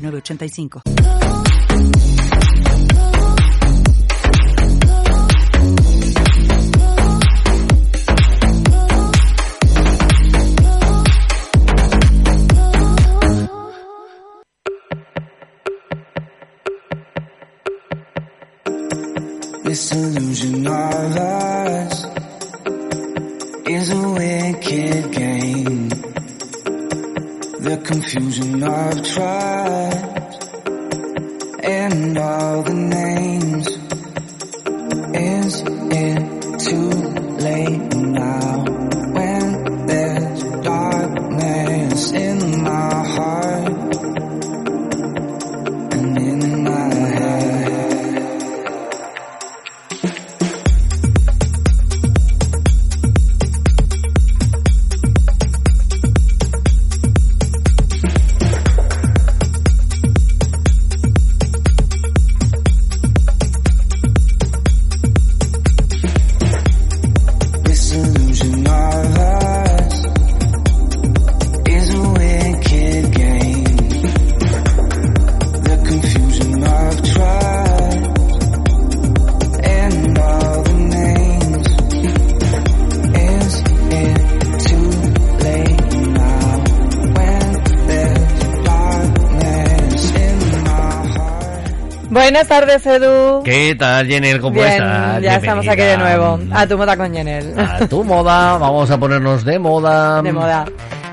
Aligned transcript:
985. 0.00 0.82
This 19.64 19.92
illusion 19.92 20.66
of 20.66 21.12
is 23.68 23.90
a 23.90 24.08
wicked 24.08 25.12
game. 25.12 25.79
The 27.70 27.76
confusion 27.76 28.64
of 28.64 28.94
trust 29.06 30.42
and 31.62 32.18
all 32.18 32.62
the 32.64 32.74
names. 32.74 33.68
Is 35.14 35.79
Buenas 92.30 92.46
tardes, 92.46 92.86
Edu. 92.86 93.42
¿Qué 93.42 93.74
tal, 93.74 94.06
Jenner? 94.06 94.40
¿Cómo 94.40 94.54
Bien, 94.54 94.68
estás? 94.68 95.20
ya 95.20 95.34
estamos 95.34 95.66
aquí 95.66 95.82
de 95.82 95.96
nuevo. 95.98 96.38
A 96.52 96.64
tu 96.64 96.78
moda 96.78 96.96
con 96.96 97.12
Yenel. 97.12 97.58
A 97.58 97.88
tu 97.88 98.04
moda, 98.04 98.56
vamos 98.56 98.88
a 98.88 98.98
ponernos 98.98 99.44
de 99.44 99.58
moda. 99.58 100.22
de 100.22 100.32
moda. 100.32 100.64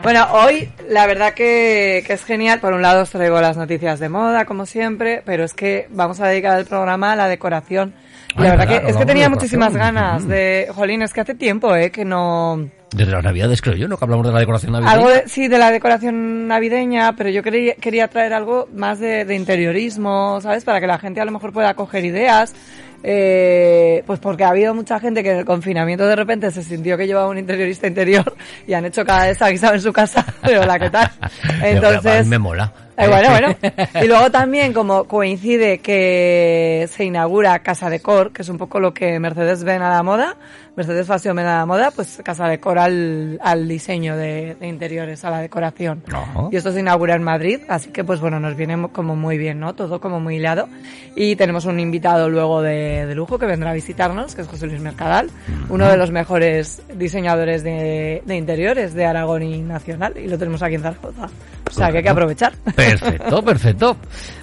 Bueno, 0.03 0.28
hoy 0.31 0.69
la 0.88 1.08
verdad 1.08 1.34
que, 1.34 2.03
que 2.06 2.14
es 2.14 2.24
genial. 2.24 2.59
Por 2.59 2.74
un 2.74 2.84
lado 2.84 3.02
os 3.02 3.09
traigo 3.09 3.41
las 3.41 3.58
noticias 3.58 4.00
de 4.00 4.09
moda, 4.09 4.46
como 4.46 4.68
siempre, 4.68 5.24
pero 5.25 5.44
es 5.44 5.56
que 5.56 5.88
vamos 5.90 6.19
a 6.19 6.28
dedicar 6.28 6.59
el 6.59 6.68
programa 6.68 7.14
a 7.14 7.16
la 7.16 7.28
decoración. 7.28 7.96
La 8.36 8.52
verdad 8.52 8.68
claro, 8.68 8.86
que 8.86 8.91
es 8.91 8.97
que 8.97 9.06
tenía 9.08 9.28
muchísimas 9.28 9.75
ganas 9.75 10.28
de... 10.28 10.70
Jolín, 10.75 11.02
es 11.02 11.14
que 11.14 11.22
hace 11.22 11.34
tiempo, 11.34 11.75
¿eh? 11.75 11.90
Que 11.90 12.06
no... 12.06 12.70
Desde 12.92 13.12
las 13.12 13.24
navidades, 13.24 13.62
creo 13.62 13.75
yo, 13.75 13.88
¿no? 13.88 13.98
Que 13.98 14.06
hablamos 14.06 14.25
de 14.28 14.34
la 14.34 14.40
decoración 14.40 14.72
navideña. 14.72 14.94
Algo 14.94 15.09
de- 15.09 15.28
sí, 15.28 15.48
de 15.48 15.58
la 15.58 15.72
decoración 15.72 16.48
navideña, 16.48 17.16
pero 17.16 17.30
yo 17.30 17.44
quería, 17.44 17.75
quería 17.75 18.08
traer 18.08 18.34
algo 18.34 18.68
más 18.74 19.00
de, 19.00 19.25
de 19.25 19.36
interiorismo, 19.36 20.40
¿sabes? 20.42 20.64
Para 20.64 20.80
que 20.80 20.88
la 20.88 20.97
gente 20.97 21.20
a 21.20 21.26
lo 21.26 21.31
mejor 21.31 21.52
pueda 21.52 21.74
coger 21.74 22.06
ideas. 22.06 22.56
Eh, 23.03 24.03
pues 24.08 24.20
porque 24.20 24.44
ha 24.44 24.50
habido 24.50 24.74
mucha 24.74 25.00
gente 25.00 25.22
que 25.22 25.31
en 25.31 25.38
el 25.38 25.46
confinamiento 25.46 26.08
de 26.08 26.16
repente 26.16 26.50
se 26.50 26.64
sintió 26.64 26.97
que 26.97 27.06
llevaba 27.06 27.30
un 27.30 27.38
interiorista 27.38 27.86
interior 27.88 28.36
y 28.68 28.74
han 28.74 28.86
hecho 28.86 29.06
cada 29.06 29.28
vez 29.28 29.40
en 29.42 29.81
su 29.81 29.94
casa. 29.94 30.26
Pero 30.42 30.66
la 30.66 30.80
que 30.80 30.90
tal. 30.90 31.09
Entonces, 31.62 32.26
me 32.26 32.40
mola. 32.40 32.72
Eh, 32.97 33.08
bueno, 33.08 33.30
bueno. 33.30 33.56
Y 34.03 34.08
luego 34.08 34.30
también, 34.31 34.74
como 34.74 35.06
coincide 35.06 35.80
que 35.80 36.88
se 36.91 37.06
inaugura 37.06 37.59
Casa 37.59 37.90
Decor, 37.90 38.31
que 38.31 38.41
es 38.41 38.50
un 38.50 38.58
poco 38.58 38.80
lo 38.80 38.94
que 38.94 39.19
Mercedes 39.19 39.63
ven 39.63 39.81
a 39.81 39.90
la 39.90 40.03
moda, 40.03 40.35
Mercedes 40.75 41.08
Fashion 41.08 41.35
ven 41.35 41.46
a 41.47 41.58
la 41.58 41.66
moda, 41.66 41.91
pues 41.96 42.22
Casa 42.24 42.47
Decor 42.47 42.78
al, 42.78 43.40
al 43.41 43.68
diseño 43.68 44.16
de, 44.16 44.56
de 44.59 44.68
interiores, 44.68 45.24
a 45.25 45.31
la 45.31 45.40
decoración. 45.40 46.03
Y 46.52 46.56
esto 46.56 46.72
se 46.72 46.80
inaugura 46.81 47.16
en 47.16 47.24
Madrid, 47.24 47.62
así 47.68 47.90
que 47.90 48.03
pues 48.03 48.19
bueno, 48.19 48.40
nos 48.40 48.56
viene 48.56 48.78
mo- 48.78 48.90
como 48.90 49.16
muy 49.16 49.38
bien, 49.40 49.59
¿no? 49.59 49.74
Todo 49.74 50.00
como 50.00 50.19
muy 50.19 50.35
hilado. 50.35 50.68
Y 51.16 51.35
tenemos 51.35 51.66
un 51.66 51.79
invitado 51.79 52.29
luego 52.29 52.62
de, 52.62 53.08
de 53.08 53.16
lujo 53.16 53.40
que 53.40 53.47
vendrá 53.47 53.72
a 53.72 53.74
visitarnos, 53.74 54.35
que 54.35 54.41
es 54.44 54.47
José 54.47 54.68
Luis 54.68 54.79
Mercadal, 54.81 55.31
uno 55.69 55.88
de 55.90 55.97
los 55.97 56.12
mejores 56.12 56.81
diseñadores 56.94 57.64
de, 57.64 58.22
de 58.25 58.35
interiores 58.35 58.94
de 58.94 59.06
Aragón 59.06 59.41
y 59.41 59.62
Nacional, 59.62 60.14
y 60.18 60.28
lo 60.28 60.38
tenemos 60.38 60.62
aquí 60.62 60.75
en 60.75 60.81
Zaragoza. 60.84 61.28
O 61.67 61.73
sea 61.73 61.91
que 61.91 61.97
hay 61.97 62.03
que 62.03 62.09
aprovechar. 62.09 62.53
Perfecto, 62.75 63.41
perfecto. 63.45 63.97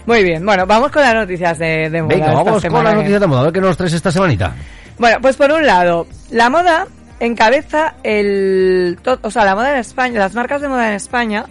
Muy 0.07 0.23
bien, 0.23 0.45
bueno, 0.45 0.67
vamos 0.67 0.91
con 0.91 1.03
las 1.03 1.15
noticias 1.15 1.59
de, 1.59 1.89
de 1.91 2.03
moda. 2.03 2.15
Venga, 2.15 2.27
esta 2.27 2.43
vamos 2.43 2.65
con 2.65 2.85
las 2.85 2.93
que- 2.93 2.97
noticias 2.99 3.21
de 3.21 3.27
moda. 3.27 3.41
A 3.41 3.45
ver 3.45 3.53
qué 3.53 3.61
nos 3.61 3.77
traes 3.77 3.93
esta 3.95 4.11
semanita. 4.13 4.53
Bueno, 4.99 5.19
pues 5.21 5.37
por 5.37 5.51
un 5.51 5.65
lado, 5.67 6.07
la 6.31 6.51
moda 6.51 6.87
encabeza 7.21 7.95
el... 8.03 8.99
O 9.23 9.31
sea, 9.31 9.45
la 9.45 9.55
moda 9.55 9.73
en 9.73 9.79
España, 9.79 10.19
las 10.21 10.35
marcas 10.35 10.61
de 10.61 10.69
moda 10.69 10.89
en 10.89 10.95
España, 10.95 11.47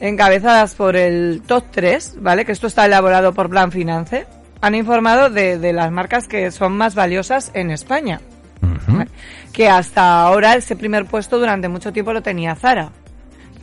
encabezadas 0.00 0.74
por 0.74 0.96
el 0.96 1.42
top 1.46 1.64
3, 1.70 2.14
¿vale? 2.20 2.44
Que 2.44 2.52
esto 2.52 2.66
está 2.66 2.86
elaborado 2.86 3.32
por 3.32 3.48
Plan 3.50 3.70
Finance, 3.70 4.26
han 4.60 4.74
informado 4.74 5.30
de, 5.30 5.58
de 5.58 5.72
las 5.72 5.90
marcas 5.92 6.26
que 6.26 6.50
son 6.50 6.76
más 6.76 6.94
valiosas 6.94 7.50
en 7.54 7.70
España. 7.70 8.20
Que 9.52 9.68
hasta 9.68 10.22
ahora 10.22 10.54
ese 10.54 10.76
primer 10.76 11.06
puesto 11.06 11.38
durante 11.38 11.68
mucho 11.68 11.92
tiempo 11.92 12.12
lo 12.12 12.22
tenía 12.22 12.54
Zara. 12.54 12.90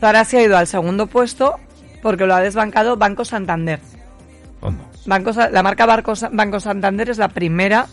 Zara 0.00 0.24
se 0.24 0.38
ha 0.38 0.42
ido 0.42 0.56
al 0.56 0.66
segundo 0.66 1.06
puesto 1.06 1.58
porque 2.02 2.26
lo 2.26 2.34
ha 2.34 2.40
desbancado 2.40 2.96
Banco 2.96 3.24
Santander. 3.24 3.80
La 5.06 5.62
marca 5.62 5.86
Barco 5.86 6.14
Banco 6.32 6.60
Santander 6.60 7.10
es 7.10 7.18
la 7.18 7.28
primera 7.28 7.86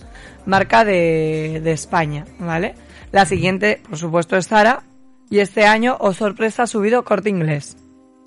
marca 0.46 0.84
de, 0.84 1.62
de 1.64 1.72
España, 1.72 2.26
¿vale? 2.40 2.76
La 3.12 3.26
siguiente, 3.26 3.82
por 3.88 3.98
supuesto, 3.98 4.36
es 4.36 4.48
Zara. 4.48 4.84
Y 5.30 5.40
este 5.40 5.66
año, 5.66 5.98
o 6.00 6.14
sorpresa, 6.14 6.64
ha 6.64 6.68
subido 6.68 7.04
Corte 7.04 7.30
Inglés. 7.30 7.78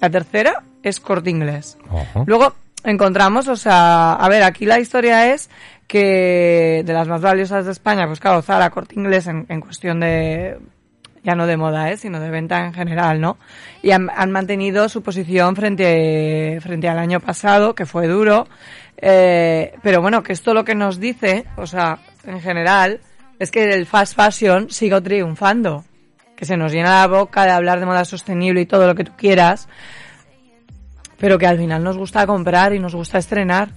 La 0.00 0.10
tercera 0.10 0.64
es 0.82 0.98
Corte 0.98 1.30
Inglés. 1.30 1.78
Luego 2.26 2.54
encontramos, 2.82 3.46
o 3.48 3.56
sea, 3.56 4.14
a 4.14 4.28
ver, 4.28 4.42
aquí 4.42 4.64
la 4.64 4.80
historia 4.80 5.32
es 5.32 5.48
que 5.86 6.82
de 6.84 6.92
las 6.92 7.06
más 7.06 7.20
valiosas 7.20 7.66
de 7.66 7.72
España, 7.72 8.06
pues 8.06 8.18
claro, 8.18 8.42
Zara, 8.42 8.70
Corte 8.70 8.94
Inglés 8.96 9.26
en, 9.26 9.46
en 9.48 9.60
cuestión 9.60 10.00
de, 10.00 10.58
ya 11.22 11.34
no 11.34 11.46
de 11.46 11.56
moda, 11.56 11.90
¿eh? 11.90 11.96
sino 11.96 12.20
de 12.20 12.30
venta 12.30 12.64
en 12.64 12.72
general, 12.72 13.20
¿no? 13.20 13.38
Y 13.82 13.90
han, 13.90 14.30
mantenido 14.30 14.88
su 14.88 15.02
posición 15.02 15.56
frente, 15.56 16.58
frente 16.60 16.88
al 16.88 16.98
año 16.98 17.20
pasado, 17.20 17.74
que 17.74 17.86
fue 17.86 18.06
duro. 18.06 18.46
Eh, 18.96 19.74
pero 19.82 20.00
bueno, 20.00 20.22
que 20.22 20.32
esto 20.32 20.54
lo 20.54 20.64
que 20.64 20.74
nos 20.74 20.98
dice, 20.98 21.44
o 21.56 21.66
sea, 21.66 21.98
en 22.24 22.40
general, 22.40 23.00
es 23.38 23.50
que 23.50 23.72
el 23.72 23.86
fast 23.86 24.16
fashion 24.16 24.70
sigue 24.70 25.00
triunfando. 25.00 25.84
Que 26.36 26.44
se 26.44 26.56
nos 26.56 26.72
llena 26.72 27.00
la 27.00 27.06
boca 27.08 27.44
de 27.44 27.50
hablar 27.50 27.80
de 27.80 27.86
moda 27.86 28.04
sostenible 28.04 28.60
y 28.60 28.66
todo 28.66 28.86
lo 28.86 28.94
que 28.94 29.04
tú 29.04 29.12
quieras, 29.16 29.68
pero 31.18 31.36
que 31.36 31.46
al 31.46 31.58
final 31.58 31.82
nos 31.82 31.96
gusta 31.96 32.26
comprar 32.26 32.72
y 32.74 32.78
nos 32.78 32.94
gusta 32.94 33.18
estrenar. 33.18 33.70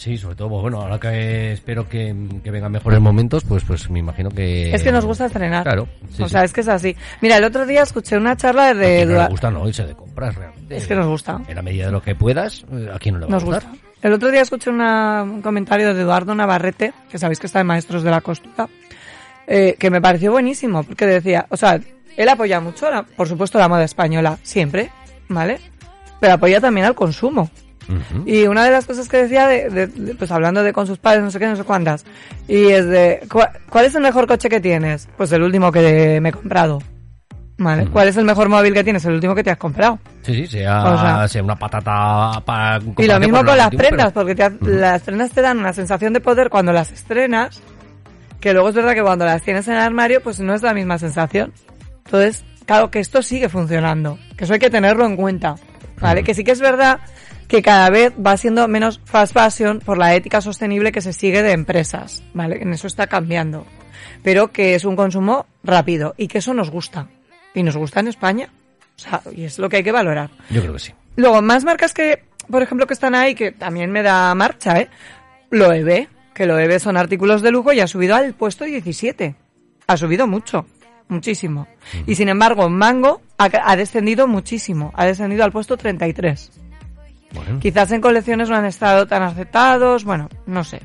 Sí, 0.00 0.16
sobre 0.16 0.34
todo, 0.34 0.48
pues, 0.48 0.62
bueno, 0.62 0.80
ahora 0.80 0.98
que 0.98 1.52
espero 1.52 1.86
que, 1.86 2.16
que 2.42 2.50
vengan 2.50 2.72
mejores 2.72 2.98
momentos, 3.00 3.44
pues 3.44 3.62
pues 3.64 3.90
me 3.90 3.98
imagino 3.98 4.30
que... 4.30 4.74
Es 4.74 4.82
que 4.82 4.90
nos 4.90 5.04
gusta 5.04 5.26
estrenar. 5.26 5.62
Claro, 5.62 5.86
sí, 6.08 6.22
o 6.22 6.26
sí. 6.26 6.32
sea, 6.32 6.42
es 6.42 6.54
que 6.54 6.62
es 6.62 6.68
así. 6.68 6.96
Mira, 7.20 7.36
el 7.36 7.44
otro 7.44 7.66
día 7.66 7.82
escuché 7.82 8.16
una 8.16 8.34
charla 8.34 8.72
de... 8.72 9.04
no 9.04 9.12
le 9.12 9.18
Dua- 9.18 9.28
gusta 9.28 9.50
no 9.50 9.68
irse 9.68 9.84
de 9.84 9.94
compras, 9.94 10.34
realmente. 10.36 10.74
Es 10.74 10.86
que 10.86 10.94
nos 10.94 11.06
gusta. 11.06 11.38
En 11.46 11.54
la 11.54 11.60
medida 11.60 11.84
de 11.84 11.92
lo 11.92 12.00
que 12.00 12.14
puedas, 12.14 12.64
eh, 12.72 12.88
¿a 12.94 12.98
quién 12.98 13.16
no 13.16 13.20
le 13.20 13.26
va 13.26 13.30
Nos 13.32 13.42
a 13.42 13.46
gustar? 13.46 13.70
gusta. 13.72 13.86
El 14.00 14.12
otro 14.14 14.30
día 14.30 14.40
escuché 14.40 14.70
una- 14.70 15.22
un 15.22 15.42
comentario 15.42 15.92
de 15.92 16.00
Eduardo 16.00 16.34
Navarrete, 16.34 16.94
que 17.10 17.18
sabéis 17.18 17.38
que 17.38 17.46
está 17.46 17.58
de 17.58 17.64
Maestros 17.64 18.02
de 18.02 18.10
la 18.10 18.22
Costura, 18.22 18.70
eh, 19.46 19.76
que 19.78 19.90
me 19.90 20.00
pareció 20.00 20.32
buenísimo, 20.32 20.82
porque 20.82 21.04
decía, 21.04 21.44
o 21.50 21.58
sea, 21.58 21.78
él 22.16 22.28
apoya 22.30 22.58
mucho, 22.58 22.90
la- 22.90 23.02
por 23.02 23.28
supuesto, 23.28 23.58
la 23.58 23.68
moda 23.68 23.84
española, 23.84 24.38
siempre, 24.42 24.90
¿vale? 25.28 25.60
Pero 26.20 26.32
apoya 26.32 26.58
también 26.58 26.86
al 26.86 26.94
consumo. 26.94 27.50
Y 28.26 28.46
una 28.46 28.64
de 28.64 28.70
las 28.70 28.86
cosas 28.86 29.08
que 29.08 29.18
decía, 29.22 29.46
de, 29.46 29.68
de- 29.70 29.86
de- 29.86 30.14
pues 30.14 30.30
hablando 30.30 30.62
de 30.62 30.72
con 30.72 30.86
sus 30.86 30.98
padres, 30.98 31.22
no 31.22 31.30
sé 31.30 31.38
qué, 31.38 31.46
no 31.46 31.56
sé 31.56 31.64
cuántas, 31.64 32.04
y 32.48 32.68
es 32.68 32.86
de, 32.86 33.26
¿cuál, 33.68 33.84
es 33.84 33.94
el 33.94 34.02
mejor 34.02 34.26
coche 34.26 34.48
que 34.48 34.60
tienes? 34.60 35.08
Pues 35.16 35.32
el 35.32 35.42
último 35.42 35.70
que 35.72 36.20
me 36.20 36.28
he 36.28 36.32
comprado. 36.32 36.80
¿Vale? 37.62 37.86
¿Cuál 37.88 38.08
es 38.08 38.16
el 38.16 38.24
mejor 38.24 38.48
móvil 38.48 38.72
que 38.72 38.82
tienes? 38.82 39.04
El 39.04 39.12
último 39.14 39.34
que 39.34 39.44
te 39.44 39.50
has 39.50 39.58
comprado. 39.58 39.98
Sí, 40.22 40.32
sí, 40.34 40.46
sea, 40.46 40.82
O 40.82 40.98
sea- 40.98 41.28
sea 41.28 41.42
una 41.42 41.56
patata 41.56 42.40
para... 42.42 42.78
Y 42.96 43.06
lo 43.06 43.20
mismo 43.20 43.44
con 43.44 43.54
las 43.56 43.68
prendas, 43.68 44.12
porque 44.12 44.34
porque 44.34 44.34
te 44.34 44.42
ha- 44.44 44.52
las 44.80 45.02
prendas 45.02 45.30
te 45.30 45.42
dan 45.42 45.58
una 45.58 45.74
sensación 45.74 46.14
de 46.14 46.20
poder 46.20 46.48
cuando 46.48 46.72
las 46.72 46.90
estrenas, 46.90 47.60
que 48.40 48.54
luego 48.54 48.70
es 48.70 48.74
verdad 48.74 48.94
que 48.94 49.02
cuando 49.02 49.26
las 49.26 49.42
tienes 49.42 49.68
en 49.68 49.74
el 49.74 49.80
armario, 49.80 50.22
pues 50.22 50.40
no 50.40 50.54
es 50.54 50.62
la 50.62 50.72
misma 50.72 50.96
sensación. 50.98 51.52
Entonces, 52.06 52.44
claro, 52.64 52.90
que 52.90 52.98
esto 52.98 53.20
sigue 53.20 53.50
funcionando, 53.50 54.18
que 54.38 54.44
eso 54.44 54.54
hay 54.54 54.58
que 54.58 54.70
tenerlo 54.70 55.04
en 55.04 55.16
cuenta, 55.16 55.56
¿vale? 56.00 56.22
Que 56.24 56.32
sí 56.32 56.42
que 56.44 56.52
es 56.52 56.60
verdad 56.60 57.00
que 57.50 57.62
cada 57.62 57.90
vez 57.90 58.12
va 58.14 58.36
siendo 58.36 58.68
menos 58.68 59.00
fast 59.04 59.34
fashion 59.34 59.80
por 59.80 59.98
la 59.98 60.14
ética 60.14 60.40
sostenible 60.40 60.92
que 60.92 61.00
se 61.00 61.12
sigue 61.12 61.42
de 61.42 61.50
empresas, 61.50 62.22
¿vale? 62.32 62.62
En 62.62 62.72
eso 62.72 62.86
está 62.86 63.08
cambiando. 63.08 63.66
Pero 64.22 64.52
que 64.52 64.76
es 64.76 64.84
un 64.84 64.94
consumo 64.94 65.46
rápido 65.64 66.14
y 66.16 66.28
que 66.28 66.38
eso 66.38 66.54
nos 66.54 66.70
gusta. 66.70 67.08
Y 67.52 67.64
nos 67.64 67.76
gusta 67.76 67.98
en 67.98 68.06
España. 68.06 68.50
O 68.96 68.98
sea, 69.00 69.20
y 69.34 69.42
es 69.42 69.58
lo 69.58 69.68
que 69.68 69.78
hay 69.78 69.82
que 69.82 69.90
valorar. 69.90 70.30
Yo 70.48 70.60
creo 70.60 70.74
que 70.74 70.78
sí. 70.78 70.92
Luego, 71.16 71.42
más 71.42 71.64
marcas 71.64 71.92
que, 71.92 72.22
por 72.48 72.62
ejemplo, 72.62 72.86
que 72.86 72.94
están 72.94 73.16
ahí, 73.16 73.34
que 73.34 73.50
también 73.50 73.90
me 73.90 74.04
da 74.04 74.32
marcha, 74.36 74.78
¿eh? 74.78 74.88
Loewe, 75.50 76.08
que 76.32 76.46
Loewe 76.46 76.78
son 76.78 76.96
artículos 76.96 77.42
de 77.42 77.50
lujo 77.50 77.72
y 77.72 77.80
ha 77.80 77.88
subido 77.88 78.14
al 78.14 78.32
puesto 78.34 78.64
17. 78.64 79.34
Ha 79.88 79.96
subido 79.96 80.28
mucho, 80.28 80.66
muchísimo. 81.08 81.66
Y 82.06 82.14
sin 82.14 82.28
embargo, 82.28 82.68
Mango 82.68 83.22
ha, 83.38 83.50
ha 83.64 83.74
descendido 83.74 84.28
muchísimo, 84.28 84.92
ha 84.94 85.04
descendido 85.04 85.42
al 85.42 85.50
puesto 85.50 85.76
33. 85.76 86.59
Bueno, 87.32 87.60
Quizás 87.60 87.92
en 87.92 88.00
colecciones 88.00 88.48
no 88.48 88.56
han 88.56 88.64
estado 88.64 89.06
tan 89.06 89.22
aceptados, 89.22 90.04
bueno, 90.04 90.28
no 90.46 90.64
sé. 90.64 90.80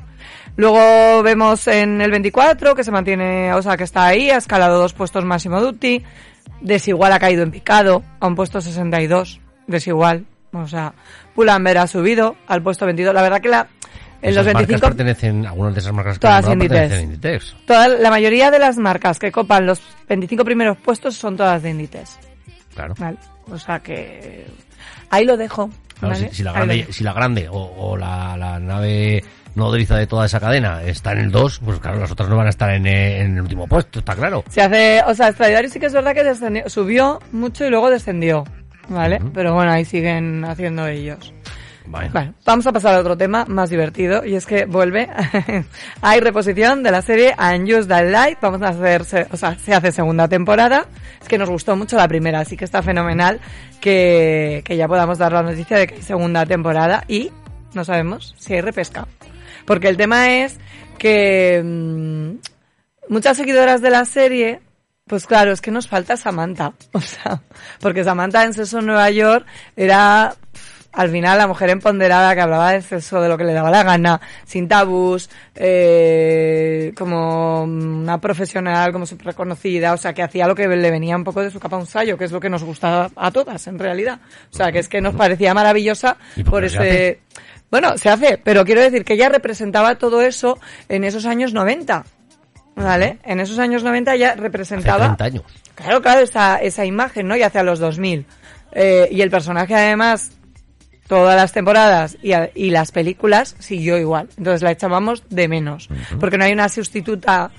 Luego 0.58 1.24
vemos 1.24 1.68
en 1.68 2.02
el 2.02 2.12
24 2.12 2.76
que 2.76 2.84
se 2.84 2.92
mantiene, 2.92 3.54
o 3.54 3.62
sea, 3.62 3.76
que 3.76 3.84
está 3.84 4.06
ahí, 4.06 4.30
ha 4.30 4.38
escalado 4.38 4.80
dos 4.80 4.94
puestos 4.94 5.26
máximo 5.26 5.60
duty. 5.60 6.04
Desigual 6.62 7.12
ha 7.12 7.20
caído 7.20 7.44
en 7.44 7.52
picado 7.52 8.04
a 8.20 8.28
un 8.28 8.36
puesto 8.36 8.62
62. 8.62 9.42
Desigual. 9.68 10.26
O 10.54 10.68
sea, 10.68 10.94
Pull&Bear 11.34 11.80
ha 11.80 11.88
subido 11.88 12.38
al 12.48 12.62
puesto 12.62 12.86
22. 12.86 13.14
La 13.14 13.22
verdad 13.22 13.42
que 13.42 13.50
la, 13.50 13.68
en 14.22 14.30
esas 14.32 14.46
los 14.46 14.54
marcas 14.54 14.68
25, 14.68 14.88
pertenecen, 14.88 15.46
algunas 15.46 15.74
de 15.74 15.80
esas 15.82 15.94
marcas 15.94 16.20
Todas 16.20 16.48
Inditex. 16.48 16.94
a 16.94 17.02
Inditex. 17.02 17.56
toda, 17.66 17.88
la 17.90 18.10
mayoría 18.10 18.50
de 18.52 18.60
las 18.60 18.78
marcas 18.78 19.20
que 19.20 19.32
copan 19.32 19.66
los 19.66 19.82
25 20.08 20.46
primeros 20.46 20.78
puestos 20.78 21.16
son 21.16 21.36
todas 21.36 21.62
de 21.62 21.72
Inditex. 21.72 22.18
Claro. 22.74 22.96
¿vale? 22.98 23.18
O 23.52 23.58
sea 23.58 23.80
que 23.80 24.48
ahí 25.10 25.26
lo 25.26 25.38
dejo. 25.38 25.70
Claro, 26.00 26.16
¿vale? 26.16 26.30
si, 26.30 26.36
si 26.36 26.44
la 26.44 26.52
grande, 26.52 26.76
dejo. 26.76 26.94
si 26.94 27.04
la 27.04 27.14
grande 27.14 27.50
o, 27.50 27.58
o 27.58 27.98
la, 27.98 28.36
la 28.38 28.60
nave 28.60 29.24
nodriza 29.56 29.96
de 29.98 30.08
toda 30.08 30.26
esa 30.26 30.40
cadena 30.40 30.84
está 30.84 31.14
en 31.14 31.20
el 31.20 31.32
2, 31.32 31.62
pues 31.64 31.80
claro, 31.80 32.00
las 32.00 32.12
otras 32.12 32.30
no 32.30 32.36
van 32.36 32.48
a 32.48 32.50
estar 32.50 32.70
en, 32.72 32.86
en 32.86 33.36
el 33.36 33.42
último 33.42 33.68
puesto, 33.68 34.00
está 34.00 34.16
claro. 34.16 34.44
Se 34.50 34.62
hace, 34.62 35.02
o 35.08 35.14
sea, 35.16 35.32
Stradivarius 35.32 35.74
sí 35.74 35.80
que 35.80 35.86
es 35.86 35.94
verdad 35.94 36.14
que 36.14 36.24
descendió, 36.24 36.70
subió 36.70 37.20
mucho 37.32 37.66
y 37.66 37.70
luego 37.70 37.90
descendió, 37.90 38.44
¿vale? 38.90 39.22
Pero 39.34 39.54
bueno, 39.54 39.72
ahí 39.72 39.86
siguen 39.86 40.44
haciendo 40.46 40.86
ellos. 40.88 41.34
Bueno, 41.88 42.34
vamos 42.46 42.66
a 42.68 42.72
pasar 42.72 42.96
a 42.96 43.00
otro 43.00 43.18
tema 43.18 43.46
más 43.46 43.70
divertido 43.70 44.26
y 44.26 44.36
es 44.36 44.46
que 44.46 44.66
vuelve, 44.66 45.10
hay 46.02 46.20
reposición 46.20 46.84
de 46.84 46.92
la 46.92 47.02
serie 47.02 47.36
Unused 47.38 47.88
That 47.88 48.10
Light, 48.10 48.40
vamos 48.42 48.62
a 48.62 48.70
hacer, 48.70 49.02
o 49.32 49.38
sea, 49.38 49.58
se 49.58 49.74
hace 49.74 49.92
segunda 49.92 50.28
temporada, 50.28 50.88
es 51.22 51.28
que 51.28 51.38
nos 51.38 51.50
gustó 51.50 51.76
mucho 51.76 51.96
la 51.96 52.08
primera, 52.08 52.40
así 52.40 52.58
que 52.58 52.66
está 52.66 52.82
fenomenal 52.82 53.40
que, 53.80 54.64
que 54.66 54.78
ya 54.78 54.88
podamos 54.88 55.18
dar 55.18 55.32
la 55.32 55.44
noticia 55.44 55.78
de 55.78 55.88
que 55.88 55.96
hay 55.96 56.02
segunda 56.02 56.46
temporada 56.46 57.04
y 57.08 57.32
no 57.74 57.86
sabemos 57.86 58.34
si 58.38 58.54
hay 58.54 58.62
repesca. 58.62 59.08
Porque 59.66 59.90
el 59.90 59.98
tema 59.98 60.44
es 60.44 60.60
que 60.98 61.62
mm, 61.64 62.38
muchas 63.10 63.38
seguidoras 63.38 63.82
de 63.82 63.90
la 63.90 64.06
serie, 64.06 64.62
pues 65.06 65.26
claro, 65.28 65.52
es 65.52 65.62
que 65.62 65.72
nos 65.72 65.88
falta 65.88 66.18
Samantha. 66.18 66.74
O 66.94 67.02
sea, 67.02 67.42
porque 67.80 68.04
Samantha 68.04 68.44
en 68.44 68.54
Sexo 68.54 68.80
en 68.80 68.88
Nueva 68.88 69.10
York 69.12 69.46
era 69.76 70.36
al 70.96 71.10
final 71.10 71.38
la 71.38 71.48
mujer 71.48 71.70
empoderada 71.70 72.34
que 72.34 72.42
hablaba 72.42 72.72
de 72.72 72.82
sexo 72.82 73.22
de 73.22 73.30
lo 73.30 73.38
que 73.38 73.44
le 73.44 73.54
daba 73.54 73.70
la 73.70 73.84
gana, 73.84 74.22
sin 74.46 74.68
tabús, 74.68 75.30
eh, 75.54 76.94
como 76.98 77.64
una 77.64 78.20
profesional, 78.20 78.92
como 78.92 79.06
súper 79.06 79.28
reconocida, 79.28 79.94
o 79.94 79.98
sea, 79.98 80.14
que 80.14 80.24
hacía 80.24 80.48
lo 80.48 80.56
que 80.56 80.68
le 80.68 80.92
venía 80.92 81.16
un 81.16 81.24
poco 81.24 81.42
de 81.42 81.52
su 81.52 81.60
capa 81.60 81.76
a 81.76 81.80
un 81.80 81.86
sallo, 81.86 82.18
que 82.18 82.26
es 82.26 82.32
lo 82.32 82.40
que 82.40 82.50
nos 82.50 82.64
gustaba 82.64 83.10
a 83.16 83.32
todas, 83.32 83.68
en 83.68 83.78
realidad. 83.78 84.20
O 84.52 84.56
sea, 84.56 84.72
que 84.72 84.80
es 84.80 84.88
que 84.88 85.02
nos 85.02 85.16
parecía 85.16 85.54
maravillosa 85.54 86.18
¿Y 86.36 86.44
por 86.44 86.64
ese... 86.64 87.20
Bueno, 87.70 87.98
se 87.98 88.10
hace, 88.10 88.40
pero 88.42 88.64
quiero 88.64 88.82
decir 88.82 89.04
que 89.04 89.14
ella 89.14 89.28
representaba 89.28 89.96
todo 89.96 90.22
eso 90.22 90.58
en 90.88 91.04
esos 91.04 91.26
años 91.26 91.54
90. 91.54 92.06
¿Vale? 92.76 93.20
En 93.24 93.40
esos 93.40 93.58
años 93.58 93.84
90 93.84 94.16
ya 94.18 94.32
Hace 94.32 94.42
representaba... 94.42 95.16
30 95.16 95.24
años. 95.24 95.44
Claro, 95.76 96.02
claro, 96.02 96.22
esa, 96.22 96.58
esa 96.58 96.86
imagen, 96.86 97.28
¿no? 97.28 97.36
Y 97.36 97.44
hacia 97.44 97.64
los 97.64 97.80
2000. 97.80 98.26
Eh, 98.74 99.08
y 99.12 99.22
el 99.22 99.30
personaje, 99.30 99.74
además, 99.74 100.32
todas 101.08 101.36
las 101.36 101.52
temporadas 101.54 102.18
y, 102.22 102.32
a- 102.34 102.50
y 102.56 102.70
las 102.72 102.92
películas 102.92 103.56
siguió 103.60 103.98
igual. 103.98 104.30
Entonces 104.38 104.62
la 104.62 104.72
echábamos 104.72 105.24
de 105.30 105.48
menos. 105.48 105.90
Porque 106.20 106.38
no 106.38 106.46
hay 106.46 106.54
una 106.54 106.70
sustituta. 106.70 107.52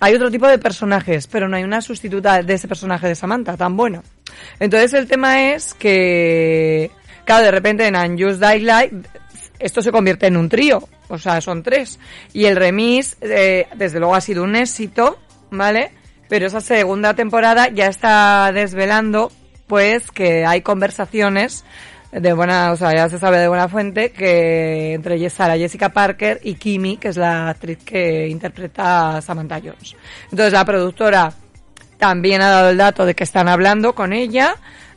Hay 0.00 0.14
otro 0.14 0.30
tipo 0.30 0.46
de 0.48 0.58
personajes, 0.58 1.26
pero 1.26 1.48
no 1.48 1.56
hay 1.56 1.64
una 1.64 1.80
sustituta 1.80 2.42
de 2.42 2.54
ese 2.54 2.68
personaje 2.68 3.06
de 3.08 3.14
Samantha 3.14 3.56
tan 3.56 3.76
bueno. 3.76 4.02
Entonces 4.60 4.92
el 4.94 5.06
tema 5.06 5.52
es 5.52 5.72
que, 5.74 6.90
claro, 7.24 7.44
de 7.44 7.50
repente 7.50 7.86
en 7.86 7.96
Unused 7.96 8.38
Daylight 8.40 8.92
esto 9.58 9.80
se 9.82 9.92
convierte 9.92 10.26
en 10.26 10.36
un 10.36 10.48
trío. 10.48 10.86
O 11.08 11.18
sea, 11.18 11.40
son 11.40 11.62
tres. 11.62 11.98
Y 12.32 12.46
el 12.46 12.56
remis, 12.56 13.16
eh, 13.20 13.66
desde 13.76 13.98
luego, 13.98 14.14
ha 14.14 14.20
sido 14.20 14.42
un 14.42 14.56
éxito, 14.56 15.18
¿vale? 15.50 15.92
Pero 16.28 16.46
esa 16.46 16.60
segunda 16.60 17.14
temporada 17.14 17.68
ya 17.68 17.86
está 17.86 18.50
desvelando, 18.52 19.30
pues, 19.66 20.10
que 20.10 20.44
hay 20.44 20.62
conversaciones 20.62 21.64
de 22.20 22.32
buena, 22.32 22.72
o 22.72 22.76
sea, 22.76 22.94
ya 22.94 23.08
se 23.08 23.18
sabe 23.18 23.38
de 23.38 23.48
buena 23.48 23.68
fuente 23.68 24.12
que 24.12 24.94
entre 24.94 25.28
Sarah 25.30 25.56
Jessica 25.56 25.88
Parker 25.88 26.40
y 26.44 26.54
Kimi, 26.54 26.96
que 26.96 27.08
es 27.08 27.16
la 27.16 27.48
actriz 27.50 27.78
que 27.84 28.28
interpreta 28.28 29.16
a 29.16 29.20
Samantha 29.22 29.58
Jones. 29.60 29.96
Entonces 30.30 30.52
la 30.52 30.64
productora 30.64 31.32
también 31.98 32.40
ha 32.42 32.48
dado 32.50 32.70
el 32.70 32.76
dato 32.76 33.04
de 33.06 33.14
que 33.14 33.24
están 33.24 33.48
hablando 33.48 33.94
con 33.94 34.12
ella, 34.12 34.54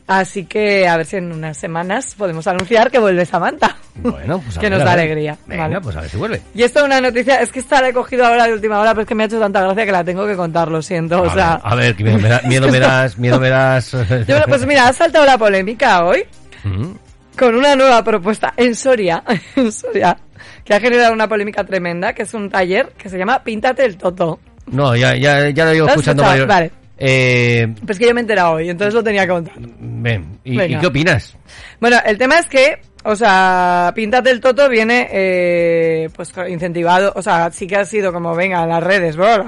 así 0.08 0.46
que 0.46 0.88
a 0.88 0.98
ver 0.98 1.06
si 1.06 1.16
en 1.18 1.32
unas 1.32 1.58
semanas 1.58 2.14
podemos 2.18 2.46
anunciar 2.48 2.92
que 2.92 3.00
vuelve 3.00 3.26
Samantha. 3.26 3.78
Bueno, 3.96 4.40
pues 4.40 4.58
a 4.58 4.60
que 4.62 4.70
ver, 4.70 4.78
nos 4.78 4.82
a 4.82 4.86
da 4.92 4.96
ver. 4.96 5.06
alegría. 5.06 5.38
Venga, 5.48 5.64
¿vale? 5.64 5.82
pues 5.82 5.96
a 5.96 6.02
ver 6.02 6.10
si 6.12 6.18
vuelve. 6.18 6.42
Y 6.54 6.64
esto 6.64 6.80
es 6.80 6.86
una 6.86 7.02
noticia, 7.02 7.42
es 7.42 7.52
que 7.52 7.60
esta 7.60 7.82
la 7.82 7.90
he 7.90 7.94
cogido 7.94 8.26
ahora 8.26 8.46
de 8.46 8.54
última 8.54 8.80
hora, 8.80 8.92
pero 8.92 9.02
es 9.02 9.08
que 9.08 9.16
me 9.16 9.24
ha 9.24 9.26
hecho 9.26 9.40
tanta 9.40 9.62
gracia 9.62 9.86
que 9.86 9.92
la 9.92 10.04
tengo 10.04 10.28
que 10.28 10.36
contar, 10.36 10.70
lo 10.70 10.82
siento. 10.82 11.22
o 11.22 11.26
a, 11.26 11.34
sea, 11.34 11.50
ver, 11.56 11.62
a 11.64 11.76
ver, 11.76 11.96
que 11.96 12.04
miedo 12.04 12.20
me, 12.20 12.30
da- 12.30 12.42
miedo 12.44 12.70
me 12.70 12.80
das, 12.80 13.18
miedo 13.18 13.40
me 13.40 13.50
das. 13.50 13.92
Yo- 14.28 14.38
pues 14.48 14.66
mira, 14.68 14.88
ha 14.88 14.94
saltado 14.94 15.26
la 15.26 15.38
polémica 15.38 16.04
hoy 16.06 16.24
Ujú. 16.66 16.98
Con 17.38 17.56
una 17.56 17.76
nueva 17.76 18.04
propuesta 18.04 18.54
en 18.58 18.76
Soria, 18.76 19.24
en 19.56 19.72
Soria, 19.72 20.18
que 20.64 20.74
ha 20.74 20.80
generado 20.80 21.14
una 21.14 21.28
polémica 21.28 21.64
tremenda, 21.64 22.14
que 22.14 22.24
es 22.24 22.34
un 22.34 22.50
taller 22.50 22.90
que 22.98 23.10
se 23.10 23.18
llama 23.18 23.44
Píntate 23.44 23.86
el 23.86 23.98
Toto. 23.98 24.40
No, 24.68 24.96
ya, 24.96 25.16
ya, 25.16 25.50
ya 25.50 25.66
lo 25.66 25.74
llevo 25.74 25.86
¿Lo 25.86 25.92
has 25.92 25.98
escuchando. 25.98 26.24
varios- 26.24 26.48
Vale. 26.48 26.72
Eh, 27.00 27.68
Pues 27.86 28.00
que 28.00 28.08
yo 28.08 28.14
me 28.16 28.22
he 28.22 28.24
enterado 28.24 28.54
hoy, 28.54 28.70
entonces 28.70 28.94
lo 28.94 29.04
tenía 29.04 29.22
que 29.22 29.28
contar. 29.30 29.54
ven, 29.60 30.40
¿y, 30.44 30.58
Venga. 30.58 30.78
y 30.78 30.80
qué 30.82 30.88
opinas? 30.88 31.38
Bueno, 31.80 31.98
el 32.04 32.18
tema 32.18 32.40
es 32.40 32.48
que, 32.50 32.80
o 33.10 33.16
sea, 33.16 33.92
Píntate 33.96 34.32
el 34.32 34.42
Toto 34.42 34.68
viene, 34.68 35.08
eh, 35.12 36.10
pues 36.16 36.34
incentivado, 36.50 37.14
o 37.16 37.22
sea, 37.22 37.50
sí 37.52 37.66
que 37.68 37.78
ha 37.78 37.86
sido 37.86 38.12
como, 38.12 38.36
venga, 38.36 38.64
en 38.64 38.70
las 38.70 38.84
redes, 38.84 39.16
bueno, 39.16 39.46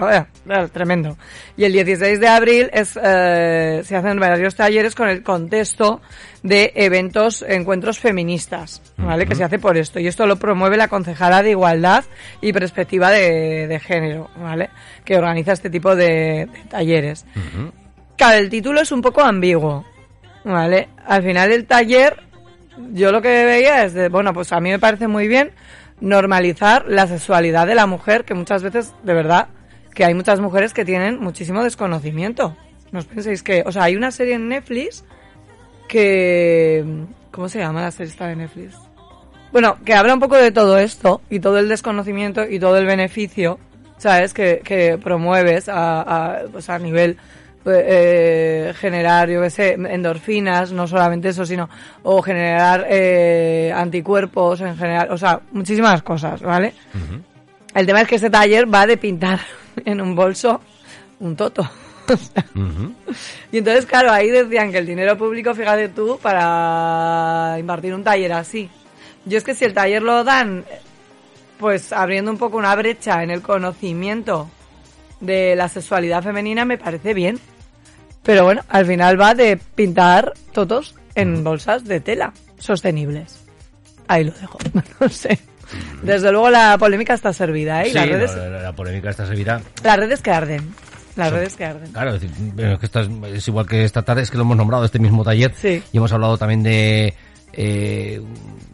tremendo. 0.72 1.18
Y 1.58 1.66
el 1.66 1.74
16 1.74 2.20
de 2.22 2.28
abril 2.30 2.70
es, 2.72 2.98
eh, 3.04 3.82
se 3.84 3.96
hacen 3.98 4.18
varios 4.20 4.56
talleres 4.56 4.96
con 4.96 5.10
el 5.10 5.24
contexto 5.24 6.02
de 6.42 6.72
eventos, 6.76 7.42
encuentros 7.48 8.00
feministas, 8.00 8.82
¿vale? 8.96 9.26
Que 9.26 9.36
se 9.36 9.44
hace 9.44 9.60
por 9.60 9.76
esto. 9.78 10.00
Y 10.00 10.08
esto 10.08 10.26
lo 10.26 10.38
promueve 10.38 10.78
la 10.78 10.88
concejala 10.88 11.44
de 11.44 11.50
Igualdad 11.50 12.06
y 12.40 12.54
Perspectiva 12.54 13.12
de, 13.12 13.68
de 13.68 13.80
Género, 13.82 14.30
¿vale? 14.38 14.70
Que 15.04 15.18
organiza 15.18 15.52
este 15.52 15.70
tipo 15.70 15.96
de- 15.98 16.48
de 16.52 16.64
talleres. 16.70 17.26
Claro, 18.16 18.38
el 18.40 18.50
título 18.50 18.80
es 18.80 18.92
un 18.94 19.02
poco 19.02 19.22
ambiguo, 19.22 19.84
¿vale? 20.46 20.88
Al 21.06 21.24
final 21.24 21.52
el 21.52 21.66
taller, 21.66 22.16
yo 22.94 23.12
lo 23.12 23.22
que 23.22 23.46
veía 23.46 23.84
es 23.84 23.94
de, 23.94 24.10
bueno, 24.10 24.34
pues 24.34 24.52
a 24.52 24.60
mí 24.60 24.70
me 24.70 24.80
parece 24.80 25.08
muy 25.08 25.28
bien 25.28 25.52
normalizar 26.02 26.86
la 26.88 27.08
sexualidad 27.08 27.68
de 27.68 27.76
la 27.76 27.86
mujer, 27.86 28.24
que 28.24 28.34
muchas 28.34 28.64
veces, 28.64 28.94
de 29.04 29.14
verdad, 29.14 29.48
que 29.94 30.06
hay 30.06 30.14
muchas 30.14 30.40
mujeres 30.40 30.74
que 30.74 30.86
tienen 30.86 31.20
muchísimo 31.20 31.64
desconocimiento. 31.64 32.56
No 32.92 33.00
os 33.00 33.06
penséis 33.06 33.44
que, 33.44 33.64
o 33.66 33.72
sea, 33.72 33.84
hay 33.84 33.96
una 33.96 34.12
serie 34.12 34.36
en 34.36 34.48
Netflix 34.48 35.04
que, 35.88 36.86
¿cómo 37.32 37.50
se 37.50 37.60
llama 37.60 37.82
la 37.82 37.92
serie 37.92 38.12
esta 38.12 38.28
de 38.28 38.36
Netflix? 38.36 38.76
Bueno, 39.52 39.78
que 39.84 39.94
habla 39.94 40.14
un 40.14 40.20
poco 40.20 40.38
de 40.38 40.52
todo 40.52 40.78
esto 40.78 41.22
y 41.30 41.40
todo 41.40 41.60
el 41.60 41.68
desconocimiento 41.70 42.46
y 42.48 42.60
todo 42.60 42.78
el 42.78 42.86
beneficio, 42.86 43.60
¿sabes? 43.98 44.34
Que, 44.34 44.62
que 44.64 44.98
promueves 44.98 45.68
a, 45.70 46.02
a, 46.02 46.44
pues 46.52 46.70
a 46.70 46.80
nivel 46.80 47.18
eh, 47.66 48.74
generar, 48.78 49.30
yo 49.30 49.42
qué 49.42 49.50
sé, 49.50 49.74
endorfinas, 49.74 50.72
no 50.72 50.88
solamente 50.88 51.30
eso, 51.30 51.46
sino, 51.46 51.70
o 52.04 52.22
generar 52.22 52.86
eh, 52.90 53.72
anticuerpos 53.76 54.62
en 54.62 54.78
general, 54.78 55.12
o 55.12 55.18
sea, 55.18 55.42
muchísimas 55.52 56.02
cosas, 56.02 56.42
¿vale? 56.42 56.74
El 57.74 57.86
tema 57.86 58.02
es 58.02 58.08
que 58.08 58.16
este 58.16 58.30
taller 58.30 58.74
va 58.74 58.88
de 58.88 58.98
pintar 58.98 59.40
en 59.86 60.02
un 60.02 60.16
bolso 60.16 60.62
un 61.20 61.36
toto. 61.36 61.70
Y 63.52 63.60
entonces, 63.60 63.86
claro, 63.86 64.12
ahí 64.12 64.30
decían 64.30 64.72
que 64.72 64.80
el 64.80 64.86
dinero 64.88 65.16
público, 65.16 65.54
fíjate 65.54 65.90
tú, 65.90 66.18
para 66.20 67.56
impartir 67.60 67.94
un 67.94 68.04
taller 68.04 68.34
así. 68.34 68.68
Yo 69.26 69.38
es 69.38 69.44
que 69.44 69.54
si 69.54 69.66
el 69.66 69.76
taller 69.76 70.02
lo 70.02 70.24
dan, 70.24 70.66
pues 71.60 71.94
abriendo 71.94 72.32
un 72.32 72.38
poco 72.38 72.58
una 72.58 72.76
brecha 72.76 73.22
en 73.22 73.30
el 73.30 73.44
conocimiento 73.44 74.50
de 75.20 75.56
la 75.56 75.68
sexualidad 75.70 76.24
femenina, 76.24 76.66
me 76.66 76.78
parece 76.78 77.14
bien. 77.14 77.40
Pero 78.24 78.44
bueno, 78.44 78.62
al 78.70 78.86
final 78.86 79.20
va 79.20 79.34
de 79.34 79.58
pintar 79.76 80.34
totos 80.52 80.96
en 81.16 81.44
bolsas 81.44 81.86
de 81.86 82.00
tela 82.00 82.34
sostenibles. 82.58 83.40
Ahí 84.08 84.24
lo 84.26 84.32
dejo, 84.32 84.58
no 85.00 85.10
sé. 85.10 85.40
Desde 86.02 86.32
luego 86.32 86.50
la 86.50 86.78
polémica 86.78 87.14
está 87.14 87.32
servida, 87.32 87.84
¿eh? 87.84 87.88
Y 87.88 87.92
Sí, 87.92 87.96
las, 87.96 88.08
redes, 88.10 88.36
la, 88.36 88.50
la 88.62 88.74
polémica 88.74 89.10
está 89.12 89.26
servirá. 89.26 89.62
las 89.84 89.98
redes 89.98 90.22
que 90.22 90.32
arden. 90.32 90.74
Las 91.16 91.32
redes 91.32 91.56
que 91.56 91.66
arden. 91.66 91.92
Claro, 91.92 92.16
es, 92.16 92.22
decir, 92.22 92.36
bueno, 92.54 92.74
es 92.74 92.80
que 92.80 92.86
esta 92.86 93.02
es, 93.02 93.10
es 93.34 93.48
igual 93.48 93.68
que 93.68 93.84
esta 93.84 94.02
tarde, 94.04 94.22
es 94.24 94.32
que 94.32 94.38
lo 94.38 94.44
hemos 94.44 94.58
nombrado 94.58 94.86
este 94.86 95.00
mismo 95.00 95.24
taller 95.24 95.54
Sí. 95.56 95.84
y 95.92 95.98
hemos 95.98 96.12
hablado 96.14 96.38
también 96.38 96.64
de 96.64 97.14
eh, 97.54 98.22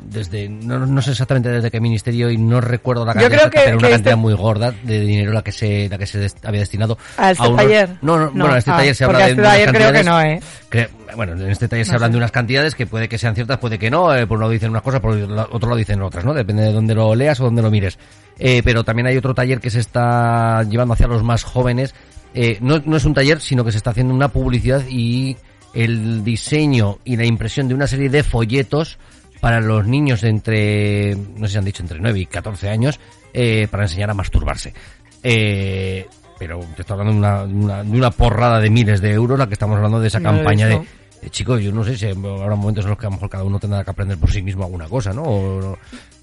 desde 0.08 0.48
no, 0.48 0.86
no 0.86 1.02
sé 1.02 1.12
exactamente 1.12 1.50
desde 1.50 1.72
qué 1.72 1.80
ministerio 1.80 2.30
y 2.30 2.38
no 2.38 2.62
recuerdo 2.62 3.06
la 3.06 3.14
Yo 3.14 3.22
cantidad, 3.22 3.30
creo 3.30 3.48
exacta, 3.48 3.60
que- 3.60 3.66
pero 3.66 3.78
una 3.78 3.88
que 3.88 3.94
cantidad 3.94 4.12
este- 4.14 4.22
muy 4.22 4.34
gorda 4.34 4.72
de 4.84 5.00
dinero 5.02 5.32
la 5.34 5.42
que 5.44 5.52
se 5.52 5.90
la 5.90 5.98
que 5.98 6.06
se 6.06 6.20
des- 6.20 6.36
había 6.44 6.60
destinado 6.60 6.98
¿A 7.18 7.32
este 7.32 7.48
unos- 7.48 7.58
taller? 7.58 7.90
No, 8.02 8.18
no, 8.18 8.26
No, 8.26 8.32
bueno, 8.32 8.54
a 8.54 8.58
este 8.60 8.72
ah, 8.72 8.78
taller 8.78 8.96
se 8.96 9.04
habla 9.06 9.20
de 9.20 9.30
este 9.32 9.42
unas 9.42 9.52
taller 9.54 9.72
creo 9.74 9.92
que 9.92 10.04
no, 10.04 10.22
¿eh? 10.22 10.40
que- 10.70 10.90
bueno, 11.16 11.34
en 11.34 11.50
este 11.50 11.68
taller 11.68 11.86
se 11.86 11.94
hablan 11.96 12.12
de 12.12 12.18
unas 12.18 12.32
cantidades 12.32 12.76
que 12.76 12.86
puede 12.86 13.08
que 13.10 13.18
sean 13.18 13.34
ciertas, 13.36 13.58
puede 13.58 13.80
que 13.80 13.90
no, 13.90 14.14
eh, 14.14 14.28
por 14.28 14.36
un 14.38 14.42
lado 14.42 14.52
dicen 14.52 14.70
unas 14.70 14.84
cosas, 14.84 15.00
por 15.00 15.12
otro 15.18 15.70
lado 15.70 15.76
dicen 15.76 16.02
otras, 16.02 16.24
¿no? 16.26 16.34
Depende 16.34 16.64
de 16.64 16.72
dónde 16.74 16.94
lo 16.94 17.16
leas 17.16 17.40
o 17.40 17.46
dónde 17.46 17.62
lo 17.62 17.72
mires. 17.72 17.98
Eh, 18.38 18.62
pero 18.64 18.84
también 18.84 19.08
hay 19.08 19.18
otro 19.18 19.34
taller 19.34 19.60
que 19.60 19.70
se 19.70 19.80
está 19.80 20.62
llevando 20.64 20.94
hacia 20.94 21.08
los 21.08 21.24
más 21.24 21.44
jóvenes. 21.44 21.96
Eh, 22.34 22.58
no, 22.60 22.82
no 22.86 22.98
es 22.98 23.06
un 23.06 23.14
taller, 23.14 23.40
sino 23.40 23.64
que 23.64 23.72
se 23.72 23.78
está 23.78 23.92
haciendo 23.92 24.14
una 24.14 24.28
publicidad 24.28 24.82
y 24.90 25.38
el 25.76 26.24
diseño 26.24 27.00
y 27.04 27.18
la 27.18 27.26
impresión 27.26 27.68
de 27.68 27.76
una 27.76 27.86
serie 27.86 28.10
de 28.10 28.24
folletos 28.24 28.98
para 29.42 29.60
los 29.60 29.86
niños 29.86 30.22
de 30.22 30.30
entre, 30.30 31.16
no 31.16 31.46
sé 31.46 31.54
si 31.54 31.58
han 31.60 31.66
dicho 31.66 31.84
entre 31.84 32.00
9 32.00 32.20
y 32.20 32.26
14 32.26 32.70
años, 32.70 33.00
eh, 33.34 33.68
para 33.70 33.84
enseñar 33.84 34.10
a 34.10 34.14
masturbarse. 34.14 34.74
Eh, 35.22 36.08
pero 36.40 36.60
te 36.76 36.82
estoy 36.82 37.00
hablando 37.00 37.14
de 37.14 37.20
una, 37.20 37.44
una, 37.44 37.84
de 37.84 37.98
una 37.98 38.12
porrada 38.12 38.60
de 38.60 38.70
miles 38.70 39.02
de 39.02 39.12
euros, 39.12 39.38
la 39.38 39.48
que 39.48 39.54
estamos 39.54 39.76
hablando 39.76 40.00
de 40.00 40.08
esa 40.08 40.20
No 40.20 40.32
campaña 40.32 40.68
de, 40.68 40.76
eh, 40.76 41.30
chicos, 41.30 41.62
yo 41.62 41.72
no 41.72 41.84
sé 41.84 41.98
si 41.98 42.08
habrá 42.08 42.56
momentos 42.56 42.86
en 42.86 42.92
los 42.92 43.00
que 43.00 43.08
a 43.08 43.10
lo 43.10 43.16
mejor 43.16 43.30
cada 43.30 43.44
uno 43.44 43.60
tendrá 43.60 43.84
que 43.84 43.90
aprender 43.90 44.18
por 44.18 44.32
sí 44.32 44.42
mismo 44.42 44.64
alguna 44.64 44.88
cosa, 44.88 45.12
¿no? 45.12 45.24
O 45.24 45.78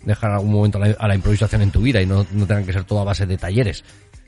dejar 0.04 0.32
algún 0.32 0.52
momento 0.52 0.78
a 0.78 0.87
la, 0.87 0.97
a 0.99 1.09
la 1.09 1.14
improvisación 1.14 1.62
en 1.62 1.71
tu 1.71 1.80
vida 1.80 2.00
y 2.00 2.06
no, 2.06 2.26
no 2.32 2.47
tengan 2.47 2.64
que 2.64 2.73
ser 2.73 2.85
todo 2.85 3.00
a 3.00 3.04
base 3.04 3.26
de 3.26 3.37
talleres. 3.37 3.85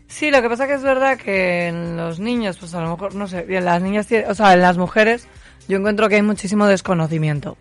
Sí, 0.08 0.30
lo 0.30 0.42
que 0.42 0.48
pasa 0.48 0.66
que 0.66 0.74
es 0.74 0.82
verdad 0.82 1.18
que 1.18 1.68
en 1.68 1.96
los 1.96 2.20
niños, 2.20 2.58
pues 2.58 2.74
a 2.74 2.80
lo 2.80 2.90
mejor, 2.90 3.14
no 3.14 3.26
sé, 3.26 3.46
y 3.48 3.54
en 3.56 3.64
las 3.64 3.82
niñas, 3.82 4.06
o 4.28 4.34
sea, 4.34 4.52
en 4.52 4.60
las 4.60 4.76
mujeres, 4.78 5.26
yo 5.66 5.78
encuentro 5.78 6.08
que 6.08 6.16
hay 6.16 6.22
muchísimo 6.22 6.66
desconocimiento, 6.66 7.56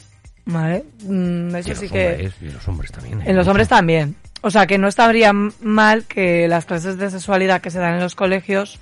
¿vale? 0.45 0.83
Mm, 1.03 1.55
Y 1.55 1.59
eso 1.59 1.69
los, 1.69 1.77
sí 1.79 1.89
que... 1.89 2.09
hombres, 2.11 2.33
y 2.41 2.49
los 2.49 2.67
hombres 2.67 2.91
también. 2.91 3.21
¿eh? 3.21 3.23
En 3.27 3.35
los 3.35 3.47
hombres 3.47 3.67
también. 3.67 4.15
O 4.41 4.51
sea, 4.51 4.67
que 4.67 4.77
no 4.77 4.87
estaría 4.89 5.31
mal 5.31 6.03
que 6.03 6.47
las 6.49 6.65
clases 6.65 6.97
de 6.97 7.09
sexualidad 7.09 7.61
que 7.61 7.71
se 7.71 7.79
dan 7.79 7.95
en 7.95 8.01
los 8.01 8.13
colegios, 8.13 8.77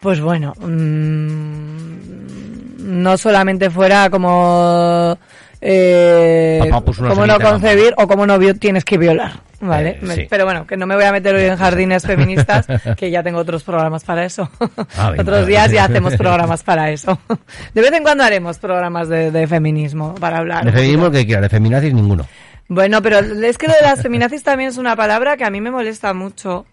pues 0.00 0.20
bueno, 0.20 0.54
mm, 0.58 1.96
no 2.78 3.16
solamente 3.18 3.70
fuera 3.70 4.08
como 4.10 5.18
eh, 5.64 6.58
Papá 6.68 6.84
puso 6.84 7.02
una 7.02 7.10
cómo 7.14 7.26
no 7.26 7.38
concebir 7.40 7.94
o 7.96 8.06
cómo 8.08 8.26
no 8.26 8.38
vi- 8.38 8.54
tienes 8.54 8.84
que 8.84 8.98
violar, 8.98 9.32
¿vale? 9.60 9.98
Eh, 10.02 10.14
sí. 10.14 10.26
Pero 10.28 10.44
bueno, 10.44 10.66
que 10.66 10.76
no 10.76 10.86
me 10.86 10.96
voy 10.96 11.04
a 11.04 11.12
meter 11.12 11.34
hoy 11.34 11.44
en 11.44 11.56
jardines 11.56 12.04
feministas, 12.04 12.66
que 12.96 13.10
ya 13.10 13.22
tengo 13.22 13.38
otros 13.38 13.62
programas 13.62 14.02
para 14.04 14.24
eso. 14.24 14.50
Ah, 14.98 15.12
otros 15.18 15.46
días 15.46 15.70
ya 15.70 15.84
hacemos 15.86 16.16
programas 16.16 16.62
para 16.64 16.90
eso. 16.90 17.18
De 17.72 17.80
vez 17.80 17.92
en 17.92 18.02
cuando 18.02 18.24
haremos 18.24 18.58
programas 18.58 19.08
de, 19.08 19.30
de 19.30 19.46
feminismo 19.46 20.14
para 20.16 20.38
hablar. 20.38 20.64
De 20.64 20.72
feminismo 20.72 21.10
que 21.10 21.24
quiera, 21.24 21.40
de 21.42 21.48
feminazis 21.48 21.94
ninguno. 21.94 22.26
Bueno, 22.68 23.00
pero 23.02 23.18
es 23.20 23.56
que 23.58 23.68
lo 23.68 23.74
de 23.74 23.82
las 23.82 24.02
feminazis 24.02 24.42
también 24.42 24.70
es 24.70 24.78
una 24.78 24.96
palabra 24.96 25.36
que 25.36 25.44
a 25.44 25.50
mí 25.50 25.60
me 25.60 25.70
molesta 25.70 26.12
mucho. 26.12 26.66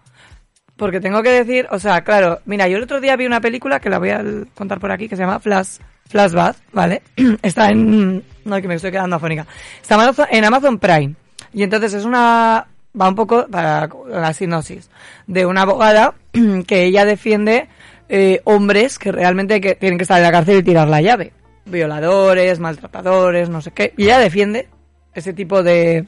Porque 0.78 1.02
tengo 1.02 1.22
que 1.22 1.32
decir, 1.32 1.68
o 1.72 1.78
sea, 1.78 2.06
claro, 2.06 2.40
mira, 2.46 2.66
yo 2.70 2.78
el 2.78 2.84
otro 2.84 3.02
día 3.02 3.18
vi 3.18 3.26
una 3.26 3.42
película 3.42 3.82
que 3.82 3.90
la 3.90 4.00
voy 4.00 4.12
a 4.12 4.24
contar 4.56 4.80
por 4.80 4.94
aquí, 4.94 5.10
que 5.10 5.18
se 5.18 5.24
llama 5.24 5.42
Flash, 5.42 5.80
Flashback, 6.08 6.56
¿vale? 6.72 7.02
Está 7.42 7.68
en, 7.70 8.24
no, 8.50 8.62
que 8.62 8.68
me 8.68 8.76
estoy 8.76 8.92
quedando 8.92 9.16
afónica. 9.16 9.46
Está 9.82 9.96
en 10.32 10.44
Amazon- 10.46 10.80
Prime. 10.80 11.16
Y 11.54 11.64
entonces 11.64 11.94
es 11.94 12.06
una, 12.06 12.68
va 13.00 13.10
un 13.10 13.16
poco 13.16 13.48
para 13.48 13.90
la 14.08 14.34
sinopsis, 14.34 14.90
de 15.28 15.46
una 15.46 15.62
abogada 15.64 16.14
que 16.68 16.84
ella 16.84 17.06
defiende 17.06 17.68
eh, 18.10 18.42
hombres 18.44 19.00
que 19.00 19.12
realmente 19.12 19.62
que 19.62 19.76
tienen 19.76 19.98
que 19.98 20.04
estar 20.04 20.18
en 20.18 20.24
la 20.24 20.32
cárcel 20.32 20.58
y 20.60 20.64
tirar 20.64 20.88
la 20.88 21.02
llave. 21.02 21.32
Violadores, 21.66 22.60
maltratadores, 22.60 23.50
no 23.50 23.62
sé 23.62 23.72
qué. 23.72 23.94
Y 23.98 24.04
ella 24.06 24.20
defiende 24.20 24.68
ese 25.14 25.34
tipo 25.34 25.64
de, 25.64 26.06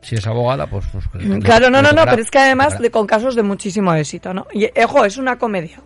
Si 0.00 0.14
es 0.16 0.26
abogada, 0.26 0.66
pues... 0.66 0.84
pues 0.92 1.24
le- 1.24 1.38
Claro, 1.40 1.70
no, 1.70 1.80
no, 1.82 1.92
no, 1.92 2.04
pero 2.04 2.20
es 2.22 2.30
que 2.30 2.38
además 2.38 2.78
de, 2.78 2.90
con 2.90 3.06
casos 3.06 3.34
de 3.34 3.42
muchísimo 3.42 3.92
éxito, 3.94 4.34
¿no? 4.34 4.46
Y, 4.52 4.64
eh, 4.64 4.72
ojo, 4.84 5.04
es 5.04 5.16
una 5.16 5.38
comedia. 5.38 5.80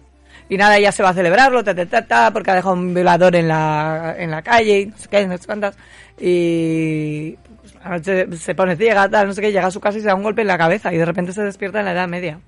Y 0.49 0.57
nada, 0.57 0.79
ella 0.79 0.93
se 0.93 1.03
va 1.03 1.11
a 1.11 1.15
celebrarlo, 1.15 1.63
ta, 1.63 1.75
ta, 1.75 1.87
ta, 1.87 2.07
ta, 2.07 2.31
porque 2.33 2.51
ha 2.51 2.55
dejado 2.55 2.75
un 2.75 2.95
violador 2.95 3.37
en 3.37 3.49
la, 3.49 4.15
en 4.19 4.31
la 4.31 4.43
calle, 4.43 4.81
y 4.81 4.87
no 4.87 4.97
sé 4.97 5.09
qué, 5.09 5.27
no 5.27 5.37
sé 5.37 5.47
cuántas. 5.47 5.77
Y 6.19 7.33
pues, 7.61 7.77
a 7.83 7.91
la 7.91 7.97
noche 7.97 8.37
se 8.37 8.55
pone 8.55 8.77
ciega, 8.77 9.09
tal, 9.09 9.29
no 9.29 9.33
sé 9.35 9.43
qué, 9.43 9.53
llega 9.53 9.67
a 9.67 9.71
su 9.71 9.81
casa 9.81 9.99
y 9.99 10.01
se 10.01 10.07
da 10.07 10.15
un 10.15 10.23
golpe 10.23 10.41
en 10.41 10.49
la 10.49 10.59
cabeza 10.59 10.93
y 10.93 10.97
de 10.97 11.05
repente 11.05 11.33
se 11.33 11.43
despierta 11.43 11.81
en 11.81 11.85
la 11.85 11.93
Edad 11.93 12.09
Media. 12.09 12.41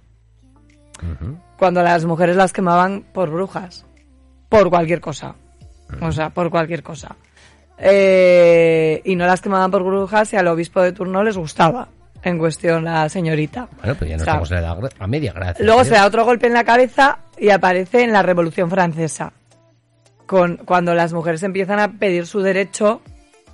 Cuando 1.58 1.82
las 1.82 2.04
mujeres 2.04 2.36
las 2.36 2.52
quemaban 2.52 3.04
por 3.12 3.30
brujas. 3.30 3.86
Por 4.48 4.68
cualquier 4.68 5.00
cosa. 5.00 5.34
O 6.00 6.12
sea, 6.12 6.30
por 6.30 6.50
cualquier 6.50 6.82
cosa. 6.82 7.16
Eh, 7.78 9.00
y 9.04 9.16
no 9.16 9.26
las 9.26 9.40
quemaban 9.40 9.70
por 9.70 9.82
brujas 9.82 10.32
y 10.32 10.36
al 10.36 10.48
obispo 10.48 10.82
de 10.82 10.92
turno 10.92 11.22
les 11.22 11.36
gustaba. 11.36 11.88
En 12.22 12.38
cuestión 12.38 12.84
la 12.84 13.08
señorita. 13.08 13.68
Bueno, 13.78 13.94
pues 13.94 14.10
ya 14.10 14.16
no 14.16 14.22
O 14.22 14.24
sea, 14.24 14.34
estamos 14.34 14.50
la 14.50 14.90
a 14.98 15.06
media, 15.06 15.32
gracias. 15.32 15.66
Luego 15.66 15.84
se 15.84 15.92
da 15.92 16.06
otro 16.06 16.24
golpe 16.24 16.46
en 16.46 16.52
la 16.52 16.64
cabeza 16.64 17.20
y 17.38 17.50
aparece 17.50 18.02
en 18.02 18.12
la 18.12 18.22
Revolución 18.22 18.70
Francesa. 18.70 19.32
Con, 20.26 20.58
cuando 20.58 20.94
las 20.94 21.12
mujeres 21.12 21.42
empiezan 21.42 21.80
a 21.80 21.92
pedir 21.92 22.26
su 22.26 22.40
derecho, 22.40 23.00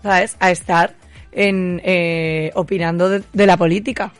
¿sabes? 0.02 0.36
A 0.40 0.50
estar 0.50 0.94
en, 1.32 1.80
eh, 1.84 2.50
opinando 2.54 3.08
de, 3.08 3.22
de 3.32 3.46
la 3.46 3.56
política. 3.56 4.12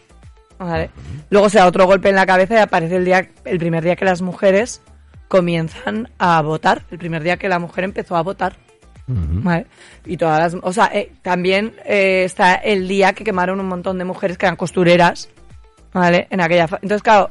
¿vale? 0.58 0.90
Luego 1.30 1.48
se 1.48 1.58
da 1.58 1.66
otro 1.66 1.86
golpe 1.86 2.08
en 2.08 2.14
la 2.14 2.26
cabeza 2.26 2.54
y 2.54 2.58
aparece 2.58 2.96
el, 2.96 3.04
día, 3.04 3.28
el 3.44 3.58
primer 3.58 3.84
día 3.84 3.96
que 3.96 4.04
las 4.04 4.22
mujeres 4.22 4.80
comienzan 5.28 6.08
a 6.18 6.40
votar. 6.42 6.84
El 6.90 6.98
primer 6.98 7.22
día 7.22 7.36
que 7.36 7.48
la 7.48 7.58
mujer 7.58 7.84
empezó 7.84 8.16
a 8.16 8.22
votar. 8.22 8.56
Ujú. 9.08 9.42
¿vale? 9.42 9.66
Y 10.04 10.16
todas 10.16 10.38
las, 10.54 10.62
o 10.62 10.72
sea, 10.72 10.90
eh, 10.92 11.12
también 11.22 11.75
eh, 11.84 12.25
está 12.25 12.54
el 12.56 12.88
día 12.88 13.12
que 13.12 13.22
quemaron 13.25 13.60
un 13.60 13.66
montón 13.68 13.98
de 13.98 14.04
mujeres 14.04 14.36
que 14.38 14.46
eran 14.46 14.56
costureras, 14.56 15.28
¿vale? 15.92 16.26
En 16.30 16.40
aquella, 16.40 16.64
entonces 16.82 17.02
claro, 17.02 17.30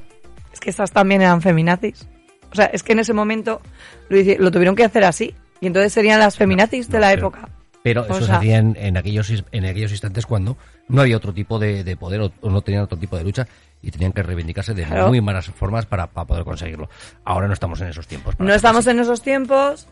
es 0.54 0.60
que 0.60 0.70
estas 0.70 0.92
también 0.92 1.22
eran 1.22 1.42
feminazis. 1.42 2.08
O 2.52 2.56
sea, 2.56 2.66
es 2.68 2.84
que 2.84 2.94
en 2.94 3.00
ese 3.00 3.14
momento 3.14 3.62
lo, 4.10 4.18
lo 4.40 4.52
tuvieron 4.52 4.76
que 4.76 4.86
hacer 4.86 5.04
así. 5.04 5.36
Y 5.60 5.68
entonces 5.68 5.92
serían 5.94 6.20
las 6.20 6.38
feminazis 6.38 6.90
de 6.90 7.00
la 7.00 7.10
pero- 7.10 7.28
época. 7.28 7.50
Pero 7.84 8.02
O 8.02 8.06
eso 8.06 8.20
se 8.22 8.26
sea- 8.26 8.38
hacía 8.38 8.58
en, 8.58 8.76
en 8.80 8.98
aquellos, 8.98 9.32
en 9.52 9.66
aquellos 9.66 9.92
instantes 9.92 10.26
cuando 10.26 10.58
no 10.88 11.02
había 11.02 11.18
otro 11.18 11.34
tipo 11.34 11.60
de, 11.60 11.84
de 11.84 11.96
poder 11.96 12.20
o, 12.22 12.32
o 12.42 12.50
no 12.50 12.62
tenían 12.62 12.82
otro 12.84 12.98
tipo 12.98 13.16
de 13.16 13.24
lucha 13.24 13.48
y 13.84 13.92
tenían 13.92 14.12
que 14.12 14.24
reivindicarse 14.24 14.74
de 14.74 14.86
Claro. 14.86 15.10
muy 15.10 15.22
malas 15.22 15.46
formas 15.52 15.86
para, 15.86 16.08
para 16.08 16.26
poder 16.26 16.44
conseguirlo. 16.46 16.90
Ahora 17.26 17.46
no 17.48 17.54
estamos 17.54 17.80
en 17.82 17.88
esos 17.90 18.08
tiempos. 18.08 18.34
No 18.40 18.52
estamos 18.56 18.88
así. 18.88 18.90
en 18.90 19.02
esos 19.02 19.22
tiempos. 19.22 19.88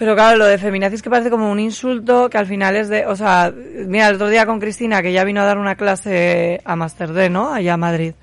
Pero 0.00 0.14
claro, 0.14 0.38
lo 0.38 0.46
de 0.46 0.56
feminazis 0.56 1.02
que 1.02 1.10
parece 1.10 1.28
como 1.28 1.50
un 1.50 1.60
insulto, 1.60 2.30
que 2.30 2.38
al 2.38 2.46
final 2.46 2.74
es 2.74 2.88
de, 2.88 3.04
o 3.04 3.14
sea, 3.14 3.52
mira, 3.86 4.08
el 4.08 4.14
otro 4.14 4.30
día 4.30 4.46
con 4.46 4.58
Cristina, 4.58 5.02
que 5.02 5.12
ya 5.12 5.24
vino 5.24 5.42
a 5.42 5.44
dar 5.44 5.58
una 5.58 5.76
clase 5.76 6.62
a 6.64 6.74
Master 6.74 7.12
D, 7.12 7.28
¿no? 7.28 7.52
Allá 7.52 7.74
a 7.74 7.76
Madrid. 7.76 8.14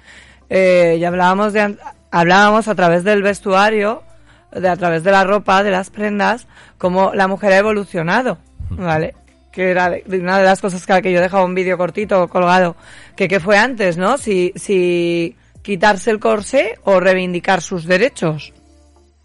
Eh, 0.49 0.97
y 0.99 1.05
hablábamos 1.05 1.53
de, 1.53 1.77
hablábamos 2.09 2.67
a 2.67 2.73
través 2.73 3.03
del 3.03 3.21
vestuario, 3.21 4.01
de 4.51 4.67
a 4.67 4.75
través 4.75 5.03
de 5.03 5.11
la 5.11 5.23
ropa, 5.23 5.61
de 5.61 5.69
las 5.69 5.91
prendas, 5.91 6.47
cómo 6.79 7.11
la 7.13 7.27
mujer 7.27 7.53
ha 7.53 7.57
evolucionado, 7.59 8.39
¿vale? 8.71 9.13
Que 9.51 9.69
era 9.69 9.93
una 10.07 10.39
de 10.39 10.45
las 10.45 10.59
cosas 10.59 10.83
que, 10.83 10.99
que 11.03 11.11
yo 11.11 11.21
dejaba 11.21 11.45
un 11.45 11.53
vídeo 11.53 11.77
cortito 11.77 12.27
colgado, 12.27 12.75
que 13.15 13.27
qué 13.27 13.39
fue 13.39 13.55
antes, 13.55 13.97
¿no? 13.97 14.17
Si, 14.17 14.51
si 14.55 15.35
quitarse 15.61 16.09
el 16.09 16.19
corsé 16.19 16.79
o 16.85 16.99
reivindicar 16.99 17.61
sus 17.61 17.85
derechos. 17.85 18.51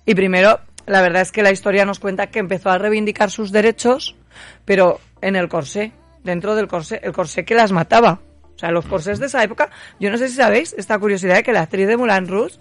Y 0.04 0.14
primero, 0.14 0.61
la 0.87 1.01
verdad 1.03 1.23
es 1.23 1.33
que 1.33 1.43
la 1.43 1.51
historia 1.53 1.85
nos 1.85 1.99
cuenta 1.99 2.29
que 2.29 2.39
empezó 2.39 2.71
a 2.71 2.79
reivindicar 2.79 3.31
sus 3.31 3.53
derechos, 3.53 4.17
pero 4.65 5.01
en 5.21 5.37
el 5.37 5.49
corsé, 5.49 5.93
dentro 6.25 6.55
del 6.55 6.69
corsé, 6.69 7.01
el 7.03 7.12
corsé 7.12 7.45
que 7.45 7.55
las 7.55 7.73
mataba. 7.73 8.21
O 8.55 8.59
sea, 8.59 8.71
los 8.71 8.87
corsés 8.87 9.19
de 9.19 9.27
esa 9.27 9.43
época, 9.43 9.71
yo 9.99 10.11
no 10.11 10.19
sé 10.19 10.29
si 10.29 10.37
sabéis 10.37 10.75
esta 10.79 10.99
curiosidad 10.99 11.37
de 11.37 11.43
que 11.43 11.53
la 11.53 11.62
actriz 11.62 11.89
de 11.89 11.97
Moulin 11.97 12.29
Rouge, 12.29 12.59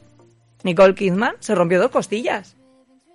Nicole 0.63 0.96
Kidman, 0.96 1.36
se 1.40 1.54
rompió 1.56 1.80
dos 1.80 1.92
costillas. 1.92 2.56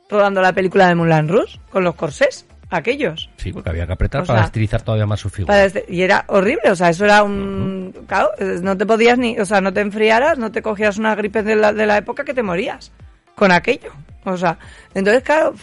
rodando 0.08 0.40
la 0.40 0.52
película 0.52 0.86
de 0.86 0.94
Moulin 0.94 1.26
Rouge 1.28 1.58
con 1.70 1.82
los 1.82 1.96
corsés, 1.96 2.46
aquellos. 2.70 3.28
Sí, 3.38 3.52
porque 3.52 3.70
había 3.70 3.86
que 3.88 3.92
apretar 3.94 4.22
O 4.22 4.26
para 4.26 4.44
estilizar 4.44 4.82
todavía 4.82 5.04
más 5.06 5.18
su 5.18 5.28
figura. 5.30 5.64
Este- 5.64 5.84
y 5.88 6.02
era 6.02 6.24
horrible, 6.28 6.70
o 6.70 6.76
sea, 6.76 6.90
eso 6.90 7.04
era 7.04 7.24
un... 7.24 7.92
Claro, 8.06 8.30
eh, 8.38 8.60
no 8.62 8.76
te 8.76 8.86
podías 8.86 9.18
ni... 9.18 9.36
O 9.40 9.44
sea, 9.44 9.60
no 9.60 9.72
te 9.72 9.80
enfriaras, 9.80 10.38
no 10.38 10.52
te 10.52 10.62
cogías 10.62 10.98
una 10.98 11.14
gripe 11.16 11.42
de 11.42 11.56
la, 11.56 11.72
de 11.72 11.86
la 11.86 11.96
época 11.96 12.24
que 12.24 12.34
te 12.34 12.42
morías 12.44 12.92
con 13.34 13.50
aquello. 13.50 13.92
O 14.32 14.36
sea, 14.36 14.58
entonces, 14.94 15.22
claro, 15.22 15.54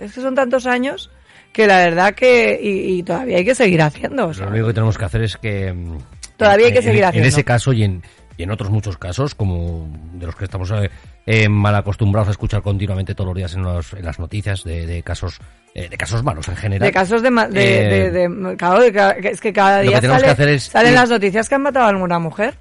es 0.00 0.12
que 0.12 0.20
son 0.20 0.34
tantos 0.34 0.66
años 0.66 1.10
que 1.52 1.66
la 1.66 1.78
verdad 1.78 2.14
que... 2.14 2.58
Y, 2.62 2.98
y 2.98 3.02
todavía 3.02 3.38
hay 3.38 3.44
que 3.44 3.54
seguir 3.54 3.82
haciendo. 3.82 4.28
o 4.28 4.34
sea. 4.34 4.46
Lo 4.46 4.52
único 4.52 4.68
que 4.68 4.74
tenemos 4.74 4.96
que 4.98 5.04
hacer 5.04 5.22
es 5.22 5.36
que... 5.36 5.72
mm, 5.72 5.98
Todavía 6.36 6.66
hay 6.66 6.72
que 6.72 6.78
en- 6.78 6.84
seguir 6.84 7.02
en, 7.02 7.04
haciendo. 7.08 7.26
En 7.26 7.32
ese 7.32 7.44
caso 7.44 7.72
y 7.72 7.84
en, 7.84 8.02
y 8.36 8.42
en 8.42 8.50
otros 8.50 8.70
muchos 8.70 8.96
casos, 8.96 9.34
como 9.34 9.88
de 10.14 10.26
los 10.26 10.34
que 10.34 10.44
estamos 10.44 10.70
eh, 10.72 10.90
eh, 11.26 11.48
mal 11.48 11.74
acostumbrados 11.76 12.28
a 12.28 12.30
escuchar 12.32 12.62
continuamente 12.62 13.14
todos 13.14 13.28
los 13.28 13.36
días 13.36 13.54
en, 13.54 13.62
los- 13.62 13.92
en 13.92 14.04
las 14.04 14.18
noticias 14.18 14.64
de, 14.64 14.86
de 14.86 15.02
casos 15.02 15.38
eh, 15.74 15.88
de 15.88 15.96
casos 15.96 16.22
malos 16.24 16.48
en 16.48 16.56
general. 16.56 16.86
De 16.88 16.92
casos 16.92 17.22
de, 17.22 17.30
de, 17.30 18.06
Eh, 18.06 18.10
de- 18.10 18.28
de- 18.28 18.56
claro, 18.56 18.82
es 18.82 19.40
que 19.40 19.52
cada 19.52 19.82
que 19.82 19.88
día 19.88 20.00
tenemos 20.00 20.20
sale- 20.22 20.24
que 20.26 20.42
hacer 20.42 20.48
es 20.48 20.62
salen 20.64 20.94
las 20.94 21.10
noticias 21.10 21.48
que 21.48 21.54
han 21.54 21.62
matado 21.62 21.86
a 21.86 21.88
alguna 21.90 22.18
mujer. 22.18 22.54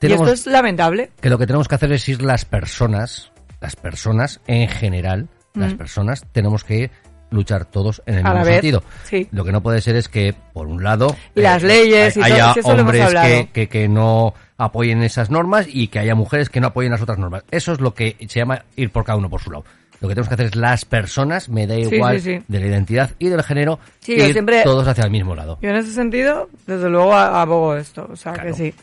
tenemos 0.00 0.28
Y 0.28 0.32
esto 0.32 0.48
es 0.48 0.52
lamentable. 0.52 1.10
que 1.20 1.30
lo 1.30 1.38
que 1.38 1.46
tenemos 1.46 1.68
que 1.68 1.74
hacer 1.76 1.92
es 1.92 2.08
ir 2.08 2.22
las 2.22 2.44
personas, 2.44 3.30
las 3.60 3.76
personas 3.76 4.40
en 4.46 4.68
general, 4.68 5.28
las 5.54 5.74
Mm. 5.74 5.76
personas 5.76 6.24
tenemos 6.32 6.64
que 6.64 6.90
luchar 7.30 7.64
todos 7.64 8.02
en 8.06 8.16
el 8.18 8.26
A 8.26 8.30
mismo 8.30 8.44
vez, 8.44 8.54
sentido. 8.54 8.82
sí. 9.04 9.28
Lo 9.32 9.44
que 9.44 9.50
no 9.52 9.60
puede 9.62 9.80
ser 9.80 9.96
es 9.96 10.08
que, 10.08 10.34
por 10.52 10.66
un 10.68 10.82
lado, 10.84 11.16
las 11.34 11.62
leyes 11.62 12.16
y 12.16 12.20
todo, 12.20 12.32
haya 12.32 12.52
eso 12.56 12.68
hombres 12.68 13.12
que, 13.14 13.48
que, 13.52 13.68
que 13.68 13.88
no 13.88 14.32
apoyen 14.58 15.02
esas 15.02 15.28
normas 15.30 15.66
y 15.68 15.88
que 15.88 15.98
haya 15.98 16.14
mujeres 16.14 16.50
que 16.50 16.60
no 16.60 16.68
apoyen 16.68 16.92
las 16.92 17.02
otras 17.02 17.18
normas. 17.18 17.42
Eso 17.50 17.72
es 17.72 17.80
lo 17.80 17.94
que 17.94 18.16
se 18.28 18.38
llama 18.38 18.62
ir 18.76 18.90
por 18.90 19.04
cada 19.04 19.18
uno 19.18 19.28
por 19.28 19.40
su 19.40 19.50
lado. 19.50 19.64
Lo 20.00 20.08
que 20.08 20.14
tenemos 20.14 20.28
que 20.28 20.34
hacer 20.34 20.46
es 20.46 20.56
las 20.56 20.84
personas, 20.84 21.48
me 21.48 21.66
da 21.66 21.74
igual 21.74 22.20
sí, 22.20 22.36
sí. 22.38 22.44
de 22.46 22.60
la 22.60 22.66
identidad 22.66 23.10
y 23.18 23.28
del 23.28 23.42
género, 23.42 23.80
ir 24.06 24.32
siempre- 24.32 24.62
todos 24.62 24.86
hacia 24.86 25.04
el 25.04 25.10
mismo 25.10 25.34
lado. 25.34 25.58
Yo 25.62 25.70
en 25.70 25.76
ese 25.76 25.92
sentido, 25.92 26.48
desde 26.66 26.88
luego 26.90 27.14
abogo 27.14 27.74
esto, 27.76 28.06
o 28.12 28.14
sea 28.14 28.34
Claro. 28.34 28.50
que 28.50 28.54
sí. 28.54 28.74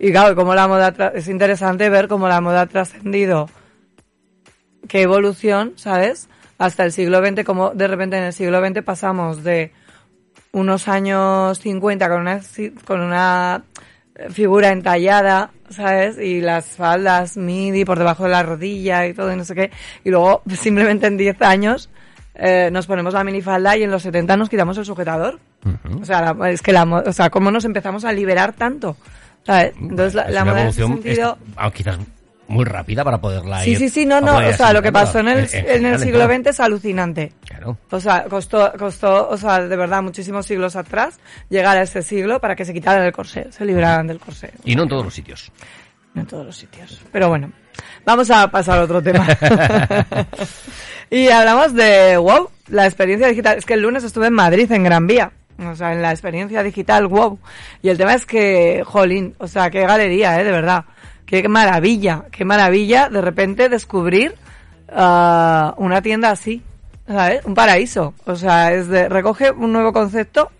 Y 0.00 0.10
claro, 0.10 0.34
como 0.34 0.54
la 0.54 0.66
moda 0.66 1.12
es 1.14 1.28
interesante 1.28 1.88
ver 1.90 2.08
cómo 2.08 2.26
la 2.26 2.40
moda 2.40 2.62
ha 2.62 2.66
trascendido, 2.66 3.48
qué 4.88 5.02
evolución, 5.02 5.72
¿sabes? 5.76 6.28
Hasta 6.58 6.84
el 6.84 6.92
siglo 6.92 7.24
XX, 7.26 7.44
como 7.44 7.70
de 7.70 7.88
repente 7.88 8.16
en 8.18 8.24
el 8.24 8.32
siglo 8.32 8.64
XX 8.64 8.82
pasamos 8.82 9.42
de 9.42 9.72
unos 10.52 10.86
años 10.88 11.58
50 11.60 12.08
con 12.08 12.20
una 12.20 12.40
con 12.84 13.00
una 13.00 13.62
eh, 14.14 14.28
figura 14.30 14.68
entallada, 14.70 15.50
¿sabes? 15.70 16.18
Y 16.18 16.40
las 16.40 16.66
faldas 16.66 17.36
midi 17.36 17.84
por 17.84 17.98
debajo 17.98 18.24
de 18.24 18.30
la 18.30 18.42
rodilla 18.42 19.06
y 19.06 19.14
todo 19.14 19.32
y 19.32 19.36
no 19.36 19.44
sé 19.44 19.54
qué. 19.54 19.70
Y 20.04 20.10
luego 20.10 20.42
simplemente 20.54 21.06
en 21.06 21.16
10 21.16 21.40
años 21.42 21.88
eh, 22.34 22.68
nos 22.70 22.86
ponemos 22.86 23.14
la 23.14 23.24
minifalda 23.24 23.76
y 23.76 23.82
en 23.82 23.90
los 23.90 24.02
70 24.02 24.36
nos 24.36 24.48
quitamos 24.50 24.76
el 24.78 24.84
sujetador. 24.84 25.38
O 26.00 26.04
sea, 26.04 26.34
la- 26.34 26.50
es 26.50 26.60
que 26.62 26.72
la, 26.72 26.84
o 26.84 27.12
sea, 27.12 27.30
cómo 27.30 27.50
nos 27.50 27.64
empezamos 27.64 28.04
a 28.04 28.12
liberar 28.12 28.52
tanto, 28.52 28.96
¿sabes? 29.46 29.72
Entonces 29.80 30.14
la, 30.14 30.28
la 30.30 30.44
moda 30.44 30.62
en 30.62 30.68
ese 30.68 30.82
sentido... 31.02 31.38
es- 31.48 31.54
ah, 31.56 31.70
quizás 31.70 31.98
muy 32.52 32.64
rápida 32.64 33.02
para 33.04 33.20
poderla 33.20 33.62
Sí, 33.62 33.72
ir- 33.72 33.78
sí, 33.78 33.88
sí, 33.88 34.06
no, 34.06 34.20
para 34.20 34.26
no, 34.26 34.32
poder 34.38 34.54
o 34.54 34.56
sea, 34.56 34.72
lo 34.72 34.82
que 34.82 34.92
pasó 34.92 35.18
en 35.20 35.28
el, 35.28 35.48
en 35.52 35.86
el 35.86 35.98
siglo. 35.98 36.26
XX 36.26 36.46
es 36.46 36.60
alucinante. 36.60 37.32
Claro. 37.46 37.78
O 37.90 37.98
sea, 38.00 38.24
costó, 38.24 38.72
costó, 38.78 39.28
o 39.28 39.36
sea, 39.36 39.60
de 39.66 39.76
verdad, 39.76 40.02
muchísimos 40.02 40.46
siglos 40.46 40.76
atrás 40.76 41.18
llegar 41.48 41.76
a 41.78 41.82
este 41.82 42.02
siglo 42.02 42.40
para 42.40 42.54
que 42.54 42.64
se 42.64 42.72
quitaran 42.72 43.04
el 43.04 43.12
corsé, 43.12 43.50
se 43.50 43.64
libraran 43.64 44.06
del 44.06 44.18
corsé. 44.20 44.52
Y 44.64 44.76
no 44.76 44.84
en 44.84 44.88
todos 44.88 45.04
los 45.04 45.14
sitios. 45.14 45.50
No 46.14 46.20
en 46.22 46.26
todos 46.28 46.44
los 46.46 46.56
sitios. 46.56 47.00
Pero 47.10 47.28
bueno, 47.30 47.50
vamos 48.04 48.30
a 48.30 48.50
pasar 48.50 48.78
a 48.78 48.82
otro 48.82 49.02
tema. 49.02 49.26
y 51.10 51.28
hablamos 51.28 51.74
de 51.74 52.16
WoW, 52.18 52.50
la 52.68 52.86
experiencia 52.86 53.28
digital. 53.28 53.58
Es 53.58 53.64
que 53.66 53.74
el 53.74 53.80
lunes 53.82 54.04
estuve 54.04 54.26
en 54.28 54.34
Madrid, 54.34 54.70
en 54.72 54.84
Gran 54.84 55.06
Vía. 55.06 55.32
O 55.58 55.74
sea, 55.76 55.92
en 55.92 56.02
la 56.02 56.10
experiencia 56.10 56.62
digital 56.62 57.06
WoW. 57.06 57.38
Y 57.82 57.88
el 57.90 57.98
tema 57.98 58.14
es 58.14 58.26
que, 58.26 58.82
jolín, 58.84 59.34
o 59.38 59.46
sea, 59.46 59.70
qué 59.70 59.82
galería, 59.86 60.40
eh, 60.40 60.44
de 60.44 60.50
verdad. 60.50 60.84
Qué 61.32 61.48
maravilla, 61.48 62.26
qué 62.30 62.44
maravilla 62.44 63.08
de 63.08 63.22
repente 63.22 63.70
descubrir 63.70 64.34
ah, 64.90 65.72
una 65.78 66.02
tienda 66.02 66.30
así, 66.30 66.60
¿sabes? 67.06 67.42
Un 67.46 67.54
paraíso. 67.54 68.12
O 68.26 68.36
sea, 68.36 68.74
es 68.74 68.88
de, 68.88 69.08
recoge 69.08 69.50
un 69.50 69.72
nuevo 69.72 69.94
concepto 69.94 70.50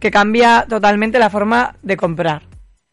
que 0.00 0.10
cambia 0.10 0.66
totalmente 0.68 1.20
la 1.20 1.30
forma 1.30 1.76
de 1.84 1.96
comprar. 1.96 2.42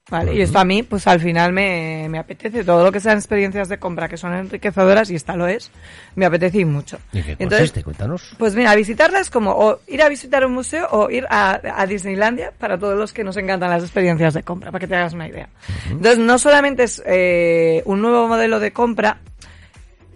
¿Vale? 0.09 0.33
Y 0.33 0.41
esto 0.41 0.57
a 0.57 0.65
mí, 0.65 0.81
pues 0.83 1.05
al 1.05 1.19
final 1.19 1.53
me, 1.53 2.07
me 2.09 2.17
apetece. 2.17 2.63
Todo 2.63 2.83
lo 2.83 2.91
que 2.91 2.99
sean 2.99 3.17
experiencias 3.17 3.69
de 3.69 3.77
compra 3.77 4.07
que 4.09 4.17
son 4.17 4.33
enriquecedoras, 4.33 5.11
y 5.11 5.15
esta 5.15 5.35
lo 5.35 5.47
es, 5.47 5.71
me 6.15 6.25
apetece 6.25 6.59
y 6.59 6.65
mucho. 6.65 6.97
¿Y 7.11 7.21
qué 7.21 7.31
Entonces, 7.33 7.59
consiste? 7.59 7.83
Cuéntanos. 7.83 8.35
pues 8.37 8.55
mira, 8.55 8.73
visitarlas 8.75 9.29
como 9.29 9.51
o 9.51 9.79
ir 9.87 10.01
a 10.01 10.09
visitar 10.09 10.45
un 10.45 10.53
museo 10.53 10.87
o 10.91 11.09
ir 11.11 11.25
a, 11.29 11.59
a 11.75 11.85
Disneylandia 11.85 12.51
para 12.57 12.77
todos 12.77 12.97
los 12.97 13.13
que 13.13 13.23
nos 13.23 13.37
encantan 13.37 13.69
las 13.69 13.83
experiencias 13.83 14.33
de 14.33 14.43
compra, 14.43 14.71
para 14.71 14.79
que 14.79 14.87
te 14.87 14.95
hagas 14.95 15.13
una 15.13 15.27
idea. 15.27 15.49
Entonces, 15.89 16.17
no 16.17 16.39
solamente 16.39 16.83
es 16.83 17.03
eh, 17.05 17.83
un 17.85 18.01
nuevo 18.01 18.27
modelo 18.27 18.59
de 18.59 18.71
compra, 18.71 19.19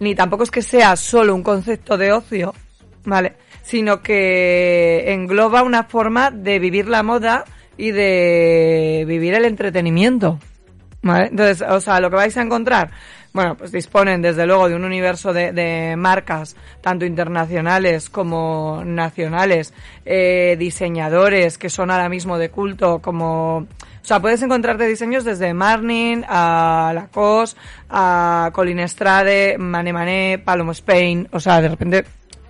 ni 0.00 0.14
tampoco 0.14 0.42
es 0.42 0.50
que 0.50 0.62
sea 0.62 0.96
solo 0.96 1.34
un 1.34 1.42
concepto 1.42 1.96
de 1.96 2.12
ocio, 2.12 2.52
¿vale? 3.04 3.34
Sino 3.62 4.02
que 4.02 5.12
engloba 5.12 5.62
una 5.62 5.84
forma 5.84 6.30
de 6.30 6.58
vivir 6.58 6.88
la 6.88 7.02
moda 7.02 7.44
y 7.76 7.90
de 7.90 9.04
vivir 9.06 9.34
el 9.34 9.44
entretenimiento. 9.44 10.38
¿Vale? 11.02 11.26
Entonces, 11.26 11.62
o 11.68 11.80
sea, 11.80 12.00
lo 12.00 12.08
que 12.08 12.16
vais 12.16 12.36
a 12.38 12.42
encontrar, 12.42 12.90
bueno, 13.34 13.56
pues 13.56 13.72
disponen 13.72 14.22
desde 14.22 14.46
luego 14.46 14.70
de 14.70 14.74
un 14.74 14.84
universo 14.84 15.34
de, 15.34 15.94
marcas, 15.98 16.56
tanto 16.80 17.04
internacionales 17.04 18.08
como 18.08 18.82
nacionales, 18.86 19.74
eh, 20.06 20.56
diseñadores 20.58 21.58
que 21.58 21.68
son 21.68 21.90
ahora 21.90 22.08
mismo 22.08 22.38
de 22.38 22.50
culto, 22.50 23.00
como, 23.00 23.56
o 23.58 23.66
sea, 24.00 24.20
puedes 24.20 24.40
encontrarte 24.40 24.86
diseños 24.86 25.24
desde 25.24 25.52
Marnin 25.52 26.24
a 26.26 26.92
Lacoste, 26.94 27.60
a 27.90 28.50
Colin 28.54 28.78
Estrade, 28.78 29.58
Mané 29.58 29.92
Mané, 29.92 30.42
Palomo 30.42 30.72
Spain, 30.72 31.28
o 31.32 31.40
sea, 31.40 31.60
de 31.60 31.68
repente 31.68 32.04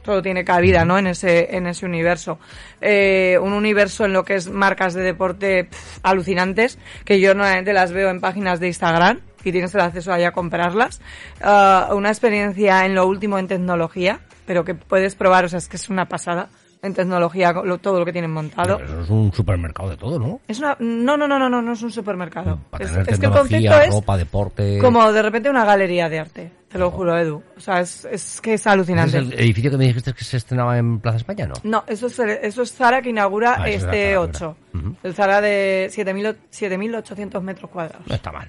todo 0.04 0.22
tiene 0.22 0.44
cabida, 0.44 0.84
¿no? 0.84 0.98
En 0.98 1.08
ese, 1.08 1.56
en 1.56 1.66
ese 1.66 1.84
universo. 1.86 2.38
Eh, 2.80 3.38
un 3.42 3.52
universo 3.54 4.04
en 4.04 4.12
lo 4.12 4.22
que 4.24 4.34
es 4.36 4.48
marcas 4.50 4.94
de 4.94 5.02
deporte 5.02 5.64
pff, 5.64 5.98
alucinantes, 6.04 6.78
que 7.04 7.18
yo 7.18 7.34
normalmente 7.34 7.72
las 7.72 7.90
veo 7.92 8.10
en 8.10 8.20
páginas 8.20 8.60
de 8.60 8.68
Instagram 8.68 9.20
y 9.42 9.50
tienes 9.52 9.74
el 9.74 9.80
acceso 9.80 10.12
ahí 10.12 10.24
a 10.24 10.32
comprarlas. 10.32 11.00
Ah, 11.42 11.88
una 11.92 12.10
experiencia 12.10 12.84
en 12.86 12.94
lo 12.94 13.06
último 13.06 13.38
en 13.38 13.48
tecnología, 13.48 14.20
pero 14.46 14.64
que 14.64 14.74
puedes 14.74 15.14
probar, 15.14 15.46
o 15.46 15.48
sea, 15.48 15.58
es 15.58 15.68
que 15.68 15.76
es 15.76 15.88
una 15.88 16.06
pasada 16.06 16.48
en 16.82 16.92
tecnología, 16.92 17.50
lo- 17.52 17.78
todo 17.78 17.98
lo 17.98 18.04
que 18.04 18.12
tienen 18.12 18.30
montado. 18.30 18.76
Pero 18.76 18.90
eso 18.92 19.00
es 19.00 19.08
un 19.10 19.32
supermercado 19.32 19.88
de 19.88 19.96
todo, 19.96 20.18
¿no? 20.18 20.40
Es 20.46 20.58
una, 20.58 20.76
no, 20.80 21.16
no, 21.16 21.26
no, 21.26 21.38
no, 21.38 21.48
no, 21.48 21.62
no 21.62 21.72
es 21.72 21.82
un 21.82 21.90
supermercado. 21.90 22.58
Para 22.70 22.84
Es, 22.84 22.90
tener 22.90 23.08
es 23.10 23.18
que 23.18 23.24
el 23.26 23.32
concepto 23.32 23.80
es 23.80 24.18
deporte... 24.18 24.78
como 24.82 25.10
de 25.10 25.22
repente 25.22 25.48
una 25.48 25.64
galería 25.64 26.10
de 26.10 26.18
arte. 26.18 26.50
Te 26.74 26.80
lo 26.80 26.90
juro, 26.90 27.16
Edu. 27.16 27.40
O 27.56 27.60
sea, 27.60 27.78
es, 27.82 28.04
es 28.10 28.40
que 28.40 28.54
es 28.54 28.60
¿Ese 28.62 28.68
alucinante. 28.68 29.16
¿Es 29.16 29.22
el 29.24 29.32
edificio 29.34 29.70
que 29.70 29.76
me 29.76 29.84
dijiste 29.86 30.12
que 30.12 30.24
se 30.24 30.38
estrenaba 30.38 30.76
en 30.76 30.98
Plaza 30.98 31.18
España, 31.18 31.46
no? 31.46 31.54
No, 31.62 31.84
eso 31.86 32.08
es, 32.08 32.18
eso 32.18 32.62
es 32.62 32.72
Zara 32.74 33.00
que 33.00 33.10
inaugura 33.10 33.54
Ah, 33.60 33.68
este 33.68 34.14
Zara, 34.14 34.20
8. 34.20 34.56
verdad. 34.72 34.86
Ujú. 34.88 34.96
El 35.04 35.14
Zara 35.14 35.40
de 35.40 35.88
7.000 35.94 36.34
7.800 36.52 37.40
metros 37.42 37.70
cuadrados. 37.70 38.04
No 38.08 38.12
está 38.16 38.32
mal. 38.32 38.48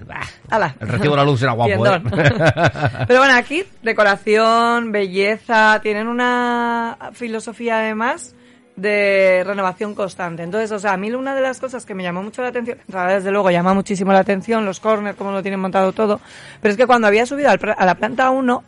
Ala. 0.49 0.75
El 0.79 0.87
recibo 0.87 1.11
de 1.11 1.17
la 1.17 1.23
luz 1.23 1.39
era 1.43 1.51
guapo, 1.51 1.85
¿eh? 1.85 2.01
Pero 3.07 3.19
bueno, 3.19 3.35
aquí 3.35 3.63
decoración, 3.83 4.91
belleza, 4.91 5.79
tienen 5.83 6.07
una 6.07 6.97
filosofía 7.13 7.77
además 7.77 8.33
de 8.75 9.43
renovación 9.45 9.95
constante. 9.95 10.43
Entonces, 10.43 10.71
o 10.71 10.79
sea, 10.79 10.93
a 10.93 10.97
mí 10.97 11.11
una 11.11 11.33
de 11.33 11.41
las 11.41 11.59
cosas 11.59 11.85
que 11.85 11.95
me 11.95 12.03
llamó 12.03 12.23
mucho 12.23 12.41
la 12.41 12.49
atención, 12.49 12.77
desde 12.87 13.31
luego 13.31 13.49
llama 13.49 13.73
muchísimo 13.73 14.11
la 14.11 14.19
atención 14.19 14.65
los 14.65 14.79
corners, 14.79 15.17
cómo 15.17 15.31
lo 15.31 15.41
tienen 15.41 15.59
montado 15.59 15.93
todo, 15.93 16.19
pero 16.61 16.71
es 16.71 16.77
que 16.77 16.85
cuando 16.85 17.07
había 17.07 17.25
subido 17.25 17.49
a 17.49 17.85
la 17.85 17.95
planta 17.95 18.29
1, 18.31 18.63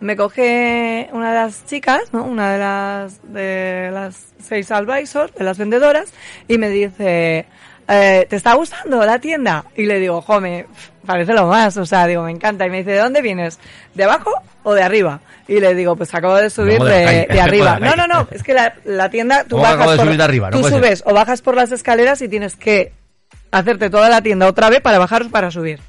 me 0.00 0.16
coge 0.16 1.08
una 1.12 1.30
de 1.30 1.36
las 1.36 1.64
chicas, 1.66 2.12
¿no? 2.12 2.24
Una 2.24 2.52
de 2.52 2.58
las 2.58 3.32
de 3.32 3.90
las 3.92 4.34
seis 4.40 4.70
advisors, 4.70 5.34
de 5.34 5.44
las 5.44 5.58
vendedoras, 5.58 6.12
y 6.48 6.58
me 6.58 6.68
dice, 6.68 7.46
eh, 7.88 8.26
¿te 8.28 8.36
está 8.36 8.54
gustando 8.54 9.04
la 9.04 9.18
tienda? 9.18 9.64
Y 9.76 9.86
le 9.86 9.98
digo, 10.00 10.20
jo, 10.22 10.40
me 10.40 10.66
parece 11.04 11.32
lo 11.32 11.46
más, 11.46 11.76
o 11.76 11.86
sea, 11.86 12.06
digo, 12.06 12.22
me 12.22 12.32
encanta. 12.32 12.66
Y 12.66 12.70
me 12.70 12.78
dice, 12.78 12.92
¿de 12.92 12.98
dónde 12.98 13.22
vienes? 13.22 13.58
¿De 13.94 14.04
abajo 14.04 14.30
o 14.64 14.74
de 14.74 14.82
arriba? 14.82 15.20
Y 15.48 15.60
le 15.60 15.74
digo, 15.74 15.94
pues 15.96 16.12
acabo 16.14 16.36
de 16.36 16.50
subir 16.50 16.80
de 16.82 17.28
arriba. 17.40 17.78
No, 17.78 17.94
no, 17.94 18.06
no, 18.06 18.28
es 18.30 18.42
que 18.42 18.54
la, 18.54 18.74
la 18.84 19.08
tienda, 19.10 19.44
tú 19.44 19.56
¿Cómo 19.56 19.62
que 19.62 19.68
bajas 19.68 19.76
acabo 19.76 19.90
de 19.92 19.96
por, 19.98 20.06
subir 20.06 20.18
de 20.18 20.24
arriba? 20.24 20.50
No 20.50 20.56
tú 20.60 20.68
ser. 20.68 20.78
subes 20.78 21.02
o 21.06 21.14
bajas 21.14 21.42
por 21.42 21.54
las 21.54 21.72
escaleras 21.72 22.20
y 22.22 22.28
tienes 22.28 22.56
que 22.56 22.92
hacerte 23.52 23.90
toda 23.90 24.08
la 24.08 24.20
tienda 24.22 24.46
otra 24.46 24.68
vez 24.70 24.80
para 24.80 24.98
bajar 24.98 25.22
o 25.22 25.30
para 25.30 25.50
subir. 25.50 25.80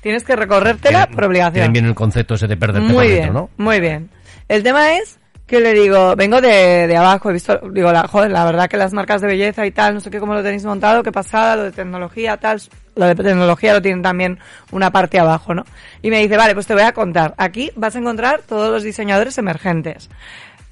Tienes 0.00 0.24
que 0.24 0.34
recorrértela 0.34 1.06
por 1.06 1.24
obligación. 1.24 1.52
Tienen 1.52 1.72
bien 1.72 1.84
el 1.86 1.94
concepto 1.94 2.34
ese 2.34 2.48
de 2.48 2.56
perderte 2.56 2.88
por 2.88 2.96
Muy 2.96 3.08
dentro, 3.08 3.22
bien, 3.22 3.34
¿no? 3.34 3.50
muy 3.56 3.78
bien. 3.78 4.10
El 4.48 4.62
tema 4.64 4.94
es 4.96 5.18
que 5.52 5.60
le 5.60 5.74
digo, 5.74 6.16
vengo 6.16 6.40
de, 6.40 6.86
de 6.86 6.96
abajo, 6.96 7.28
he 7.28 7.34
visto, 7.34 7.60
digo, 7.74 7.92
la, 7.92 8.08
joder, 8.08 8.30
la 8.30 8.46
verdad 8.46 8.70
que 8.70 8.78
las 8.78 8.94
marcas 8.94 9.20
de 9.20 9.26
belleza 9.26 9.66
y 9.66 9.70
tal, 9.70 9.92
no 9.92 10.00
sé 10.00 10.10
qué, 10.10 10.18
cómo 10.18 10.32
lo 10.32 10.42
tenéis 10.42 10.64
montado, 10.64 11.02
qué 11.02 11.12
pasada, 11.12 11.56
lo 11.56 11.64
de 11.64 11.72
tecnología, 11.72 12.38
tal, 12.38 12.58
lo 12.96 13.04
de 13.04 13.14
tecnología 13.14 13.74
lo 13.74 13.82
tienen 13.82 14.00
también 14.00 14.38
una 14.70 14.90
parte 14.90 15.18
abajo, 15.18 15.52
¿no? 15.52 15.66
Y 16.00 16.08
me 16.08 16.20
dice, 16.20 16.38
vale, 16.38 16.54
pues 16.54 16.66
te 16.66 16.72
voy 16.72 16.84
a 16.84 16.92
contar, 16.92 17.34
aquí 17.36 17.70
vas 17.76 17.94
a 17.94 17.98
encontrar 17.98 18.40
todos 18.48 18.70
los 18.70 18.82
diseñadores 18.82 19.36
emergentes. 19.36 20.08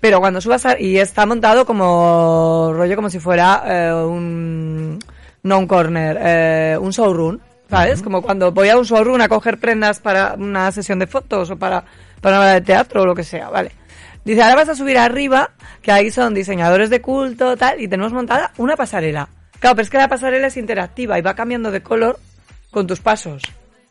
Pero 0.00 0.18
cuando 0.18 0.40
subas 0.40 0.64
a, 0.64 0.80
y 0.80 0.96
está 0.96 1.26
montado 1.26 1.66
como 1.66 2.72
rollo 2.72 2.96
como 2.96 3.10
si 3.10 3.18
fuera 3.18 3.62
eh, 3.66 3.92
un 3.92 4.98
no 5.42 5.58
un 5.58 5.66
corner, 5.66 6.18
eh, 6.22 6.78
un 6.80 6.90
showroom, 6.90 7.38
¿sabes? 7.68 8.00
Como 8.00 8.22
cuando 8.22 8.50
voy 8.50 8.70
a 8.70 8.78
un 8.78 8.84
showroom 8.84 9.20
a 9.20 9.28
coger 9.28 9.58
prendas 9.58 10.00
para 10.00 10.36
una 10.38 10.72
sesión 10.72 10.98
de 10.98 11.06
fotos 11.06 11.50
o 11.50 11.58
para 11.58 11.84
para 12.22 12.38
una 12.38 12.54
de 12.54 12.62
teatro 12.62 13.02
o 13.02 13.06
lo 13.06 13.14
que 13.14 13.24
sea, 13.24 13.50
¿vale? 13.50 13.72
Dice, 14.24 14.42
ahora 14.42 14.56
vas 14.56 14.68
a 14.68 14.74
subir 14.74 14.98
arriba, 14.98 15.50
que 15.82 15.92
ahí 15.92 16.10
son 16.10 16.34
diseñadores 16.34 16.90
de 16.90 17.00
culto, 17.00 17.56
tal, 17.56 17.80
y 17.80 17.88
tenemos 17.88 18.12
montada 18.12 18.52
una 18.58 18.76
pasarela. 18.76 19.28
Claro, 19.58 19.76
pero 19.76 19.84
es 19.84 19.90
que 19.90 19.98
la 19.98 20.08
pasarela 20.08 20.46
es 20.46 20.56
interactiva 20.56 21.18
y 21.18 21.22
va 21.22 21.34
cambiando 21.34 21.70
de 21.70 21.82
color 21.82 22.18
con 22.70 22.86
tus 22.86 23.00
pasos. 23.00 23.42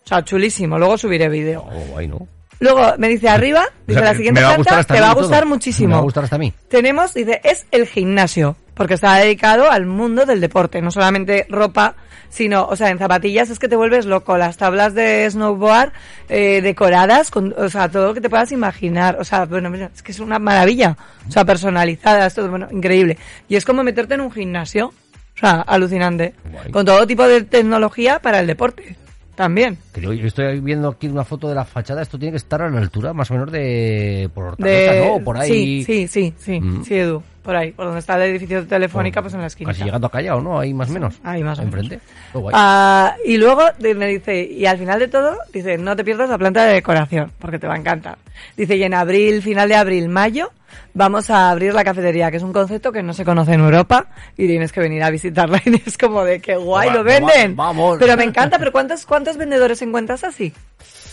O 0.03 0.07
sea, 0.07 0.23
chulísimo. 0.23 0.77
Luego 0.79 0.97
subiré 0.97 1.29
vídeo. 1.29 1.63
Oh, 1.67 1.85
guay, 1.91 2.07
¿no? 2.07 2.27
Luego 2.59 2.95
me 2.97 3.07
dice 3.07 3.29
arriba, 3.29 3.65
dice 3.87 3.99
O 3.99 4.03
sea, 4.03 4.11
la 4.11 4.17
siguiente 4.17 4.41
me 4.41 4.45
va 4.45 4.53
a 4.53 4.57
gustar 4.57 4.73
planta, 4.75 4.93
te 4.93 5.01
va 5.01 5.11
a 5.11 5.13
gustar 5.13 5.45
muchísimo. 5.45 5.89
Me 5.89 5.93
va 5.93 5.99
a 5.99 6.03
gustar 6.03 6.23
hasta 6.25 6.35
a 6.35 6.39
mí. 6.39 6.53
Tenemos, 6.67 7.13
dice, 7.13 7.39
es 7.43 7.65
el 7.71 7.87
gimnasio, 7.87 8.57
porque 8.79 8.93
está 8.93 9.15
dedicado 9.15 9.69
al 9.69 9.85
mundo 9.85 10.25
del 10.25 10.39
deporte, 10.39 10.81
no 10.81 10.89
solamente 10.89 11.45
ropa, 11.49 11.95
sino, 12.29 12.65
o 12.65 12.77
sea, 12.77 12.89
en 12.91 12.97
zapatillas 12.97 13.49
es 13.49 13.59
que 13.59 13.67
te 13.67 13.75
vuelves 13.75 14.05
loco, 14.05 14.37
las 14.37 14.55
tablas 14.55 14.93
de 14.93 15.29
snowboard 15.29 15.91
eh, 16.29 16.61
decoradas, 16.61 17.29
con, 17.29 17.53
o 17.57 17.67
sea, 17.67 17.91
todo 17.91 18.07
lo 18.07 18.13
que 18.13 18.21
te 18.21 18.29
puedas 18.29 18.53
imaginar, 18.53 19.17
o 19.19 19.25
sea, 19.25 19.43
bueno, 19.43 19.69
es 19.75 20.01
que 20.01 20.13
es 20.13 20.19
una 20.21 20.39
maravilla, 20.39 20.95
o 21.27 21.29
sea, 21.29 21.43
personalizadas, 21.43 22.33
todo, 22.33 22.49
bueno, 22.49 22.69
increíble. 22.71 23.17
Y 23.49 23.57
es 23.57 23.65
como 23.65 23.83
meterte 23.83 24.13
en 24.13 24.21
un 24.21 24.31
gimnasio, 24.31 24.93
o 25.35 25.37
sea, 25.37 25.59
alucinante, 25.59 26.35
Guay. 26.49 26.71
con 26.71 26.85
todo 26.85 27.05
tipo 27.05 27.27
de 27.27 27.41
tecnología 27.41 28.19
para 28.19 28.39
el 28.39 28.47
deporte, 28.47 28.95
también. 29.39 29.77
Que 29.93 30.01
yo, 30.01 30.11
yo 30.11 30.27
estoy 30.27 30.59
viendo 30.59 30.89
aquí 30.89 31.07
una 31.07 31.23
foto 31.23 31.47
de 31.47 31.55
la 31.55 31.63
fachada. 31.63 32.01
Esto 32.01 32.19
tiene 32.19 32.31
que 32.33 32.37
estar 32.37 32.61
a 32.61 32.69
la 32.69 32.77
altura 32.77 33.13
más 33.13 33.31
o 33.31 33.35
menos 33.35 33.49
de 33.53 34.29
por 34.33 34.43
Hortaleza, 34.47 34.91
De, 34.91 35.07
¿no? 35.07 35.23
Por 35.23 35.37
ahí. 35.37 35.49
Sí, 35.49 35.83
sí, 35.85 36.07
sí, 36.09 36.33
sí, 36.37 36.59
Mm. 36.59 36.83
sí, 36.83 36.95
Edu, 36.95 37.23
por 37.41 37.55
ahí, 37.55 37.71
por 37.71 37.85
donde 37.85 37.99
está 38.01 38.17
el 38.17 38.29
edificio 38.31 38.61
de 38.63 38.67
Telefónica, 38.67 39.21
Por- 39.21 39.23
pues 39.23 39.33
en 39.35 39.39
la 39.39 39.47
esquina. 39.47 39.69
Casi 39.71 39.85
llegando 39.85 40.07
a 40.07 40.11
Callao, 40.11 40.41
¿no? 40.41 40.59
Ahí 40.59 40.73
más 40.73 40.89
o 40.89 40.91
menos. 40.91 41.15
ahí 41.23 41.41
más 41.41 41.57
o 41.57 41.61
menos. 41.63 41.79
Enfrente. 41.83 42.05
Oh. 42.33 42.49
Ah, 42.51 43.15
y 43.25 43.37
luego 43.37 43.61
me 43.95 44.07
dice, 44.07 44.43
y 44.43 44.65
al 44.65 44.77
final 44.77 44.99
de 44.99 45.07
todo, 45.07 45.37
dice, 45.53 45.77
no 45.77 45.95
te 45.95 46.03
pierdas 46.03 46.29
la 46.29 46.37
planta 46.37 46.65
de 46.65 46.73
decoración, 46.73 47.31
porque 47.39 47.59
te 47.59 47.67
va 47.67 47.75
a 47.75 47.77
encantar. 47.77 48.17
Dice, 48.57 48.75
y 48.75 48.83
en 48.83 48.93
abril, 48.93 49.41
final 49.41 49.69
de 49.69 49.75
abril, 49.75 50.09
mayo, 50.09 50.51
vamos 50.93 51.29
a 51.29 51.49
abrir 51.49 51.73
la 51.73 51.83
cafetería, 51.83 52.29
que 52.31 52.37
es 52.37 52.43
un 52.43 52.53
concepto 52.53 52.91
que 52.91 53.03
no 53.03 53.13
se 53.13 53.25
conoce 53.25 53.53
en 53.53 53.61
Europa, 53.61 54.07
y 54.37 54.47
tienes 54.47 54.71
que 54.71 54.79
venir 54.79 55.03
a 55.03 55.09
visitarla, 55.09 55.61
y 55.65 55.81
es 55.85 55.97
como 55.97 56.23
de 56.23 56.39
que 56.39 56.55
guay, 56.55 56.89
Va- 56.89 56.95
lo 56.95 57.03
venden. 57.03 57.51
va- 57.51 57.65
vamos. 57.65 57.97
Pero 57.99 58.15
me 58.17 58.23
encanta, 58.23 58.57
pero 58.59 58.71
¿cuántos, 58.71 59.05
cuántos 59.05 59.37
vendedores 59.37 59.81
encuentras 59.81 60.23
así? 60.23 60.53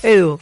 Edu. 0.02 0.38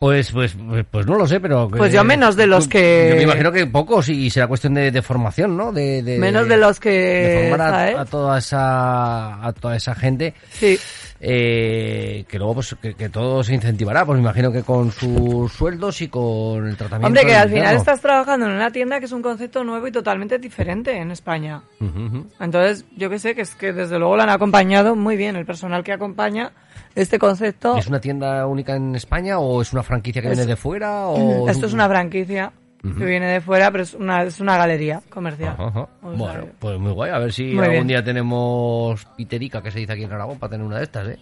Pues, 0.00 0.30
pues, 0.30 0.54
pues, 0.54 0.86
pues 0.88 1.06
no 1.06 1.16
lo 1.16 1.26
sé, 1.26 1.40
pero... 1.40 1.68
Pues 1.68 1.92
yo 1.92 2.04
menos 2.04 2.36
de 2.36 2.46
los 2.46 2.64
tú- 2.64 2.70
que- 2.70 3.08
Yo 3.10 3.16
me 3.16 3.22
imagino 3.24 3.50
que 3.50 3.66
pocos 3.66 4.08
y 4.08 4.30
será 4.30 4.46
cuestión 4.46 4.74
de, 4.74 4.92
de 4.92 5.02
formación, 5.02 5.56
¿no? 5.56 5.72
De, 5.72 6.04
de- 6.04 6.18
Menos 6.18 6.46
de 6.48 6.56
los 6.56 6.78
que, 6.78 6.90
De 6.90 7.48
formar 7.50 7.74
a, 7.74 8.00
a 8.02 8.04
toda 8.04 8.38
esa 8.38 9.44
a 9.44 9.52
toda 9.54 9.74
esa 9.74 9.96
gente 9.96 10.34
Sí. 10.52 10.78
Eh, 11.20 12.24
que 12.28 12.38
luego 12.38 12.54
pues 12.54 12.76
que, 12.80 12.94
que 12.94 13.08
todo 13.08 13.42
se 13.42 13.54
incentivará, 13.54 14.04
pues 14.06 14.16
me 14.16 14.22
imagino 14.22 14.52
que 14.52 14.62
con 14.62 14.92
sus 14.92 15.52
sueldos 15.52 16.00
y 16.00 16.08
con 16.08 16.66
el 16.66 16.76
tratamiento. 16.76 17.06
Hombre, 17.08 17.26
que 17.26 17.34
al 17.34 17.48
final 17.50 17.74
estás 17.76 18.00
trabajando 18.00 18.46
en 18.46 18.52
una 18.52 18.70
tienda 18.70 18.98
que 19.00 19.06
es 19.06 19.12
un 19.12 19.22
concepto 19.22 19.64
nuevo 19.64 19.86
y 19.88 19.92
totalmente 19.92 20.38
diferente 20.38 20.96
en 20.96 21.10
España. 21.10 21.62
Ujú, 21.80 22.06
ujú. 22.06 22.26
Entonces, 22.40 22.84
yo 22.96 23.10
que 23.10 23.18
sé, 23.18 23.34
que 23.34 23.42
es 23.42 23.54
que 23.54 23.72
desde 23.72 23.98
luego 23.98 24.16
lo 24.16 24.22
han 24.22 24.30
acompañado 24.30 24.94
muy 24.94 25.16
bien. 25.16 25.36
El 25.36 25.46
personal 25.46 25.82
que 25.82 25.92
acompaña 25.92 26.52
este 26.94 27.18
concepto. 27.18 27.76
¿Es 27.76 27.86
una 27.86 28.00
tienda 28.00 28.46
única 28.46 28.76
en 28.76 28.94
España 28.94 29.38
o 29.38 29.60
es 29.62 29.72
una 29.72 29.82
franquicia 29.82 30.22
que 30.22 30.28
Es- 30.28 30.36
viene 30.36 30.46
de 30.48 30.56
fuera? 30.56 31.06
O 31.08 31.48
Esto 31.48 31.66
es 31.66 31.72
una 31.72 31.88
franquicia 31.88 32.52
que 32.82 33.04
viene 33.04 33.26
de 33.26 33.40
fuera, 33.40 33.70
pero 33.70 33.82
es 33.82 33.94
una, 33.94 34.22
es 34.22 34.38
una 34.40 34.56
galería 34.56 35.00
comercial. 35.10 35.54
Ajá, 35.58 35.64
ajá. 35.68 35.88
O 36.02 36.08
sea, 36.10 36.18
Bueno, 36.18 36.46
pues 36.58 36.78
muy 36.78 36.92
guay. 36.92 37.10
A 37.10 37.18
ver 37.18 37.32
si 37.32 37.50
algún 37.58 37.70
bien. 37.70 37.86
día 37.88 38.04
tenemos 38.04 39.04
piterica, 39.16 39.60
que 39.62 39.70
se 39.70 39.80
dice 39.80 39.92
aquí 39.92 40.04
en 40.04 40.12
Aragón, 40.12 40.38
para 40.38 40.50
tener 40.50 40.64
una 40.66 40.76
de 40.78 40.84
estas, 40.84 41.08
¿eh? 41.08 41.18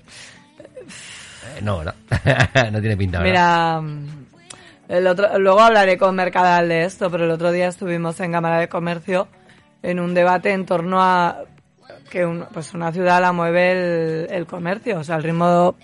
Eh, 1.56 1.60
no, 1.62 1.78
¿verdad? 1.78 1.94
no 2.72 2.80
tiene 2.80 2.96
pinta, 2.96 3.20
¿verdad? 3.20 3.30
Mira, 3.30 3.80
mm, 3.80 4.06
el 4.88 5.06
otro, 5.06 5.38
luego 5.38 5.60
hablaré 5.60 5.96
con 5.98 6.14
Mercadal 6.14 6.68
de 6.68 6.84
esto, 6.84 7.10
pero 7.10 7.24
el 7.24 7.30
otro 7.30 7.50
día 7.52 7.68
estuvimos 7.68 8.20
en 8.20 8.32
Cámara 8.32 8.58
de 8.58 8.68
Comercio 8.68 9.28
en 9.82 10.00
un 10.00 10.14
debate 10.14 10.52
en 10.52 10.66
torno 10.66 11.02
a 11.02 11.38
que 12.10 12.24
un- 12.26 12.46
pues 12.52 12.72
una 12.74 12.92
ciudad 12.92 13.20
la 13.20 13.32
mueve 13.32 13.72
el, 13.72 14.26
el 14.30 14.46
comercio, 14.46 14.98
o 15.00 15.04
sea, 15.04 15.16
el 15.16 15.22
ritmo 15.22 15.74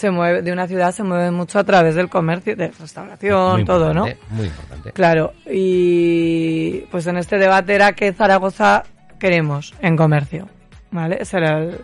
se 0.00 0.10
mueve 0.10 0.40
de 0.42 0.50
una 0.52 0.66
ciudad 0.66 0.92
se 0.92 1.02
mueve 1.02 1.30
mucho 1.30 1.58
a 1.58 1.64
través 1.64 1.94
del 1.94 2.08
comercio, 2.08 2.56
de 2.56 2.68
restauración, 2.68 3.52
Muy 3.52 3.64
todo, 3.64 3.92
¿no? 3.94 4.06
Muy 4.30 4.46
importante. 4.46 4.92
Claro, 4.92 5.32
y 5.46 6.78
pues 6.90 7.06
en 7.06 7.16
este 7.18 7.38
debate 7.38 7.74
era 7.74 7.92
que 7.92 8.12
Zaragoza 8.12 8.82
queremos 9.18 9.74
en 9.82 9.96
comercio, 9.96 10.48
¿vale? 10.90 11.18
Ese 11.20 11.36
era 11.36 11.58
el- 11.58 11.80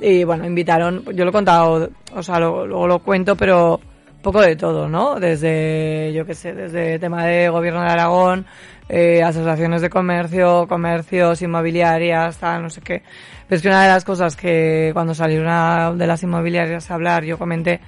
y 0.00 0.24
bueno, 0.24 0.46
invitaron, 0.46 1.04
yo 1.14 1.24
lo 1.24 1.30
he 1.30 1.32
contado, 1.32 1.90
o 2.14 2.22
sea, 2.22 2.38
lo- 2.40 2.66
luego 2.66 2.86
lo 2.86 2.98
cuento, 3.00 3.36
pero 3.36 3.78
poco 4.22 4.40
de 4.40 4.56
todo, 4.56 4.88
¿no? 4.88 5.20
Desde, 5.20 6.12
yo 6.14 6.24
qué 6.24 6.34
sé, 6.34 6.54
desde 6.54 6.98
tema 6.98 7.24
de 7.26 7.48
gobierno 7.50 7.82
de 7.82 7.88
Aragón, 7.90 8.46
eh, 8.92 9.22
asociaciones 9.22 9.82
de 9.82 9.88
comercio, 9.88 10.66
comercios, 10.68 11.40
inmobiliarias, 11.42 12.36
tal, 12.38 12.62
no 12.62 12.70
sé 12.70 12.80
qué. 12.80 13.02
Pero 13.46 13.56
es 13.56 13.62
que 13.62 13.68
una 13.68 13.82
de 13.82 13.88
las 13.88 14.04
cosas 14.04 14.34
que 14.34 14.90
cuando 14.92 15.14
salió 15.14 15.40
una 15.40 15.92
de 15.92 16.06
las 16.06 16.22
inmobiliarias 16.24 16.90
a 16.90 16.94
hablar, 16.94 17.24
yo 17.24 17.38
comenté, 17.38 17.80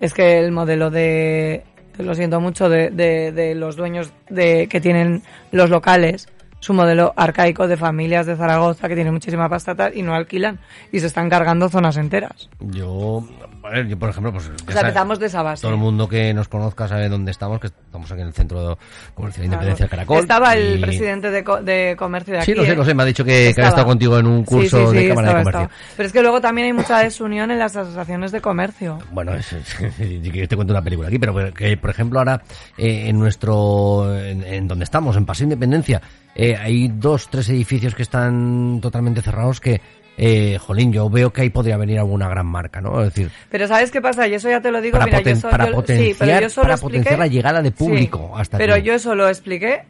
es 0.00 0.12
que 0.12 0.38
el 0.38 0.52
modelo 0.52 0.90
de, 0.90 1.64
lo 1.98 2.14
siento 2.14 2.40
mucho, 2.40 2.68
de, 2.68 2.90
de, 2.90 3.32
de 3.32 3.54
los 3.54 3.76
dueños 3.76 4.12
de, 4.28 4.66
que 4.68 4.80
tienen 4.82 5.22
los 5.50 5.70
locales, 5.70 6.28
su 6.58 6.74
modelo 6.74 7.14
arcaico 7.16 7.66
de 7.66 7.78
familias 7.78 8.26
de 8.26 8.36
Zaragoza 8.36 8.86
que 8.86 8.94
tiene 8.94 9.10
muchísima 9.10 9.48
pasta 9.48 9.74
tal, 9.74 9.96
y 9.96 10.02
no 10.02 10.14
alquilan 10.14 10.58
y 10.92 11.00
se 11.00 11.06
están 11.06 11.30
cargando 11.30 11.70
zonas 11.70 11.96
enteras. 11.96 12.50
Yo, 12.60 13.24
a 13.70 13.74
ver, 13.74 13.88
yo 13.88 13.98
por 13.98 14.10
ejemplo, 14.10 14.32
pues... 14.32 14.50
O 14.68 14.72
sea, 14.72 14.80
empezamos 14.82 15.18
de 15.18 15.26
esa 15.26 15.42
base. 15.42 15.62
Todo 15.62 15.72
el 15.72 15.78
mundo 15.78 16.08
que 16.08 16.34
nos 16.34 16.48
conozca 16.48 16.86
sabe 16.88 17.08
dónde 17.08 17.30
estamos, 17.30 17.60
que 17.60 17.68
estamos 17.68 18.10
aquí 18.10 18.20
en 18.20 18.26
el 18.26 18.32
Centro 18.34 18.78
Comercial 19.14 19.42
de 19.42 19.46
Independencia 19.46 19.84
del. 19.86 19.90
Caracol. 19.90 20.18
Estaba 20.18 20.54
el 20.54 20.80
presidente 20.80 21.30
de, 21.30 21.44
co- 21.44 21.62
de 21.62 21.94
comercio 21.98 22.34
de 22.34 22.40
aquí. 22.40 22.50
Sí, 22.52 22.54
lo 22.56 22.64
sé, 22.64 22.72
¿eh? 22.72 22.76
lo 22.76 22.84
sé, 22.84 22.94
me 22.94 23.02
ha 23.02 23.06
dicho 23.06 23.24
que, 23.24 23.52
que 23.54 23.60
había 23.60 23.68
estado 23.70 23.86
contigo 23.86 24.18
en 24.18 24.26
un 24.26 24.44
curso 24.44 24.90
sí, 24.90 24.98
sí, 24.98 25.02
de 25.04 25.08
Cámara 25.10 25.28
estaba, 25.28 25.38
de 25.38 25.44
Comercio. 25.44 25.60
estaba. 25.62 25.94
Pero 25.96 26.06
es 26.06 26.12
que 26.12 26.22
luego 26.22 26.40
también 26.40 26.66
hay 26.66 26.72
mucha 26.72 26.98
desunión 26.98 27.50
en 27.50 27.58
las 27.58 27.76
asociaciones 27.76 28.32
de 28.32 28.40
comercio. 28.40 28.98
Bueno, 29.12 29.34
es, 29.34 29.52
es- 29.52 29.76
yo 30.22 30.48
te 30.48 30.56
cuento 30.56 30.72
una 30.72 30.82
película 30.82 31.08
aquí, 31.08 31.18
pero 31.18 31.52
que 31.54 31.76
por 31.76 31.90
ejemplo 31.90 32.18
ahora 32.18 32.42
eh, 32.76 33.04
en 33.08 33.18
nuestro, 33.18 34.14
en, 34.18 34.42
en 34.42 34.68
donde 34.68 34.84
estamos, 34.84 35.16
en 35.16 35.24
Paseo 35.26 35.44
Independencia, 35.44 36.00
eh, 36.34 36.56
hay 36.56 36.88
dos, 36.88 37.28
tres 37.30 37.48
edificios 37.48 37.94
que 37.94 38.02
están 38.02 38.78
totalmente 38.80 39.20
cerrados 39.22 39.60
que, 39.60 39.80
eh, 40.18 40.58
jolín, 40.58 40.92
yo 40.92 41.08
veo 41.08 41.32
que 41.32 41.42
ahí 41.42 41.50
podría 41.50 41.76
venir 41.76 41.98
alguna 41.98 42.28
gran 42.28 42.46
marca, 42.46 42.80
¿no? 42.80 43.00
Es 43.02 43.14
decir, 43.14 43.30
Pero 43.50 43.66
¿sabes 43.68 43.90
qué 43.90 44.00
pasa? 44.02 44.26
Y 44.28 44.34
eso 44.34 44.48
ya 44.50 44.60
te 44.60 44.70
lo 44.70 44.80
digo. 44.80 44.98
Para 44.98 45.06
mira, 45.06 45.20
yo 45.22 45.30
eso- 45.30 45.48
para 45.50 45.66
yo- 45.66 45.72
potenciar- 45.74 46.08
sí, 46.08 46.16
pero 46.18 46.40
yo 46.40 46.50
solo 46.50 46.62
para 46.64 46.74
expliqué- 46.74 46.82
potenciar 46.98 47.18
la 47.18 47.26
llegada 47.26 47.62
de 47.62 47.70
público 47.72 48.30
Sí, 48.34 48.40
hasta 48.42 48.58
Pero 48.58 48.74
aquí. 48.74 48.82
yo 48.84 48.92
eso 48.94 49.14
lo 49.14 49.28
expliqué 49.28 49.82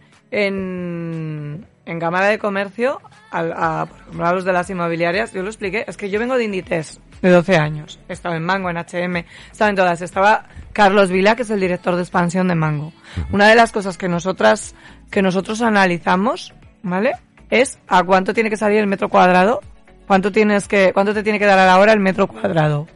en, 0.64 1.66
en 1.87 1.98
Cámara 2.00 2.26
de 2.28 2.38
Comercio, 2.38 3.00
al- 3.30 3.52
a, 3.56 3.87
por 3.87 3.98
ejemplo, 4.00 4.26
a 4.26 4.33
los 4.33 4.44
de 4.44 4.52
las 4.52 4.70
inmobiliarias, 4.70 5.33
yo 5.33 5.42
lo 5.42 5.48
expliqué. 5.48 5.85
Es 5.88 5.96
que 5.96 6.11
yo 6.11 6.18
vengo 6.20 6.37
de 6.37 6.44
Inditex, 6.44 7.00
de 7.22 7.30
12 7.30 7.56
años. 7.56 7.98
He 8.09 8.12
estado 8.12 8.35
en 8.37 8.44
Mango, 8.44 8.70
en 8.70 8.76
H&M, 8.76 9.24
estaba 9.50 9.70
en 9.70 9.76
todas. 9.76 10.00
Estaba 10.02 10.44
Carlos 10.72 11.11
Vila, 11.11 11.37
que 11.37 11.42
es 11.42 11.50
el 11.50 11.61
director 11.61 11.96
de 11.96 12.02
expansión 12.02 12.48
de 12.48 12.54
Mango. 12.54 12.92
Una 13.33 13.48
de 13.48 13.54
las 13.54 13.72
cosas 13.72 13.98
que 13.98 14.09
nosotras, 14.09 14.74
que 15.11 15.22
nosotros 15.22 15.61
analizamos, 15.62 16.54
¿vale? 16.83 17.12
Es 17.50 17.78
a 17.88 18.02
cuánto 18.04 18.33
tiene 18.33 18.48
que 18.50 18.56
salir 18.56 18.78
el 18.78 18.87
metro 18.87 19.09
cuadrado, 19.09 19.61
cuánto 20.10 20.32
tienes 20.32 20.66
que, 20.66 20.92
cuánto 20.92 21.14
te 21.14 21.22
tiene 21.22 21.38
que 21.38 21.44
dar 21.46 21.56
a 21.60 21.66
la 21.66 21.78
hora 21.78 21.92
el 21.92 22.00
metro 22.00 22.26
cuadrado. 22.26 22.88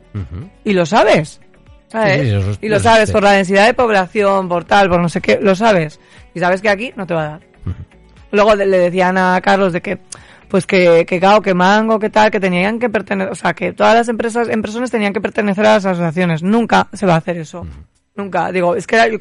Y 0.64 0.72
lo 0.72 0.84
sabes. 0.84 1.40
¿sabes? 1.86 2.22
Sí, 2.22 2.52
sí, 2.54 2.58
y 2.62 2.68
lo 2.68 2.80
sabes 2.80 3.04
es- 3.04 3.12
por 3.12 3.22
la 3.22 3.30
densidad 3.30 3.66
de 3.66 3.74
población, 3.74 4.48
por 4.48 4.64
tal, 4.64 4.88
por 4.88 5.00
no 5.00 5.08
sé 5.08 5.20
qué, 5.20 5.38
lo 5.40 5.54
sabes. 5.54 6.00
Y 6.34 6.40
sabes 6.40 6.60
que 6.60 6.68
aquí 6.70 6.92
no 6.96 7.06
te 7.06 7.14
va 7.14 7.24
a 7.24 7.28
dar. 7.28 7.40
Luego 8.32 8.56
le 8.56 8.66
decían 8.66 9.16
a 9.16 9.40
Carlos 9.40 9.72
de 9.72 9.80
que, 9.80 9.98
pues 10.48 10.66
que, 10.66 11.06
que 11.06 11.20
Gao, 11.20 11.40
que 11.40 11.54
Mango, 11.54 12.00
que 12.00 12.10
tal, 12.10 12.32
que 12.32 12.40
tenían 12.40 12.80
que 12.80 12.90
pertenecer, 12.90 13.30
o 13.30 13.36
sea, 13.36 13.54
que 13.54 13.72
todas 13.72 13.94
las 13.94 14.08
empresas, 14.08 14.48
empresas 14.48 14.90
tenían 14.90 15.12
que 15.12 15.20
pertenecer 15.20 15.64
a 15.66 15.74
las 15.74 15.86
asociaciones. 15.86 16.42
Nunca 16.42 16.88
se 16.94 17.06
va 17.06 17.14
a 17.14 17.18
hacer 17.18 17.38
eso. 17.38 17.64
Nunca. 18.16 18.50
Digo, 18.50 18.74
es 18.74 18.88
que 18.88 18.96
era- 18.96 19.06
yo, 19.06 19.18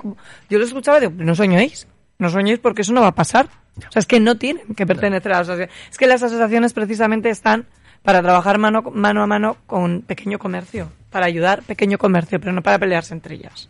yo 0.49 0.57
lo 0.57 0.65
escuchaba 0.65 0.97
y 0.97 1.01
digo, 1.01 1.13
no 1.17 1.35
soñéis. 1.35 1.87
No 2.17 2.29
soñéis 2.29 2.57
porque 2.57 2.81
eso 2.81 2.91
no 2.93 3.01
va 3.01 3.09
a 3.09 3.15
pasar. 3.15 3.49
O 3.87 3.91
sea, 3.91 3.99
es 3.99 4.05
que 4.07 4.19
no 4.19 4.37
tienen 4.37 4.73
que 4.75 4.85
pertenecer 4.87 5.31
a 5.33 5.39
las 5.39 5.49
asociaciones. 5.49 5.75
Es 5.91 5.97
que 5.99 6.07
las 6.07 6.23
asociaciones 6.23 6.73
precisamente 6.73 7.29
están 7.29 7.65
para 8.03 8.21
trabajar 8.21 8.57
mano, 8.57 8.83
mano 8.93 9.23
a 9.23 9.27
mano 9.27 9.57
con 9.65 10.01
pequeño 10.01 10.37
comercio. 10.37 10.91
Para 11.09 11.25
ayudar 11.25 11.63
pequeño 11.63 11.97
comercio, 11.97 12.39
pero 12.39 12.51
no 12.51 12.61
para 12.61 12.77
pelearse 12.77 13.13
entre 13.13 13.35
ellas. 13.35 13.69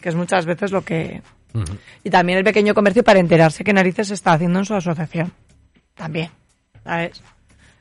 Que 0.00 0.08
es 0.08 0.14
muchas 0.14 0.46
veces 0.46 0.72
lo 0.72 0.84
que, 0.84 1.22
Y 2.02 2.10
también 2.10 2.38
el 2.38 2.44
pequeño 2.44 2.74
comercio 2.74 3.04
para 3.04 3.20
enterarse 3.20 3.64
qué 3.64 3.72
narices 3.72 4.08
se 4.08 4.14
está 4.14 4.32
haciendo 4.32 4.58
en 4.58 4.64
su 4.64 4.74
asociación. 4.74 5.32
También, 5.94 6.30
¿sabes? 6.84 7.22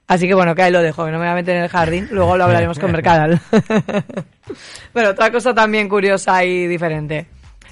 Así 0.08 0.28
que 0.28 0.34
bueno, 0.34 0.56
que 0.56 0.64
ahí 0.64 0.72
lo 0.72 0.82
dejo, 0.82 1.06
que 1.06 1.12
no 1.12 1.18
me 1.18 1.26
voy 1.26 1.32
a 1.32 1.36
meter 1.36 1.58
en 1.58 1.64
el 1.64 1.70
jardín, 1.70 2.08
luego 2.12 2.38
lo 2.38 2.46
hablaremos 2.46 2.80
con 2.80 2.92
Mercadal. 2.94 3.42
bueno, 4.94 5.10
otra 5.10 5.32
cosa 5.32 5.54
también 5.54 5.90
curiosa 5.90 6.44
y 6.46 6.68
diferente. 6.68 7.28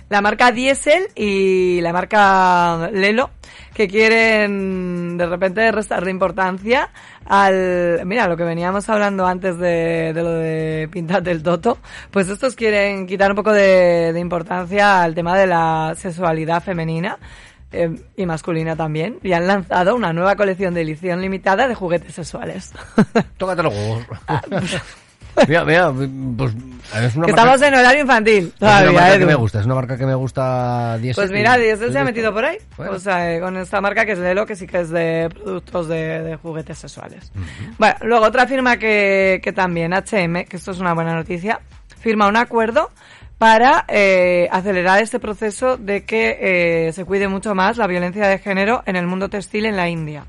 La 0.08 0.22
marca 0.22 0.52
Diesel 0.52 1.08
y 1.15 1.82
la 1.82 1.91
marca 1.91 2.89
Lelo, 2.94 3.32
que 3.74 3.88
quieren 3.88 5.18
de 5.18 5.26
repente 5.26 5.72
restarle 5.72 6.12
importancia 6.12 6.91
al... 7.26 8.02
Mira, 8.06 8.28
lo 8.28 8.38
que 8.38 8.44
veníamos 8.44 8.88
hablando 8.88 9.26
antes 9.26 9.58
de, 9.58 10.13
de 10.13 10.22
lo 10.22 10.30
de 10.30 10.88
pintar 10.91 11.24
del 11.24 11.41
Toto, 11.41 11.80
pues 12.12 12.30
estos 12.30 12.56
quieren 12.56 13.08
quitar 13.08 13.32
un 13.32 13.36
poco 13.36 13.52
de, 13.52 14.13
de 14.13 14.20
importancia 14.20 15.02
al 15.02 15.15
tema 15.15 15.36
de 15.36 15.48
la 15.48 15.96
sexualidad 15.98 16.62
femenina 16.62 17.18
eh, 17.72 17.89
y 18.15 18.26
masculina 18.28 18.76
también, 18.76 19.18
y 19.24 19.34
han 19.34 19.48
lanzado 19.48 19.96
una 19.96 20.13
nueva 20.13 20.36
colección 20.36 20.76
de 20.76 20.82
edición 20.82 21.20
limitada 21.20 21.68
de 21.68 21.74
juguetes 21.74 22.13
sexuales. 22.13 22.74
Tócate 23.38 23.63
los 23.63 23.74
huevos. 23.74 24.06
Mira, 25.48 25.63
mira, 25.65 25.91
pues 26.38 26.52
es 26.52 27.15
una 27.15 27.26
que 27.26 27.32
marca- 27.34 27.41
estamos 27.52 27.62
en 27.62 27.74
horario 27.74 28.02
infantil. 28.02 28.38
es 28.56 28.62
una 28.62 28.69
todavía, 28.80 28.91
marca 29.02 29.19
que 29.19 29.26
me 29.26 29.36
gusta, 29.36 29.60
es 29.60 29.65
una 29.65 29.76
marca 29.76 29.98
que 29.98 30.06
me 30.06 30.15
gusta 30.15 30.98
Diesel. 31.00 31.15
Pues 31.24 31.32
mira, 31.32 31.58
Diesel 31.58 31.91
se 31.91 32.00
ha 32.00 32.04
metido 32.04 32.34
por 32.34 32.45
ahí. 32.45 32.58
Bueno. 32.78 32.93
O 32.93 33.00
sea, 33.00 33.34
eh, 33.36 33.39
con 33.39 33.58
esta 33.58 33.82
marca 33.82 34.06
que 34.06 34.13
es 34.13 34.19
Lelo, 34.19 34.45
que 34.45 34.56
sí 34.56 34.67
que 34.67 34.82
es 34.82 34.89
de 34.89 35.30
productos 35.34 35.88
de, 35.88 36.21
de 36.24 36.36
juguetes 36.38 36.78
sexuales. 36.78 37.32
Bueno, 37.78 37.95
luego 38.04 38.26
otra 38.26 38.48
firma 38.48 38.78
que, 38.78 39.39
que 39.43 39.52
también, 39.52 39.93
H&M, 39.93 40.45
que 40.45 40.58
esto 40.58 40.71
es 40.71 40.80
una 40.80 40.93
buena 40.93 41.13
noticia, 41.15 41.60
firma 42.00 42.28
un 42.28 42.38
acuerdo 42.38 42.91
para 43.38 43.84
eh, 43.89 44.48
acelerar 44.52 45.02
este 45.02 45.19
proceso 45.19 45.76
de 45.76 46.06
que 46.06 46.88
eh, 46.88 46.93
se 46.93 47.04
cuide 47.04 47.28
mucho 47.28 47.54
más 47.54 47.76
la 47.78 47.88
violencia 47.88 48.28
de 48.28 48.38
género 48.39 48.82
en 48.86 48.95
el 48.95 49.08
mundo 49.08 49.28
textil 49.28 49.65
en 49.65 49.76
la 49.76 49.89
India, 49.89 50.26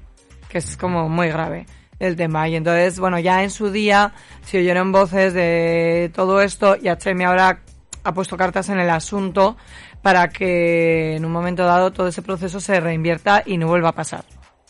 que 0.49 0.59
es 0.59 0.77
como 0.77 1.09
muy 1.09 1.29
grave 1.29 1.67
el 1.99 2.17
tema. 2.17 2.49
Y 2.49 2.57
entonces, 2.57 2.99
bueno, 2.99 3.19
ya 3.19 3.43
en 3.43 3.51
su 3.51 3.71
día 3.71 4.13
se 4.43 4.59
oyeron 4.59 4.93
voces 4.93 5.35
de 5.35 6.11
todo 6.15 6.41
esto 6.41 6.77
y 6.81 6.89
H&M 6.89 7.25
ahora 7.25 7.61
ha 8.05 8.15
puesto 8.15 8.37
cartas 8.37 8.69
en 8.69 8.79
el 8.79 8.91
asunto 8.91 9.57
para 10.03 10.29
que 10.29 11.17
en 11.17 11.25
un 11.25 11.33
momento 11.33 11.65
dado 11.65 11.93
todo 11.93 12.09
ese 12.09 12.23
proceso 12.23 12.61
se 12.61 12.79
reinvierta 12.79 13.43
y 13.45 13.59
no 13.59 13.67
vuelva 13.67 13.89
a 13.91 13.95
pasar. 13.95 14.25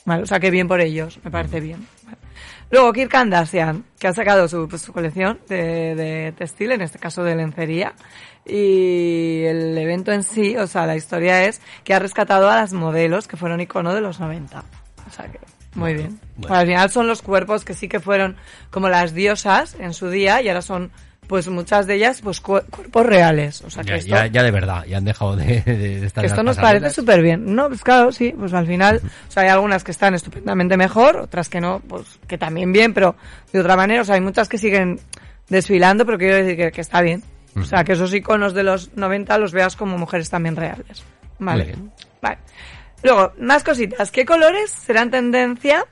Vale, 0.06 0.22
o 0.22 0.26
sea 0.26 0.40
que 0.40 0.50
bien 0.50 0.68
por 0.68 0.80
ellos, 0.80 1.18
me 1.24 1.30
parece 1.30 1.60
bien. 1.60 1.86
Vale. 2.04 2.16
Luego 2.70 2.92
Kirk 2.92 3.10
Kardashian, 3.10 3.84
que 3.98 4.08
ha 4.08 4.12
sacado 4.12 4.48
su, 4.48 4.68
pues, 4.68 4.82
su 4.82 4.92
colección 4.92 5.38
de, 5.48 5.94
de 5.94 6.32
textil, 6.32 6.72
en 6.72 6.80
este 6.80 6.98
caso 6.98 7.22
de 7.22 7.36
lencería, 7.36 7.94
y 8.44 9.42
el 9.44 9.76
evento 9.76 10.12
en 10.12 10.22
sí, 10.22 10.56
o 10.56 10.66
sea, 10.66 10.86
la 10.86 10.96
historia 10.96 11.44
es 11.44 11.60
que 11.84 11.94
ha 11.94 11.98
rescatado 11.98 12.48
a 12.48 12.56
las 12.56 12.72
modelos 12.72 13.28
que 13.28 13.36
fueron 13.36 13.60
icono 13.60 13.94
de 13.94 14.00
los 14.00 14.18
90. 14.20 14.64
O 15.06 15.10
sea 15.10 15.30
que, 15.30 15.38
muy 15.76 15.94
bien. 15.94 16.18
bueno. 16.36 16.54
Al 16.56 16.66
final 16.66 16.90
son 16.90 17.06
los 17.06 17.22
cuerpos 17.22 17.64
que 17.64 17.74
sí 17.74 17.88
que 17.88 18.00
fueron 18.00 18.36
como 18.70 18.88
las 18.88 19.14
diosas 19.14 19.76
en 19.78 19.92
su 19.94 20.10
día 20.10 20.42
y 20.42 20.48
ahora 20.48 20.62
son, 20.62 20.90
pues 21.26 21.48
muchas 21.48 21.86
de 21.86 21.94
ellas, 21.94 22.20
pues 22.22 22.40
cu- 22.40 22.60
cuerpos 22.70 23.04
reales. 23.06 23.62
O 23.62 23.70
sea 23.70 23.82
que 23.82 23.90
Ya, 23.90 23.96
esto, 23.96 24.10
ya, 24.10 24.26
ya 24.26 24.42
de 24.42 24.50
verdad, 24.50 24.84
ya 24.86 24.96
han 24.98 25.04
dejado 25.04 25.36
de, 25.36 25.60
de, 25.62 25.76
de 26.00 26.06
estar 26.06 26.22
que 26.22 26.26
esto 26.28 26.42
nos 26.42 26.56
parece 26.62 26.90
súper 26.90 27.22
bien. 27.22 27.54
No, 27.54 27.68
pues 27.68 27.82
claro, 27.82 28.12
sí, 28.12 28.34
pues 28.38 28.52
al 28.54 28.66
final, 28.66 29.00
o 29.28 29.30
sea, 29.30 29.42
hay 29.44 29.48
algunas 29.48 29.82
que 29.84 29.90
están 29.90 30.14
estupendamente 30.14 30.76
mejor, 30.76 31.16
otras 31.16 31.48
que 31.48 31.60
no, 31.60 31.80
pues 31.88 32.18
que 32.28 32.38
también 32.38 32.72
bien, 32.72 32.94
pero 32.94 33.16
de 33.52 33.60
otra 33.60 33.76
manera, 33.76 34.02
o 34.02 34.04
sea, 34.04 34.14
hay 34.16 34.20
muchas 34.20 34.48
que 34.48 34.58
siguen 34.58 35.00
desfilando, 35.48 36.04
pero 36.06 36.18
quiero 36.18 36.36
decir 36.36 36.56
que, 36.56 36.72
que 36.72 36.80
está 36.80 37.00
bien. 37.02 37.22
O 37.58 37.64
sea, 37.64 37.84
que 37.84 37.92
esos 37.92 38.12
iconos 38.12 38.52
de 38.52 38.62
los 38.62 38.94
90 38.96 39.38
los 39.38 39.52
veas 39.52 39.76
como 39.76 39.96
mujeres 39.96 40.28
también 40.28 40.56
reales. 40.56 41.02
Vale. 41.38 41.74
Vale. 42.20 42.38
Luego, 43.02 43.32
más 43.38 43.62
cositas. 43.64 44.10
¿Qué 44.10 44.24
colores 44.24 44.70
serán 44.70 45.10
tendencia 45.10 45.86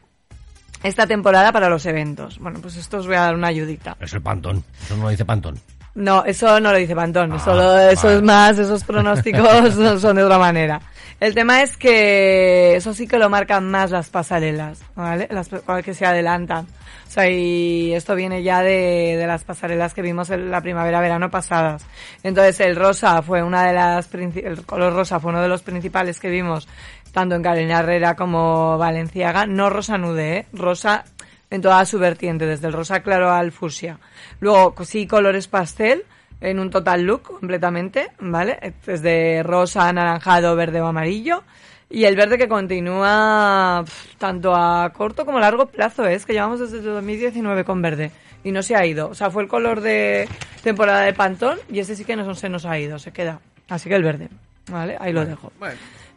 esta 0.82 1.06
temporada 1.06 1.52
para 1.52 1.68
los 1.68 1.86
eventos? 1.86 2.38
Bueno, 2.38 2.60
pues 2.60 2.76
esto 2.76 2.98
os 2.98 3.06
voy 3.06 3.16
a 3.16 3.22
dar 3.22 3.34
una 3.34 3.48
ayudita. 3.48 3.96
Es 4.00 4.12
el 4.14 4.22
pantón, 4.22 4.64
eso 4.82 4.96
no 4.96 5.04
lo 5.04 5.08
dice 5.10 5.24
pantón. 5.24 5.60
No, 5.94 6.24
eso 6.24 6.58
no 6.60 6.72
lo 6.72 6.78
dice 6.78 6.96
Pantón, 6.96 7.32
Ah, 7.32 7.38
solo 7.38 7.78
eso 7.78 8.08
vale. 8.08 8.16
es 8.16 8.22
más, 8.22 8.58
esos 8.58 8.82
pronósticos 8.84 9.74
son- 10.00 10.16
de 10.16 10.24
otra 10.24 10.38
manera. 10.38 10.80
El 11.20 11.34
tema 11.34 11.62
es 11.62 11.76
que 11.76 12.74
eso 12.74 12.92
sí 12.92 13.06
que 13.06 13.18
lo 13.18 13.30
marcan 13.30 13.70
más 13.70 13.92
las 13.92 14.08
pasarelas, 14.10 14.82
¿vale? 14.96 15.28
Las 15.30 15.48
que 15.84 15.94
se 15.94 16.04
adelantan. 16.04 16.66
O 17.06 17.10
sea, 17.14 17.30
y 17.30 17.94
esto 17.94 18.16
viene 18.16 18.42
ya 18.42 18.62
de, 18.62 19.16
de 19.16 19.26
las 19.26 19.44
pasarelas 19.44 19.94
que 19.94 20.02
vimos 20.02 20.30
en 20.30 20.50
la 20.50 20.60
primavera-verano 20.60 21.30
pasadas. 21.30 21.86
Entonces 22.24 22.58
el 22.60 22.74
rosa 22.74 23.22
fue 23.22 23.44
una 23.44 23.64
de 23.64 23.72
las, 23.72 24.12
el 24.12 24.66
color 24.66 24.92
rosa 24.92 25.20
fue 25.20 25.30
uno 25.30 25.40
de 25.40 25.48
los 25.48 25.62
principales 25.62 26.18
que 26.18 26.28
vimos 26.28 26.66
tanto 27.12 27.36
en 27.36 27.42
Carolina 27.44 27.78
Herrera 27.78 28.16
como 28.16 28.76
Valenciaga. 28.76 29.46
No 29.46 29.70
rosa 29.70 29.96
nude, 29.96 30.36
¿eh? 30.38 30.46
Rosa 30.52 31.04
en 31.50 31.62
toda 31.62 31.84
su 31.84 31.98
vertiente, 31.98 32.46
desde 32.46 32.66
el 32.66 32.72
rosa 32.72 33.00
claro 33.00 33.30
al 33.30 33.52
fucsia. 33.52 33.98
Luego, 34.40 34.74
sí, 34.84 35.06
colores 35.06 35.48
pastel, 35.48 36.04
en 36.40 36.58
un 36.58 36.70
total 36.70 37.02
look 37.02 37.22
completamente, 37.22 38.10
¿vale? 38.18 38.74
Desde 38.84 39.42
rosa, 39.42 39.88
anaranjado, 39.88 40.56
verde 40.56 40.80
o 40.80 40.86
amarillo. 40.86 41.42
Y 41.90 42.04
el 42.04 42.16
verde 42.16 42.38
que 42.38 42.48
continúa 42.48 43.84
tanto 44.18 44.54
a 44.54 44.90
corto 44.90 45.24
como 45.24 45.38
a 45.38 45.42
largo 45.42 45.66
plazo, 45.66 46.06
¿eh? 46.06 46.14
es 46.14 46.26
que 46.26 46.32
llevamos 46.32 46.60
desde 46.60 46.78
el 46.78 46.84
2019 46.84 47.64
con 47.64 47.82
verde 47.82 48.10
y 48.42 48.52
no 48.52 48.62
se 48.62 48.74
ha 48.74 48.84
ido. 48.84 49.08
O 49.08 49.14
sea, 49.14 49.30
fue 49.30 49.42
el 49.42 49.48
color 49.48 49.80
de 49.80 50.28
temporada 50.62 51.02
de 51.02 51.12
Pantón 51.12 51.58
y 51.70 51.78
ese 51.78 51.94
sí 51.94 52.04
que 52.04 52.16
no 52.16 52.34
se 52.34 52.48
nos 52.48 52.64
ha 52.66 52.78
ido, 52.78 52.98
se 52.98 53.12
queda. 53.12 53.40
Así 53.68 53.88
que 53.88 53.94
el 53.94 54.02
verde, 54.02 54.28
¿vale? 54.70 54.96
Ahí 54.98 55.12
lo 55.12 55.24
dejo. 55.24 55.52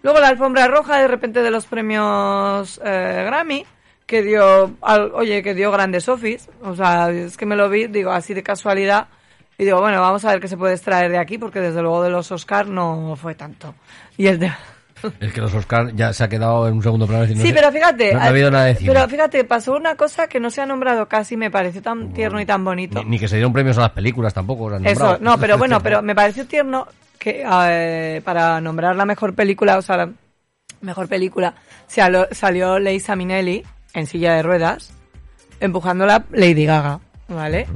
Luego 0.03 0.19
la 0.19 0.29
alfombra 0.29 0.67
roja 0.67 0.99
de 0.99 1.07
repente 1.07 1.41
de 1.41 1.51
los 1.51 1.65
premios 1.65 2.79
eh, 2.83 3.23
Grammy, 3.25 3.65
que 4.07 4.23
dio, 4.23 4.71
al- 4.81 5.11
oye, 5.13 5.43
que 5.43 5.53
dio 5.53 5.69
grandes 5.71 6.09
office. 6.09 6.49
O 6.63 6.75
sea, 6.75 7.11
es 7.11 7.37
que 7.37 7.45
me 7.45 7.55
lo 7.55 7.69
vi, 7.69 7.85
digo, 7.85 8.11
así 8.11 8.33
de 8.33 8.41
casualidad. 8.41 9.07
Y 9.59 9.65
digo, 9.65 9.79
bueno, 9.81 10.01
vamos 10.01 10.23
a 10.25 10.31
ver 10.31 10.39
qué 10.39 10.47
se 10.47 10.57
puede 10.57 10.73
extraer 10.73 11.11
de 11.11 11.17
aquí, 11.19 11.37
porque 11.37 11.59
desde 11.59 11.81
luego 11.81 12.01
de 12.03 12.09
los 12.09 12.31
Oscar 12.31 12.65
no 12.67 13.15
fue 13.15 13.35
tanto. 13.35 13.75
Y 14.17 14.25
el 14.27 14.39
de... 14.39 14.51
Es 15.19 15.31
que 15.33 15.41
los 15.41 15.53
Oscar 15.53 15.93
ya 15.93 16.11
se 16.13 16.23
ha 16.23 16.27
quedado 16.29 16.67
en 16.67 16.73
un 16.75 16.81
segundo 16.83 17.05
plano. 17.05 17.25
no 17.27 17.27
sí, 17.35 17.49
sé- 17.49 17.53
pero 17.53 17.71
fíjate, 17.71 18.13
No, 18.13 18.19
no 18.19 18.25
ha 18.25 18.27
habido 18.29 18.49
nada 18.49 18.65
de 18.65 18.75
cine. 18.75 18.91
pero 18.93 19.07
fíjate, 19.07 19.43
pasó 19.43 19.75
una 19.75 19.95
cosa 19.95 20.27
que 20.27 20.39
no 20.39 20.49
se 20.49 20.61
ha 20.61 20.65
nombrado 20.65 21.07
casi, 21.07 21.37
me 21.37 21.51
pareció 21.51 21.81
tan 21.83 22.13
tierno 22.13 22.39
y 22.41 22.45
tan 22.47 22.63
bonito. 22.65 23.03
Ni, 23.03 23.09
ni 23.11 23.19
que 23.19 23.27
se 23.27 23.35
dieron 23.35 23.53
premios 23.53 23.77
a 23.77 23.81
las 23.81 23.91
películas 23.91 24.33
tampoco. 24.33 24.69
las 24.71 24.81
Eso, 24.85 25.17
no, 25.21 25.37
pero 25.37 25.57
bueno, 25.59 25.81
pero 25.83 26.01
me 26.01 26.15
pareció 26.15 26.47
tierno 26.47 26.87
que 27.19 27.43
eh, 27.47 28.21
para 28.23 28.59
nombrar 28.61 28.95
la 28.95 29.05
mejor 29.05 29.33
película, 29.35 29.77
o 29.77 29.81
sea, 29.83 29.97
la 29.97 30.09
mejor 30.81 31.07
película, 31.07 31.53
salió, 31.87 32.27
salió 32.31 32.79
Leisa 32.79 33.15
Minelli 33.15 33.63
en 33.99 34.07
silla 34.07 34.35
de 34.35 34.43
ruedas, 34.43 34.93
empujándola 35.59 36.25
Lady 36.31 36.65
Gaga, 36.65 36.99
¿vale? 37.27 37.67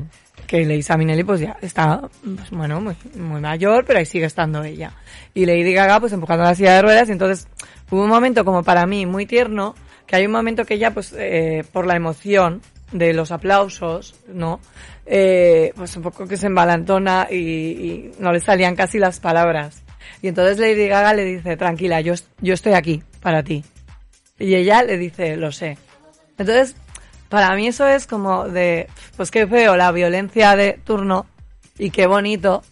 Que 0.48 0.66
Leisa 0.66 0.98
Minelli 0.98 1.24
pues 1.24 1.42
ya 1.42 1.58
está, 1.62 2.10
pues, 2.24 2.52
bueno, 2.52 2.82
muy, 2.82 2.96
muy 3.16 3.42
mayor, 3.42 3.86
pero 3.86 4.00
ahí 4.00 4.06
sigue 4.06 4.26
estando 4.26 4.64
ella. 4.64 4.94
Y 5.34 5.46
Lady 5.46 5.74
Gaga 5.74 6.00
pues 6.00 6.14
empujando 6.14 6.44
la 6.44 6.56
silla 6.56 6.76
de 6.76 6.82
ruedas 6.82 7.10
y 7.10 7.14
entonces 7.14 7.48
hubo 7.90 8.04
un 8.04 8.10
momento 8.10 8.46
como 8.46 8.64
para 8.64 8.86
mí 8.86 9.06
muy 9.06 9.26
tierno, 9.26 9.76
que 10.06 10.16
hay 10.16 10.26
un 10.26 10.32
momento 10.32 10.66
que 10.66 10.76
ella 10.76 10.94
pues 10.94 11.14
eh, 11.18 11.64
por 11.72 11.88
la 11.88 11.96
emoción 11.96 12.62
de 12.92 13.14
los 13.14 13.32
aplausos, 13.32 14.16
¿no? 14.28 14.60
Eh, 15.06 15.74
pues 15.76 15.96
un 15.96 16.04
poco 16.04 16.28
que 16.28 16.38
se 16.38 16.48
embalantona 16.48 17.28
y, 17.32 17.36
y 17.36 18.12
no 18.20 18.32
le 18.32 18.40
salían 18.42 18.76
casi 18.76 19.00
las 19.00 19.20
palabras. 19.20 19.84
Y 20.22 20.28
entonces 20.28 20.60
Lady 20.60 20.88
Gaga 20.88 21.14
le 21.14 21.26
dice, 21.26 21.58
tranquila, 21.58 22.02
yo, 22.02 22.14
yo 22.42 22.54
estoy 22.54 22.74
aquí 22.74 23.02
para 23.22 23.42
ti. 23.42 23.64
Y 24.38 24.56
ella 24.56 24.84
le 24.84 24.98
dice, 24.98 25.38
lo 25.38 25.52
sé. 25.52 25.78
Entonces, 26.38 26.76
para 27.30 27.56
mí 27.56 27.68
eso 27.68 27.88
es 27.88 28.08
como 28.08 28.46
de, 28.46 28.88
pues 29.16 29.32
qué 29.32 29.48
feo 29.48 29.76
la 29.76 29.92
violencia 29.92 30.56
de 30.56 30.80
turno 30.84 31.26
y 31.78 31.90
qué 31.90 32.08
bonito, 32.08 32.64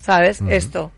¿sabes? 0.00 0.40
Esto. 0.48 0.92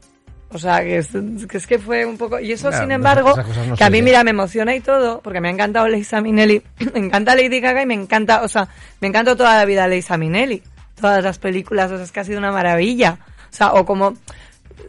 O 0.53 0.59
sea, 0.59 0.81
que 0.81 0.99
es, 0.99 1.11
que 1.49 1.59
es 1.59 1.67
que 1.67 1.79
fue 1.79 2.05
un 2.05 2.19
poco... 2.19 2.41
Y 2.41 2.51
eso, 2.53 2.69
Claro, 2.69 2.83
sin 2.83 2.93
embargo, 2.93 3.35
no 3.69 3.77
que 3.77 3.85
a 3.85 3.91
mí, 3.91 4.03
mira, 4.03 4.25
me 4.25 4.31
emociona 4.31 4.75
y 4.75 4.81
todo, 4.81 5.21
porque 5.21 5.41
me 5.41 5.49
ha 5.49 5.53
encantado 5.53 5.87
Leisa 5.87 6.21
Minelli, 6.21 6.63
me 6.95 6.99
encanta 6.99 7.37
Lady 7.37 7.61
Gaga 7.61 7.83
y 7.83 7.87
me 7.87 7.95
encanta, 7.95 8.43
o 8.43 8.49
sea, 8.49 8.69
me 9.01 9.07
encanta 9.07 9.37
toda 9.37 9.57
la 9.57 9.65
vida 9.65 9.87
Leisa 9.87 10.17
Minelli. 10.17 10.63
Todas 11.01 11.23
las 11.23 11.39
películas, 11.39 11.91
o 11.93 11.97
sea, 11.97 12.05
es 12.05 12.13
que 12.13 12.21
ha 12.21 12.25
sido 12.25 12.39
una 12.39 12.53
maravilla. 12.53 13.19
O 13.51 13.55
sea, 13.55 13.73
o 13.73 13.87
como 13.87 14.15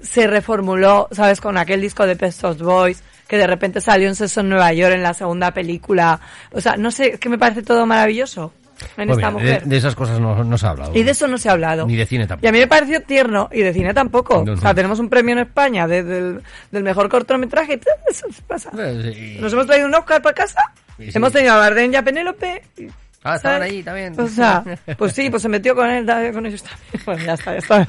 se 0.02 0.28
reformuló, 0.28 1.08
¿sabes? 1.12 1.40
Con 1.40 1.58
aquel 1.58 1.80
disco 1.80 2.06
de 2.06 2.16
Pet 2.16 2.34
Shop 2.34 2.58
Boys, 2.58 3.04
que 3.32 3.38
de 3.38 3.48
repente 3.48 3.80
salió 3.80 4.10
en 4.10 4.16
Sexo 4.16 4.42
en 4.42 4.50
Nueva 4.50 4.74
York 4.74 4.94
en 4.94 5.04
la 5.04 5.14
segunda 5.14 5.52
película. 5.52 6.20
O 6.52 6.60
sea, 6.60 6.76
no 6.76 6.92
sé, 6.92 7.14
es 7.14 7.20
que 7.22 7.30
me 7.30 7.38
parece 7.38 7.62
todo 7.64 7.86
maravilloso 7.86 8.52
en 8.98 9.08
Pues 9.08 9.20
esta 9.20 9.32
mujer. 9.32 9.64
de, 9.64 9.70
de 9.70 9.78
esas 9.78 9.96
cosas 9.96 10.20
no, 10.20 10.44
no 10.44 10.58
se 10.58 10.66
ha 10.66 10.72
hablado. 10.72 10.92
Y 10.94 11.04
de 11.04 11.12
eso 11.12 11.28
no 11.30 11.38
se 11.38 11.48
ha 11.48 11.54
hablado. 11.54 11.88
Ni 11.88 11.96
de 11.96 12.06
cine 12.06 12.28
tampoco. 12.28 12.46
Y 12.46 12.50
a 12.50 12.52
mí 12.52 12.60
me 12.60 12.68
pareció 12.68 13.02
tierno, 13.04 13.48
y 13.54 13.62
de 13.62 13.72
cine 13.74 13.94
tampoco. 13.94 14.44
No, 14.46 14.52
O 14.52 14.58
sea, 14.58 14.72
no. 14.72 14.76
tenemos 14.76 15.00
un 15.00 15.08
premio 15.08 15.32
en 15.32 15.40
España 15.40 15.88
de- 15.88 16.04
del, 16.04 16.42
del 16.72 16.84
mejor 16.84 17.08
cortometraje, 17.08 17.76
y 17.76 17.78
todo 17.78 17.94
eso 18.10 18.28
se 18.34 18.42
pasa. 18.42 18.70
Sí. 18.72 19.38
Nos 19.40 19.54
hemos 19.54 19.66
traído 19.66 19.88
un 19.88 19.96
Oscar 19.96 20.22
para 20.22 20.36
casa, 20.36 20.60
Sí, 20.98 21.06
sí. 21.10 21.12
hemos 21.18 21.32
tenido 21.32 21.54
a 21.54 21.58
Bardem 21.58 21.94
y 21.94 21.96
a 21.96 22.04
Penélope, 22.04 22.64
Ah, 23.24 23.36
estaban 23.36 23.62
allí 23.62 23.84
también. 23.84 24.20
O 24.20 24.28
sea, 24.28 24.64
pues 24.98 25.14
sí, 25.14 25.30
pues 25.30 25.44
se 25.44 25.50
metió 25.50 25.76
con 25.76 25.88
él, 25.90 26.06
con 26.34 26.46
ellos 26.46 26.64
también. 26.64 26.82
Bueno, 27.06 27.24
ya 27.24 27.34
está, 27.34 27.52
ya 27.54 27.58
está. 27.58 27.88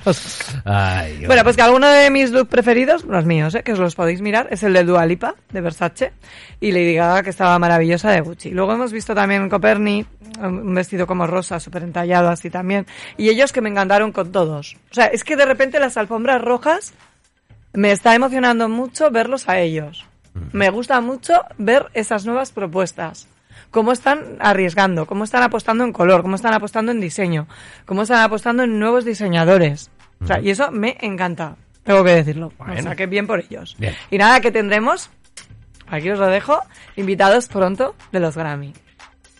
Ay. 0.64 1.26
Bueno, 1.26 1.42
pues 1.44 1.56
que 1.56 1.62
alguno 1.62 1.88
de 1.88 2.10
mis 2.10 2.30
looks 2.30 2.48
preferidos, 2.48 3.04
los 3.04 3.24
míos, 3.24 3.54
¿eh? 3.54 3.62
que 3.62 3.72
os 3.72 3.78
los 3.78 3.94
podéis 3.94 4.20
mirar, 4.20 4.48
es 4.50 4.62
el 4.62 4.72
de 4.72 4.84
Dua 4.84 5.04
Lipa, 5.06 5.34
de 5.50 5.60
Versace, 5.60 6.12
y 6.60 6.72
Lady 6.72 6.94
Gaga, 6.94 7.22
que 7.22 7.30
estaba 7.30 7.58
maravillosa, 7.58 8.10
de 8.10 8.20
Gucci. 8.20 8.50
Luego 8.50 8.72
hemos 8.72 8.92
visto 8.92 9.14
también 9.14 9.48
Coperni, 9.48 10.04
un 10.40 10.74
vestido 10.74 11.06
como 11.06 11.26
rosa, 11.26 11.60
súper 11.60 11.82
entallado 11.82 12.28
así 12.30 12.48
también, 12.48 12.86
y 13.16 13.28
ellos 13.28 13.52
que 13.52 13.60
me 13.60 13.70
encantaron 13.70 14.12
con 14.12 14.32
todos. 14.32 14.76
O 14.90 14.94
sea, 14.94 15.06
es 15.06 15.24
que 15.24 15.36
de 15.36 15.44
repente 15.44 15.78
las 15.78 15.96
alfombras 15.96 16.40
rojas 16.40 16.94
me 17.72 17.92
está 17.92 18.14
emocionando 18.14 18.68
mucho 18.68 19.10
verlos 19.10 19.48
a 19.48 19.58
ellos. 19.58 20.06
Me 20.52 20.70
gusta 20.70 21.00
mucho 21.00 21.34
ver 21.58 21.86
esas 21.94 22.24
nuevas 22.24 22.52
propuestas. 22.52 23.28
Cómo 23.72 23.90
están 23.90 24.36
arriesgando, 24.38 25.06
cómo 25.06 25.24
están 25.24 25.42
apostando 25.42 25.82
en 25.82 25.92
color, 25.92 26.22
cómo 26.22 26.36
están 26.36 26.54
apostando 26.54 26.92
en 26.92 27.00
diseño, 27.00 27.48
cómo 27.86 28.02
están 28.02 28.20
apostando 28.20 28.62
en 28.62 28.78
nuevos 28.78 29.04
diseñadores. 29.04 29.90
O 30.22 30.26
sea, 30.26 30.38
y 30.40 30.50
eso 30.50 30.70
me 30.70 30.96
encanta, 31.00 31.56
tengo 31.82 32.04
que 32.04 32.12
decirlo. 32.12 32.52
O 32.58 32.64
Bueno. 32.64 32.82
sea, 32.82 32.94
que 32.94 33.06
bien 33.06 33.26
por 33.26 33.40
ellos. 33.40 33.74
Bien. 33.78 33.94
Y 34.10 34.18
nada, 34.18 34.40
que 34.40 34.52
tendremos, 34.52 35.10
aquí 35.88 36.08
os 36.10 36.18
lo 36.20 36.26
dejo, 36.28 36.60
invitados 36.96 37.48
pronto 37.48 37.96
de 38.12 38.20
los 38.20 38.36
Grammy. 38.36 38.72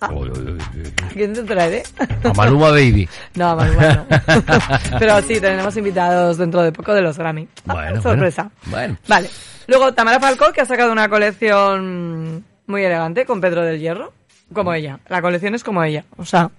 Ah, 0.01 0.11
Uy, 0.12 0.31
uy, 0.31 0.38
uy, 0.38 0.59
uy. 0.81 0.92
¿a 1.05 1.09
quién 1.11 1.33
te 1.33 1.42
traeré? 1.45 1.85
A 2.25 2.33
Maluma 2.33 2.71
Baby. 2.71 3.09
No, 3.37 3.51
a 3.51 3.55
Maluma 3.55 3.88
no. 3.95 4.07
Pero 4.99 5.23
sí, 5.23 5.38
tenemos 5.40 5.77
invitados 5.77 6.38
dentro 6.38 6.62
de 6.62 6.73
poco 6.73 6.92
de 6.92 7.03
los 7.03 7.16
Grammy. 7.16 7.47
Ah, 7.68 7.75
Bueno, 7.75 8.03
sorpresa. 8.03 8.51
bueno. 8.64 8.97
Bueno. 8.97 8.97
Vale. 9.07 9.31
Luego, 9.68 9.92
Tamara 9.95 10.18
Falcó, 10.18 10.53
que 10.53 10.61
ha 10.62 10.64
sacado 10.64 10.90
una 10.90 11.09
colección 11.09 12.45
muy 12.66 12.83
elegante 12.83 13.25
con 13.25 13.40
Pedro 13.40 13.62
del 13.62 13.79
Hierro. 13.79 14.12
Como 14.52 14.74
ella. 14.74 15.00
La 15.08 15.22
colección 15.22 15.54
es 15.54 15.64
como 15.64 15.82
ella. 15.82 16.04
O 16.16 16.24
sea, 16.24 16.50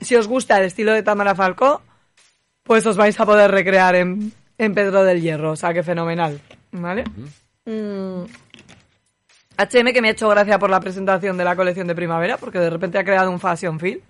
si 0.00 0.16
os 0.16 0.28
gusta 0.28 0.58
el 0.58 0.64
estilo 0.64 0.92
de 0.92 1.02
Tamara 1.02 1.34
Falcó, 1.34 1.82
pues 2.62 2.86
os 2.86 2.96
vais 2.96 3.18
a 3.18 3.26
poder 3.26 3.50
recrear 3.50 3.94
en, 3.94 4.32
en 4.58 4.74
Pedro 4.74 5.04
del 5.04 5.20
Hierro. 5.20 5.52
O 5.52 5.56
sea, 5.56 5.72
que 5.72 5.82
fenomenal. 5.82 6.40
¿Vale? 6.72 7.04
Mm. 7.64 8.24
HM 9.58 9.92
que 9.92 10.02
me 10.02 10.08
ha 10.08 10.12
hecho 10.12 10.28
gracia 10.28 10.58
por 10.58 10.70
la 10.70 10.80
presentación 10.80 11.36
de 11.36 11.44
la 11.44 11.54
colección 11.54 11.86
de 11.86 11.94
primavera, 11.94 12.36
porque 12.38 12.58
de 12.58 12.70
repente 12.70 12.98
ha 12.98 13.04
creado 13.04 13.30
un 13.30 13.40
fashion 13.40 13.78
feel. 13.78 14.02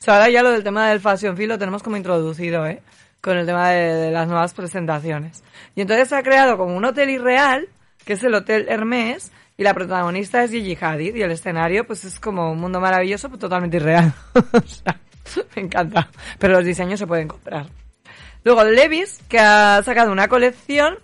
O 0.00 0.04
sea, 0.04 0.14
ahora 0.14 0.30
ya 0.30 0.42
lo 0.42 0.50
del 0.50 0.62
tema 0.62 0.88
del 0.90 1.00
fashion 1.00 1.36
feel 1.36 1.48
lo 1.48 1.58
tenemos 1.58 1.82
como 1.82 1.96
introducido, 1.96 2.66
¿eh? 2.66 2.82
Con 3.20 3.36
el 3.36 3.46
tema 3.46 3.70
de, 3.70 3.94
de 3.94 4.10
las 4.10 4.26
nuevas 4.28 4.54
presentaciones. 4.54 5.42
Y 5.74 5.82
entonces 5.82 6.08
se 6.08 6.16
ha 6.16 6.22
creado 6.22 6.56
como 6.56 6.74
un 6.76 6.84
hotel 6.84 7.10
irreal, 7.10 7.68
que 8.04 8.14
es 8.14 8.24
el 8.24 8.34
Hotel 8.34 8.66
Hermès, 8.68 9.30
y 9.60 9.62
la 9.62 9.74
protagonista 9.74 10.42
es 10.42 10.52
Gigi 10.52 10.74
Hadid, 10.80 11.14
y 11.14 11.20
el 11.20 11.32
escenario 11.32 11.86
pues 11.86 12.06
es 12.06 12.18
como 12.18 12.50
un 12.50 12.58
mundo 12.58 12.80
maravilloso, 12.80 13.28
pero 13.28 13.40
totalmente 13.40 13.76
irreal. 13.76 14.10
o 14.34 14.66
sea, 14.66 14.98
me 15.54 15.60
encanta. 15.60 16.08
Pero 16.38 16.54
los 16.54 16.64
diseños 16.64 16.98
se 16.98 17.06
pueden 17.06 17.28
comprar. 17.28 17.66
Luego 18.42 18.64
Levis, 18.64 19.20
que 19.28 19.38
ha 19.38 19.82
sacado 19.84 20.12
una 20.12 20.28
colección 20.28 20.96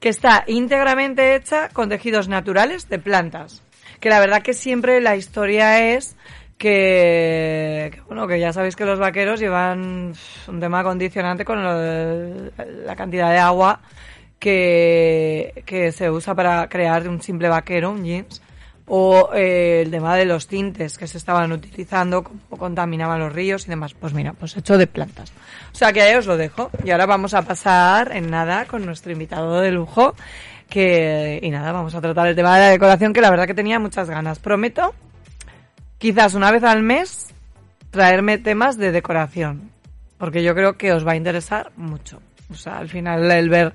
que 0.00 0.10
está 0.10 0.44
íntegramente 0.46 1.34
hecha 1.34 1.70
con 1.70 1.88
tejidos 1.88 2.28
naturales 2.28 2.90
de 2.90 2.98
plantas. 2.98 3.62
Que 4.00 4.10
la 4.10 4.20
verdad 4.20 4.42
que 4.42 4.52
siempre 4.52 5.00
la 5.00 5.16
historia 5.16 5.94
es 5.94 6.14
que, 6.58 8.02
bueno, 8.06 8.26
que 8.28 8.38
ya 8.38 8.52
sabéis 8.52 8.76
que 8.76 8.84
los 8.84 8.98
vaqueros 8.98 9.40
llevan 9.40 10.12
un 10.46 10.60
tema 10.60 10.82
condicionante 10.82 11.46
con 11.46 11.64
lo 11.64 11.78
de 11.78 12.52
la 12.84 12.96
cantidad 12.96 13.30
de 13.30 13.38
agua 13.38 13.80
que, 14.44 15.62
que 15.64 15.90
se 15.90 16.10
usa 16.10 16.34
para 16.34 16.68
crear 16.68 17.08
un 17.08 17.22
simple 17.22 17.48
vaquero, 17.48 17.92
un 17.92 18.04
jeans, 18.04 18.42
o 18.86 19.30
eh, 19.32 19.80
el 19.80 19.90
tema 19.90 20.14
de 20.16 20.26
los 20.26 20.46
tintes 20.48 20.98
que 20.98 21.06
se 21.06 21.16
estaban 21.16 21.50
utilizando, 21.50 22.22
cómo 22.22 22.58
contaminaban 22.58 23.20
los 23.20 23.32
ríos 23.32 23.64
y 23.66 23.70
demás. 23.70 23.94
Pues 23.94 24.12
mira, 24.12 24.34
pues 24.34 24.54
hecho 24.54 24.76
de 24.76 24.86
plantas. 24.86 25.32
O 25.72 25.74
sea 25.74 25.94
que 25.94 26.02
ahí 26.02 26.14
os 26.14 26.26
lo 26.26 26.36
dejo. 26.36 26.70
Y 26.84 26.90
ahora 26.90 27.06
vamos 27.06 27.32
a 27.32 27.40
pasar 27.40 28.14
en 28.14 28.30
nada 28.30 28.66
con 28.66 28.84
nuestro 28.84 29.12
invitado 29.12 29.62
de 29.62 29.72
lujo. 29.72 30.14
Que, 30.68 31.40
y 31.42 31.48
nada, 31.48 31.72
vamos 31.72 31.94
a 31.94 32.02
tratar 32.02 32.26
el 32.26 32.36
tema 32.36 32.54
de 32.56 32.60
la 32.60 32.68
decoración 32.68 33.14
que 33.14 33.22
la 33.22 33.30
verdad 33.30 33.46
que 33.46 33.54
tenía 33.54 33.78
muchas 33.78 34.10
ganas. 34.10 34.40
Prometo, 34.40 34.94
quizás 35.96 36.34
una 36.34 36.50
vez 36.50 36.64
al 36.64 36.82
mes, 36.82 37.28
traerme 37.90 38.36
temas 38.36 38.76
de 38.76 38.92
decoración. 38.92 39.70
Porque 40.18 40.42
yo 40.42 40.54
creo 40.54 40.76
que 40.76 40.92
os 40.92 41.06
va 41.06 41.12
a 41.12 41.16
interesar 41.16 41.72
mucho. 41.76 42.20
O 42.50 42.54
sea, 42.54 42.76
al 42.76 42.90
final 42.90 43.30
el 43.30 43.48
ver 43.48 43.72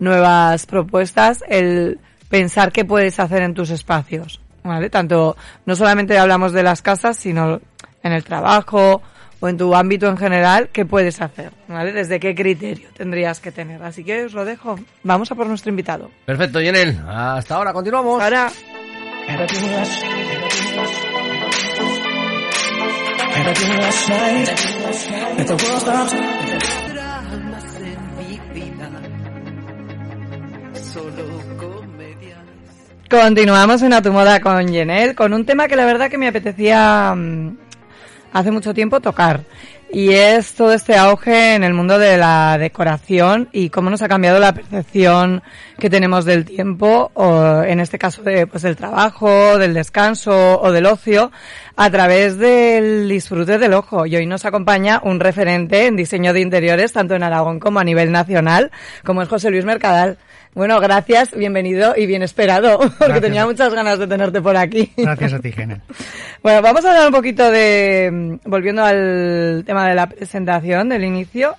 nuevas 0.00 0.66
propuestas, 0.66 1.44
el 1.48 2.00
pensar 2.28 2.72
qué 2.72 2.84
puedes 2.84 3.20
hacer 3.20 3.42
en 3.42 3.54
tus 3.54 3.70
espacios. 3.70 4.40
¿Vale? 4.62 4.90
Tanto, 4.90 5.36
no 5.64 5.74
solamente 5.74 6.18
hablamos 6.18 6.52
de 6.52 6.62
las 6.62 6.82
casas, 6.82 7.16
sino 7.16 7.60
en 8.02 8.12
el 8.12 8.24
trabajo 8.24 9.00
o 9.40 9.48
en 9.48 9.56
tu 9.56 9.74
ámbito 9.74 10.06
en 10.06 10.18
general, 10.18 10.68
qué 10.70 10.84
puedes 10.84 11.20
hacer, 11.22 11.50
¿vale? 11.66 11.92
Desde 11.92 12.20
qué 12.20 12.34
criterio 12.34 12.88
tendrías 12.94 13.40
que 13.40 13.50
tener. 13.50 13.82
Así 13.82 14.04
que 14.04 14.24
os 14.24 14.34
lo 14.34 14.44
dejo. 14.44 14.78
Vamos 15.02 15.32
a 15.32 15.34
por 15.34 15.46
nuestro 15.46 15.70
invitado. 15.70 16.10
Perfecto, 16.26 16.60
Yenel. 16.60 17.00
Hasta 17.08 17.56
ahora, 17.56 17.72
continuamos. 17.72 18.22
Ahora, 18.22 18.50
continuamos 33.10 33.82
en 33.82 33.92
A 33.92 34.02
Tu 34.02 34.12
Moda 34.12 34.40
con 34.40 34.68
Yenel, 34.68 35.16
con 35.16 35.34
un 35.34 35.44
tema 35.44 35.66
que 35.66 35.74
la 35.74 35.84
verdad 35.84 36.08
que 36.08 36.16
me 36.16 36.28
apetecía 36.28 37.12
mm, 37.16 37.56
hace 38.32 38.52
mucho 38.52 38.72
tiempo 38.72 39.00
tocar. 39.00 39.40
Y 39.92 40.12
es 40.12 40.54
todo 40.54 40.72
este 40.72 40.96
auge 40.96 41.56
en 41.56 41.64
el 41.64 41.74
mundo 41.74 41.98
de 41.98 42.16
la 42.16 42.56
decoración 42.58 43.48
y 43.50 43.70
cómo 43.70 43.90
nos 43.90 44.02
ha 44.02 44.08
cambiado 44.08 44.38
la 44.38 44.54
percepción 44.54 45.42
que 45.80 45.90
tenemos 45.90 46.24
del 46.24 46.44
tiempo, 46.44 47.10
o 47.14 47.62
en 47.62 47.80
este 47.80 47.98
caso 47.98 48.22
de, 48.22 48.46
pues, 48.46 48.62
del 48.62 48.76
trabajo, 48.76 49.58
del 49.58 49.74
descanso 49.74 50.60
o 50.60 50.70
del 50.70 50.86
ocio, 50.86 51.32
a 51.74 51.90
través 51.90 52.38
del 52.38 53.08
disfrute 53.08 53.58
del 53.58 53.74
ojo. 53.74 54.06
Y 54.06 54.14
hoy 54.14 54.26
nos 54.26 54.44
acompaña 54.44 55.00
un 55.02 55.18
referente 55.18 55.86
en 55.86 55.96
diseño 55.96 56.32
de 56.32 56.40
interiores, 56.40 56.92
tanto 56.92 57.16
en 57.16 57.24
Aragón 57.24 57.58
como 57.58 57.80
a 57.80 57.84
nivel 57.84 58.12
nacional, 58.12 58.70
como 59.04 59.22
es 59.22 59.28
José 59.28 59.50
Luis 59.50 59.64
Mercadal. 59.64 60.18
Bueno, 60.52 60.80
gracias, 60.80 61.32
bienvenido 61.36 61.94
y 61.96 62.06
bien 62.06 62.22
esperado, 62.22 62.78
porque 62.78 62.96
Gracias. 62.98 63.20
tenía 63.20 63.46
muchas 63.46 63.72
ganas 63.72 64.00
de 64.00 64.08
tenerte 64.08 64.42
por 64.42 64.56
aquí. 64.56 64.92
Gracias 64.96 65.32
a 65.34 65.38
ti, 65.40 65.52
Genel. 65.52 65.80
Bueno, 66.42 66.62
vamos 66.62 66.82
a 66.86 66.88
hablar 66.88 67.06
un 67.08 67.12
poquito 67.12 67.50
de, 67.50 68.08
mm, 68.10 68.48
volviendo 68.50 68.82
al 68.82 69.62
tema 69.66 69.79
de 69.86 69.94
la 69.94 70.08
presentación, 70.08 70.88
del 70.88 71.04
inicio, 71.04 71.56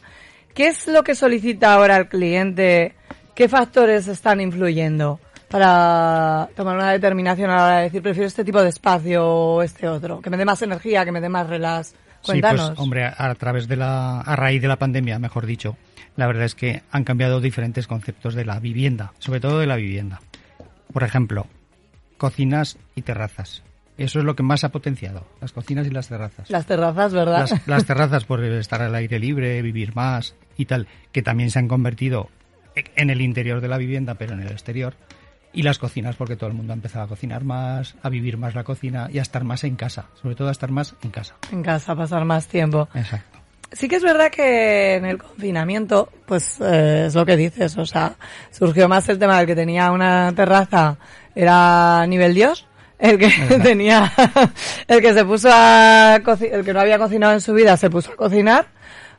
¿qué 0.54 0.68
es 0.68 0.88
lo 0.88 1.04
que 1.04 1.16
solicita 1.16 1.74
ahora 1.74 1.98
el 1.98 2.08
cliente? 2.08 2.96
¿Qué 3.36 3.48
factores 3.48 4.08
están 4.08 4.42
influyendo 4.42 5.20
para 5.50 6.50
tomar 6.56 6.76
una 6.76 6.92
determinación 6.92 7.50
a 7.50 7.56
la 7.56 7.66
hora 7.66 7.78
de 7.78 7.84
decir 7.84 8.02
prefiero 8.02 8.28
este 8.28 8.44
tipo 8.44 8.62
de 8.62 8.70
espacio 8.70 9.26
o 9.26 9.62
este 9.62 9.88
otro? 9.88 10.22
Que 10.22 10.30
me 10.30 10.38
dé 10.38 10.46
más 10.46 10.62
energía, 10.62 11.06
que 11.06 11.12
me 11.12 11.22
dé 11.22 11.30
más 11.30 11.48
relax. 11.48 11.96
Cuéntanos. 12.24 12.62
Sí, 12.62 12.68
pues, 12.70 12.80
hombre, 12.80 13.06
a, 13.06 13.16
a 13.18 13.36
través 13.36 13.68
de 13.68 13.76
la, 13.78 14.22
a 14.22 14.36
raíz 14.36 14.62
de 14.62 14.68
la 14.68 14.78
pandemia, 14.78 15.18
mejor 15.18 15.46
dicho, 15.46 15.78
la 16.16 16.28
verdad 16.28 16.44
es 16.46 16.56
que 16.56 16.84
han 16.92 17.04
cambiado 17.04 17.42
diferentes 17.42 17.88
conceptos 17.88 18.36
de 18.36 18.46
la 18.46 18.60
vivienda, 18.60 19.14
sobre 19.20 19.40
todo 19.40 19.60
de 19.60 19.68
la 19.68 19.78
vivienda. 19.78 20.22
Por 20.94 21.04
ejemplo, 21.04 21.48
cocinas 22.18 22.78
y 22.96 23.02
terrazas. 23.02 23.64
Eso 24.04 24.20
es 24.20 24.26
lo 24.26 24.36
que 24.36 24.44
más 24.44 24.64
ha 24.64 24.70
potenciado, 24.70 25.26
las 25.40 25.52
cocinas 25.52 25.88
y 25.88 25.90
las 25.90 26.08
terrazas. 26.08 26.50
Las 26.50 26.66
terrazas, 26.66 27.14
¿verdad? 27.14 27.50
Las, 27.50 27.68
las 27.68 27.86
terrazas 27.88 28.26
por 28.26 28.44
estar 28.44 28.82
al 28.82 28.96
aire 28.96 29.20
libre, 29.20 29.62
vivir 29.62 29.96
más 29.96 30.36
y 30.58 30.66
tal, 30.66 30.88
que 31.12 31.22
también 31.22 31.52
se 31.52 31.60
han 31.60 31.68
convertido 31.68 32.30
en 32.76 33.10
el 33.10 33.22
interior 33.22 33.62
de 33.62 33.68
la 33.68 33.78
vivienda, 33.78 34.16
pero 34.16 34.34
en 34.34 34.42
el 34.42 34.52
exterior. 34.52 34.94
Y 35.54 35.64
las 35.64 35.80
cocinas, 35.80 36.16
porque 36.16 36.38
todo 36.38 36.50
el 36.50 36.56
mundo 36.56 36.72
ha 36.72 36.76
empezado 36.76 37.06
a 37.06 37.08
cocinar 37.08 37.44
más, 37.44 37.96
a 38.02 38.10
vivir 38.10 38.38
más 38.38 38.56
la 38.56 38.64
cocina 38.64 39.10
y 39.12 39.20
a 39.20 39.22
estar 39.22 39.44
más 39.44 39.66
en 39.66 39.76
casa, 39.76 40.06
sobre 40.22 40.36
todo 40.36 40.48
a 40.48 40.52
estar 40.52 40.72
más 40.72 40.96
en 41.04 41.10
casa. 41.10 41.36
En 41.52 41.62
casa, 41.62 41.96
pasar 41.96 42.24
más 42.24 42.48
tiempo. 42.48 42.88
Exacto. 42.94 43.40
Sí 43.74 43.88
que 43.88 43.98
es 43.98 44.04
verdad 44.04 44.30
que 44.30 44.96
en 44.96 45.06
el 45.06 45.18
confinamiento, 45.18 46.10
pues 46.26 46.60
eh, 46.60 47.06
es 47.08 47.16
lo 47.16 47.26
que 47.26 47.38
dices, 47.38 47.78
o 47.78 47.86
sea, 47.86 48.16
surgió 48.50 48.90
más 48.90 49.08
el 49.08 49.18
tema 49.18 49.38
del 49.38 49.48
que 49.48 49.56
tenía 49.56 49.92
una 49.92 50.34
terraza, 50.34 50.98
era 51.36 52.06
nivel 52.06 52.34
Dios, 52.34 52.68
el 53.02 53.18
que 53.18 53.30
tenía, 53.64 54.14
el 54.88 55.02
que 55.02 55.14
se 55.14 55.26
puso 55.26 55.50
a 55.52 56.16
el 56.16 56.64
que 56.64 56.74
no 56.74 56.80
había 56.80 56.98
cocinado 56.98 57.34
en 57.34 57.42
su 57.42 57.54
vida 57.54 57.76
se 57.76 57.90
puso 57.90 58.12
a 58.12 58.16
cocinar. 58.16 58.68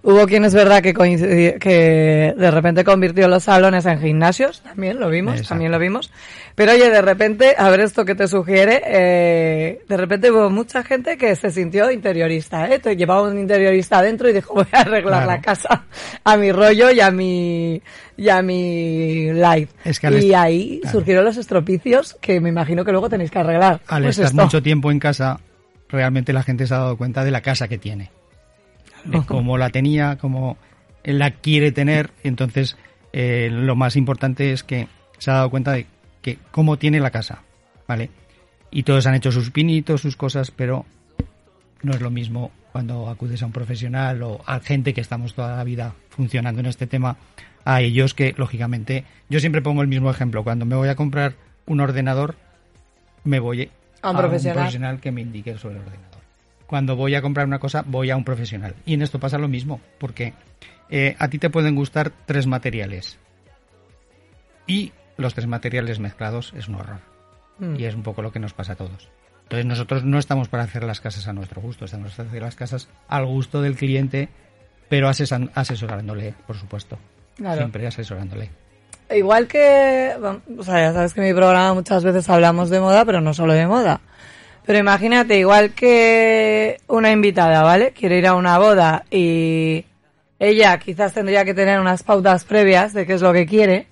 Hubo 0.04 0.26
quien 0.26 0.44
es 0.44 0.52
verdad 0.52 0.82
que 0.82 0.92
coincidi- 0.94 1.58
que 1.60 2.34
de 2.36 2.50
repente 2.50 2.82
convirtió 2.82 3.28
los 3.28 3.44
salones 3.44 3.86
en 3.86 4.00
gimnasios, 4.00 4.60
también 4.62 4.98
lo 4.98 5.08
vimos, 5.08 5.34
Exacto. 5.34 5.50
también 5.50 5.70
lo 5.70 5.78
vimos. 5.78 6.10
Pero 6.56 6.72
oye, 6.72 6.90
de 6.90 7.00
repente, 7.02 7.54
a 7.56 7.70
ver 7.70 7.80
esto 7.80 8.04
que 8.04 8.16
te 8.16 8.26
sugiere, 8.26 8.82
eh, 8.84 9.80
de 9.88 9.96
repente 9.96 10.32
hubo 10.32 10.50
mucha 10.50 10.82
gente 10.82 11.16
que 11.16 11.36
se 11.36 11.52
sintió 11.52 11.88
interiorista, 11.92 12.68
¿eh? 12.68 12.80
Te 12.80 12.96
llevaba 12.96 13.22
un 13.28 13.38
interiorista 13.38 13.98
adentro 13.98 14.28
y 14.28 14.32
dijo, 14.32 14.54
voy 14.54 14.66
a 14.72 14.80
arreglar 14.80 15.22
Claro. 15.22 15.26
la 15.26 15.40
casa 15.40 15.84
a 16.24 16.36
mi 16.36 16.50
rollo 16.50 16.90
y 16.90 17.00
a 17.00 17.12
mi, 17.12 17.80
y 18.16 18.28
a 18.28 18.42
mi 18.42 19.32
life. 19.32 19.68
Es 19.84 20.00
que 20.00 20.10
y 20.18 20.34
ahí 20.34 20.80
claro. 20.82 20.98
surgieron 20.98 21.24
los 21.24 21.36
estropicios 21.36 22.16
que 22.20 22.40
me 22.40 22.48
imagino 22.48 22.84
que 22.84 22.90
luego 22.90 23.08
tenéis 23.08 23.30
que 23.30 23.38
arreglar. 23.38 23.80
Al 23.86 24.02
Pues 24.02 24.18
estar 24.18 24.32
esto. 24.32 24.42
mucho 24.42 24.62
tiempo 24.64 24.90
en 24.90 24.98
casa, 24.98 25.38
realmente 25.88 26.32
la 26.32 26.42
gente 26.42 26.66
se 26.66 26.74
ha 26.74 26.78
dado 26.78 26.96
cuenta 26.96 27.22
de 27.24 27.30
la 27.30 27.40
casa 27.40 27.68
que 27.68 27.78
tiene. 27.78 28.10
De 29.04 29.22
cómo 29.26 29.58
la 29.58 29.70
tenía, 29.70 30.16
cómo 30.18 30.56
la 31.04 31.30
quiere 31.30 31.72
tener. 31.72 32.10
Entonces, 32.22 32.76
eh, 33.12 33.48
lo 33.50 33.76
más 33.76 33.96
importante 33.96 34.52
es 34.52 34.62
que 34.62 34.88
se 35.18 35.30
ha 35.30 35.34
dado 35.34 35.50
cuenta 35.50 35.72
de 35.72 35.86
que 36.20 36.38
cómo 36.50 36.78
tiene 36.78 37.00
la 37.00 37.10
casa, 37.10 37.42
¿vale? 37.86 38.10
Y 38.70 38.84
todos 38.84 39.06
han 39.06 39.14
hecho 39.14 39.32
sus 39.32 39.50
pinitos, 39.50 40.00
sus 40.00 40.16
cosas, 40.16 40.50
pero 40.50 40.86
no 41.82 41.92
es 41.92 42.00
lo 42.00 42.10
mismo 42.10 42.52
cuando 42.72 43.08
acudes 43.08 43.42
a 43.42 43.46
un 43.46 43.52
profesional 43.52 44.22
o 44.22 44.40
a 44.46 44.60
gente 44.60 44.94
que 44.94 45.02
estamos 45.02 45.34
toda 45.34 45.56
la 45.56 45.64
vida 45.64 45.94
funcionando 46.08 46.60
en 46.60 46.66
este 46.66 46.86
tema, 46.86 47.16
a 47.64 47.80
ellos 47.82 48.14
que, 48.14 48.34
lógicamente, 48.36 49.04
yo 49.28 49.40
siempre 49.40 49.62
pongo 49.62 49.82
el 49.82 49.88
mismo 49.88 50.10
ejemplo. 50.10 50.42
Cuando 50.42 50.64
me 50.64 50.74
voy 50.74 50.88
a 50.88 50.96
comprar 50.96 51.34
un 51.66 51.80
ordenador, 51.80 52.34
me 53.24 53.40
voy 53.40 53.70
A 54.00 54.10
un 54.10 54.16
profesional. 54.16 55.00
que 55.00 55.12
me 55.12 55.20
indique 55.20 55.56
sobre 55.58 55.76
el 55.76 55.82
ordenador. 55.82 56.11
Cuando 56.72 56.96
voy 56.96 57.14
a 57.14 57.20
comprar 57.20 57.46
una 57.46 57.58
cosa, 57.58 57.84
voy 57.86 58.08
a 58.08 58.16
un 58.16 58.24
profesional. 58.24 58.74
Y 58.86 58.94
en 58.94 59.02
esto 59.02 59.20
pasa 59.20 59.36
lo 59.36 59.46
mismo, 59.46 59.78
porque 59.98 60.32
eh, 60.88 61.14
a 61.18 61.28
ti 61.28 61.38
te 61.38 61.50
pueden 61.50 61.74
gustar 61.74 62.12
tres 62.24 62.46
materiales. 62.46 63.18
Y 64.66 64.90
los 65.18 65.34
tres 65.34 65.46
materiales 65.46 65.98
mezclados 65.98 66.54
es 66.56 66.68
un 66.68 66.76
horror. 66.76 67.00
Mm. 67.58 67.78
Y 67.78 67.84
es 67.84 67.94
un 67.94 68.02
poco 68.02 68.22
lo 68.22 68.32
que 68.32 68.38
nos 68.38 68.54
pasa 68.54 68.72
a 68.72 68.76
todos. 68.76 69.10
Entonces 69.42 69.66
nosotros 69.66 70.04
no 70.04 70.18
estamos 70.18 70.48
para 70.48 70.62
hacer 70.62 70.84
las 70.84 71.02
casas 71.02 71.28
a 71.28 71.34
nuestro 71.34 71.60
gusto, 71.60 71.84
estamos 71.84 72.14
para 72.14 72.30
hacer 72.30 72.40
las 72.40 72.56
casas 72.56 72.88
al 73.06 73.26
gusto 73.26 73.60
del 73.60 73.76
cliente, 73.76 74.30
pero 74.88 75.10
asesorándole, 75.10 76.32
por 76.46 76.56
supuesto. 76.56 76.98
Claro. 77.36 77.58
Siempre 77.58 77.86
asesorándole. 77.86 78.48
Igual 79.14 79.46
que, 79.46 80.16
bueno, 80.18 80.40
o 80.56 80.62
sea, 80.62 80.80
ya 80.80 80.94
sabes 80.94 81.12
que 81.12 81.20
en 81.20 81.26
mi 81.26 81.34
programa 81.34 81.74
muchas 81.74 82.02
veces 82.02 82.30
hablamos 82.30 82.70
de 82.70 82.80
moda, 82.80 83.04
pero 83.04 83.20
no 83.20 83.34
solo 83.34 83.52
de 83.52 83.66
moda. 83.66 84.00
Pero 84.64 84.78
imagínate, 84.78 85.38
igual 85.38 85.72
que 85.72 86.78
una 86.86 87.10
invitada, 87.10 87.62
¿vale? 87.62 87.92
Quiere 87.92 88.18
ir 88.18 88.26
a 88.26 88.34
una 88.34 88.58
boda 88.58 89.04
y 89.10 89.84
ella 90.38 90.78
quizás 90.78 91.12
tendría 91.12 91.44
que 91.44 91.54
tener 91.54 91.80
unas 91.80 92.02
pautas 92.02 92.44
previas 92.44 92.92
de 92.92 93.06
qué 93.06 93.14
es 93.14 93.22
lo 93.22 93.32
que 93.32 93.46
quiere, 93.46 93.86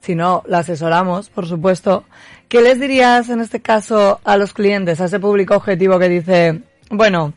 si 0.00 0.14
no, 0.14 0.42
la 0.46 0.58
asesoramos, 0.58 1.30
por 1.30 1.46
supuesto. 1.46 2.04
¿Qué 2.48 2.60
les 2.60 2.80
dirías 2.80 3.28
en 3.28 3.40
este 3.40 3.60
caso 3.60 4.20
a 4.24 4.36
los 4.36 4.52
clientes, 4.52 5.00
a 5.00 5.06
ese 5.06 5.20
público 5.20 5.54
objetivo 5.56 5.98
que 5.98 6.08
dice, 6.08 6.60
bueno, 6.90 7.32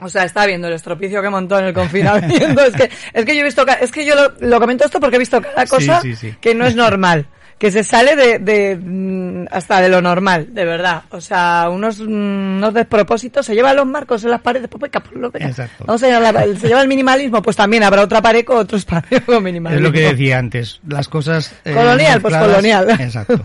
o 0.00 0.08
sea, 0.08 0.24
está 0.24 0.46
viendo 0.46 0.66
el 0.68 0.74
estropicio 0.74 1.22
que 1.22 1.30
montó 1.30 1.58
en 1.58 1.66
el 1.66 1.74
confinamiento. 1.74 2.64
es 2.64 2.74
que, 2.74 2.90
es 3.12 3.24
que 3.24 3.34
yo 3.34 3.42
he 3.42 3.44
visto, 3.44 3.64
es 3.80 3.92
que 3.92 4.04
yo 4.04 4.14
lo, 4.16 4.32
lo 4.40 4.58
comento 4.60 4.84
esto 4.84 4.98
porque 4.98 5.16
he 5.16 5.18
visto 5.18 5.40
cada 5.40 5.64
Sí, 5.64 5.70
cosa 5.70 6.00
sí, 6.00 6.16
sí. 6.16 6.34
que 6.40 6.54
no 6.54 6.66
es 6.66 6.74
normal. 6.74 7.26
Que 7.62 7.70
se 7.70 7.84
sale 7.84 8.16
de, 8.16 8.40
de, 8.40 8.76
mm, 8.76 9.46
hasta 9.52 9.80
de 9.80 9.88
lo 9.88 10.02
normal, 10.02 10.52
de 10.52 10.64
verdad. 10.64 11.04
O 11.10 11.20
sea, 11.20 11.68
unos, 11.70 12.00
mm, 12.00 12.56
unos 12.56 12.74
despropósitos. 12.74 13.46
Se 13.46 13.54
llevan 13.54 13.76
los 13.76 13.86
marcos 13.86 14.24
en 14.24 14.30
las 14.30 14.40
paredes, 14.40 14.66
pues 14.68 14.80
venga, 14.80 14.98
ponlo, 14.98 15.30
venga. 15.30 15.46
Exacto. 15.46 15.84
Vamos 15.86 16.02
a 16.02 16.06
llevar 16.08 16.34
la- 16.34 16.58
se 16.58 16.66
lleva 16.66 16.82
el 16.82 16.88
minimalismo, 16.88 17.40
pues 17.40 17.54
también 17.54 17.84
habrá 17.84 18.02
otra 18.02 18.20
pared 18.20 18.44
con 18.44 18.56
otro 18.56 18.76
espacio 18.76 19.24
con 19.26 19.44
minimalismo. 19.44 19.78
Es 19.78 19.84
lo 19.84 19.92
que 19.92 20.00
decía 20.08 20.40
antes, 20.40 20.80
las 20.88 21.06
cosas... 21.06 21.54
eh, 21.64 21.72
Colonial, 21.72 22.20
pues 22.20 22.36
colonial. 22.36 22.90
Exacto. 22.98 23.44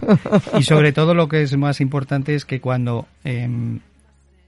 Y 0.58 0.64
sobre 0.64 0.94
todo 0.94 1.14
lo 1.14 1.28
que 1.28 1.44
es 1.44 1.56
más 1.56 1.80
importante 1.80 2.34
es 2.34 2.44
que 2.46 2.60
cuando 2.60 3.08
em, 3.24 3.82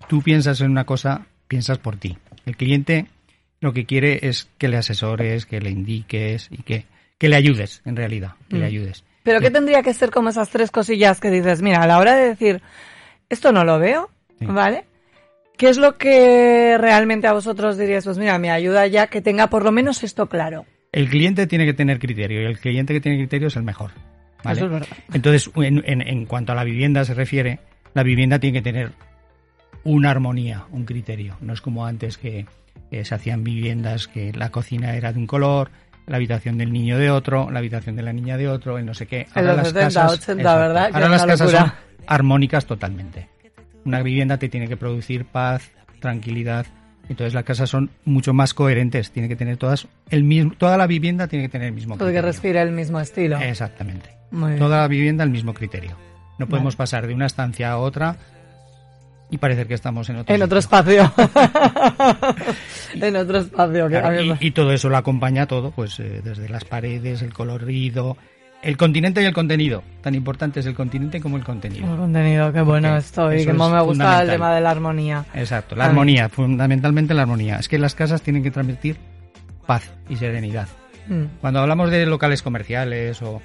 tú 0.08 0.24
piensas 0.24 0.62
en 0.62 0.72
una 0.72 0.86
cosa, 0.86 1.28
piensas 1.48 1.78
por 1.78 1.96
ti. 1.98 2.18
El 2.48 2.58
cliente 2.58 3.06
lo 3.62 3.72
que 3.72 3.86
quiere 3.86 4.18
es 4.28 4.48
que 4.58 4.68
le 4.68 4.78
asesores, 4.78 5.46
que 5.46 5.62
le 5.62 5.70
indiques 5.70 6.48
y 6.50 6.64
que, 6.64 6.86
que 7.20 7.30
le 7.30 7.36
ayudes, 7.36 7.84
en 7.86 7.96
realidad, 7.96 8.32
que 8.50 8.56
Mm. 8.56 8.60
le 8.62 8.66
ayudes. 8.66 9.04
Pero 9.30 9.42
¿qué 9.42 9.52
tendría 9.52 9.82
que 9.84 9.94
ser 9.94 10.10
como 10.12 10.30
esas 10.30 10.50
tres 10.50 10.72
cosillas 10.72 11.20
que 11.20 11.30
dices, 11.30 11.62
mira, 11.62 11.82
a 11.84 11.88
la 11.88 12.00
hora 12.00 12.16
de 12.16 12.30
decir, 12.30 12.62
esto 13.30 13.52
no 13.52 13.64
lo 13.64 13.78
veo, 13.80 14.10
Sí. 14.40 14.46
¿vale? 14.46 14.86
¿Qué 15.58 15.70
es 15.70 15.78
lo 15.78 15.98
que 15.98 16.78
realmente 16.80 17.28
a 17.28 17.34
vosotros 17.34 17.78
diríais? 17.78 18.06
Pues 18.06 18.18
mira, 18.18 18.38
me 18.40 18.50
ayuda 18.50 18.88
ya 18.88 19.08
que 19.08 19.22
tenga 19.22 19.48
por 19.48 19.64
lo 19.64 19.72
menos 19.72 20.04
esto 20.04 20.28
claro. 20.28 20.66
El 20.92 21.10
cliente 21.10 21.46
tiene 21.48 21.66
que 21.66 21.74
tener 21.74 22.00
criterio 22.00 22.42
y 22.42 22.46
el 22.46 22.58
cliente 22.60 22.94
que 22.94 23.02
tiene 23.02 23.18
criterio 23.18 23.50
es 23.50 23.56
el 23.56 23.64
mejor. 23.64 23.92
¿vale? 24.44 24.58
Eso 24.58 24.66
es 24.68 24.72
verdad. 24.72 24.88
Entonces, 25.14 25.52
en, 25.58 25.84
en- 25.86 26.02
en 26.08 26.26
cuanto 26.26 26.54
a 26.54 26.56
la 26.56 26.64
vivienda 26.64 27.04
se 27.06 27.14
refiere, 27.14 27.60
la 27.94 28.04
vivienda 28.04 28.40
tiene 28.40 28.60
que 28.60 28.64
tener 28.64 28.92
una 29.84 30.12
armonía, 30.12 30.66
un 30.72 30.86
criterio. 30.86 31.36
No 31.42 31.54
es 31.54 31.62
como 31.62 31.86
antes 31.86 32.18
que 32.18 32.46
eh, 32.92 33.06
se 33.06 33.14
hacían 33.16 33.44
viviendas 33.44 34.08
que 34.08 34.32
la 34.34 34.50
cocina 34.50 34.96
era 34.96 35.12
de 35.14 35.20
un 35.20 35.28
color, 35.28 35.70
la 36.10 36.18
habitación 36.18 36.58
del 36.58 36.74
niño 36.74 36.98
de 36.98 37.12
otro, 37.12 37.50
la 37.52 37.60
habitación 37.60 37.96
de 37.96 38.02
la 38.02 38.12
niña 38.12 38.36
de 38.36 38.48
otro, 38.50 38.78
el 38.80 38.86
no 38.86 38.94
sé 38.96 39.06
qué. 39.06 39.28
En 39.36 39.46
los 39.46 39.68
70, 39.68 40.08
80, 40.10 40.56
¿verdad? 40.58 40.90
Ahora 40.92 41.08
las 41.08 41.26
casas 41.26 41.40
locura. 41.40 41.60
son 41.60 41.74
armónicas 42.08 42.66
totalmente. 42.66 43.30
Una 43.86 44.02
vivienda 44.02 44.38
te 44.38 44.50
tiene 44.50 44.68
que 44.68 44.76
producir 44.76 45.26
paz, 45.26 45.70
tranquilidad. 46.00 46.66
Entonces 47.08 47.34
las 47.34 47.44
casas 47.44 47.70
son 47.70 47.92
mucho 48.06 48.34
más 48.34 48.54
coherentes. 48.56 49.12
Tiene 49.12 49.30
que 49.30 49.36
tener 49.36 49.58
todas 49.58 49.88
el 50.10 50.24
mismo, 50.24 50.54
toda 50.58 50.78
la 50.78 50.88
vivienda 50.88 51.28
tiene 51.28 51.46
que 51.46 51.50
tener 51.50 51.68
el 51.68 51.74
mismo 51.74 51.96
Todo 51.96 52.08
que 52.08 52.14
criterio. 52.14 52.28
respire 52.28 52.62
el 52.62 52.72
mismo 52.72 53.00
estilo. 53.00 53.38
Exactamente. 53.40 54.10
Muy 54.32 54.50
bien. 54.50 54.60
Toda 54.60 54.82
la 54.82 54.88
vivienda 54.88 55.24
el 55.24 55.30
mismo 55.30 55.54
criterio. 55.54 55.96
No 56.40 56.48
podemos 56.48 56.76
pasar 56.76 57.06
de 57.06 57.14
una 57.14 57.26
estancia 57.28 57.72
a 57.72 57.78
otra 57.78 58.16
y 59.30 59.38
parecer 59.38 59.68
que 59.68 59.74
estamos 59.74 60.10
en 60.10 60.18
otro 60.18 60.36
En 60.36 60.42
otro 60.42 60.60
espacio. 60.60 61.12
en 62.94 63.16
otro 63.16 63.40
espacio. 63.40 63.88
Claro, 63.88 64.22
y, 64.22 64.38
y 64.40 64.52
todo 64.52 64.72
eso 64.72 64.90
lo 64.90 64.98
acompaña 64.98 65.46
todo, 65.46 65.72
pues 65.72 66.00
eh, 66.00 66.22
desde 66.24 66.50
las 66.50 66.66
paredes, 66.66 67.22
el 67.22 67.34
colorido, 67.34 68.18
el 68.62 68.78
continente 68.78 69.22
y 69.22 69.26
el 69.26 69.34
contenido. 69.34 69.84
Tan 70.02 70.16
importante 70.16 70.60
es 70.60 70.66
el 70.66 70.76
continente 70.76 71.22
como 71.22 71.38
el 71.38 71.44
contenido. 71.44 71.92
El 71.92 71.98
contenido, 71.98 72.52
qué 72.52 72.62
bueno 72.62 72.98
estoy. 72.98 73.46
Que 73.46 73.54
más 73.54 73.70
es 73.70 73.74
me 73.76 73.82
gusta 73.82 74.22
el 74.22 74.30
tema 74.30 74.54
de 74.54 74.62
la 74.62 74.72
armonía. 74.72 75.26
Exacto, 75.34 75.76
la 75.76 75.86
armonía, 75.86 76.30
fundamentalmente 76.30 77.14
la 77.14 77.24
armonía. 77.24 77.58
Es 77.58 77.70
que 77.70 77.78
las 77.78 77.96
casas 77.96 78.22
tienen 78.22 78.44
que 78.44 78.52
transmitir 78.52 78.98
paz 79.66 79.92
y 80.10 80.16
serenidad. 80.16 80.68
Mm. 81.08 81.26
Cuando 81.42 81.60
hablamos 81.60 81.90
de 81.92 82.06
locales 82.06 82.42
comerciales 82.42 83.22
o 83.22 83.42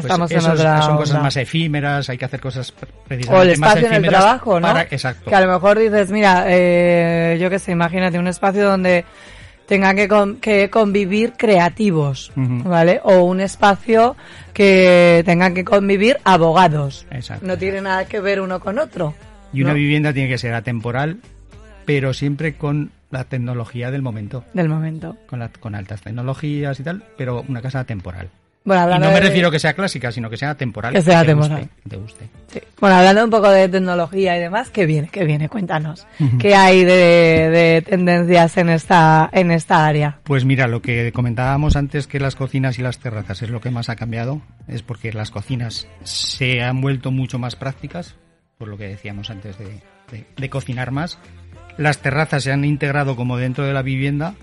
pues 0.00 0.04
Estamos 0.12 0.30
en 0.30 0.38
esos- 0.38 0.50
otra 0.60 0.82
son 0.82 0.96
cosas 0.96 1.10
onda. 1.16 1.22
más 1.24 1.36
efímeras, 1.36 2.08
hay 2.10 2.18
que 2.18 2.24
hacer 2.24 2.40
cosas 2.40 2.72
pre- 2.72 2.88
O 2.90 3.04
precisamente 3.08 3.52
el 3.52 3.58
más 3.58 3.70
espacio 3.76 3.88
en 3.96 4.04
el 4.04 4.10
trabajo, 4.10 4.60
¿no? 4.60 4.66
para- 4.68 4.82
exacto. 4.82 5.30
Que 5.30 5.34
a 5.34 5.40
lo 5.40 5.52
mejor 5.52 5.78
dices, 5.78 6.10
mira, 6.10 6.44
eh, 6.48 7.38
yo 7.40 7.50
qué 7.50 7.58
sé, 7.58 7.72
imagínate 7.72 8.18
un 8.18 8.26
espacio 8.28 8.64
donde 8.68 9.04
tengan 9.66 9.96
que, 9.96 10.06
con- 10.08 10.36
que 10.36 10.70
convivir 10.70 11.32
creativos. 11.36 12.30
¿vale? 12.36 13.00
O 13.02 13.22
un 13.24 13.40
espacio 13.40 14.16
que 14.52 15.22
tengan 15.26 15.54
que 15.54 15.64
convivir 15.64 16.18
abogados. 16.24 17.06
Exacto. 17.10 17.46
No 17.46 17.58
tiene 17.58 17.80
nada 17.80 18.04
que 18.06 18.20
ver 18.20 18.40
uno 18.40 18.60
con 18.60 18.78
otro. 18.78 19.14
Y 19.52 19.62
una 19.62 19.72
vivienda 19.72 20.12
tiene 20.12 20.28
que 20.28 20.38
ser 20.38 20.54
atemporal, 20.54 21.18
pero 21.84 22.12
siempre 22.14 22.54
con 22.56 22.90
la 23.10 23.24
tecnología 23.24 23.90
del 23.90 24.02
momento, 24.02 24.44
Del 24.52 24.68
momento. 24.68 25.16
con, 25.26 25.38
la- 25.38 25.48
con 25.48 25.74
altas 25.74 26.00
tecnologías 26.02 26.78
y 26.80 26.82
tal, 26.82 27.02
pero 27.16 27.44
una 27.48 27.62
casa 27.62 27.80
atemporal. 27.80 28.28
Bueno, 28.66 28.82
Y 28.82 28.84
hablando 28.84 29.06
no 29.06 29.12
me 29.14 29.20
de- 29.20 29.26
refiero 29.28 29.50
que 29.50 29.58
sea 29.58 29.72
clásica, 29.72 30.12
sino 30.12 30.28
que 30.28 30.36
sea 30.36 30.50
atemporal. 30.50 30.92
Que 30.92 31.00
sea 31.00 31.22
guste, 31.32 31.68
que 31.84 31.88
te 31.88 31.96
guste. 31.96 32.28
Sí. 32.48 32.60
Bueno, 32.80 32.96
hablando 32.96 33.24
un 33.24 33.30
poco 33.30 33.48
de 33.48 33.68
tecnología 33.68 34.36
y 34.36 34.40
demás, 34.40 34.68
¿qué 34.70 34.84
viene? 34.86 35.08
¿Qué 35.08 35.24
viene? 35.24 35.48
Cuéntanos. 35.48 36.06
¿Qué 36.38 36.54
hay 36.54 36.84
de, 36.84 37.48
de 37.48 37.82
tendencias 37.82 38.56
en 38.58 38.68
esta, 38.68 39.30
en 39.32 39.50
esta 39.52 39.86
área? 39.86 40.18
Pues 40.24 40.44
mira, 40.44 40.66
lo 40.66 40.82
que 40.82 41.12
comentábamos 41.12 41.76
antes 41.76 42.06
que 42.06 42.20
las 42.20 42.34
cocinas 42.34 42.78
y 42.78 42.82
las 42.82 42.98
terrazas 42.98 43.40
es 43.40 43.50
lo 43.50 43.60
que 43.60 43.70
más 43.70 43.88
ha 43.88 43.96
cambiado, 43.96 44.42
es 44.68 44.82
porque 44.82 45.12
las 45.12 45.30
cocinas 45.30 45.86
se 46.02 46.60
han 46.62 46.80
vuelto 46.80 47.10
mucho 47.12 47.38
más 47.38 47.56
prácticas, 47.56 48.16
por 48.58 48.68
lo 48.68 48.76
que 48.76 48.88
decíamos 48.88 49.30
antes 49.30 49.56
de, 49.58 49.80
de- 50.10 50.26
de 50.36 50.50
cocinar 50.50 50.90
más. 50.90 51.18
Las 51.78 51.98
terrazas 51.98 52.42
se 52.42 52.50
han 52.52 52.64
integrado 52.64 53.14
como 53.16 53.36
dentro 53.36 53.64
de 53.64 53.72
la 53.74 53.82
vivienda, 53.82 54.34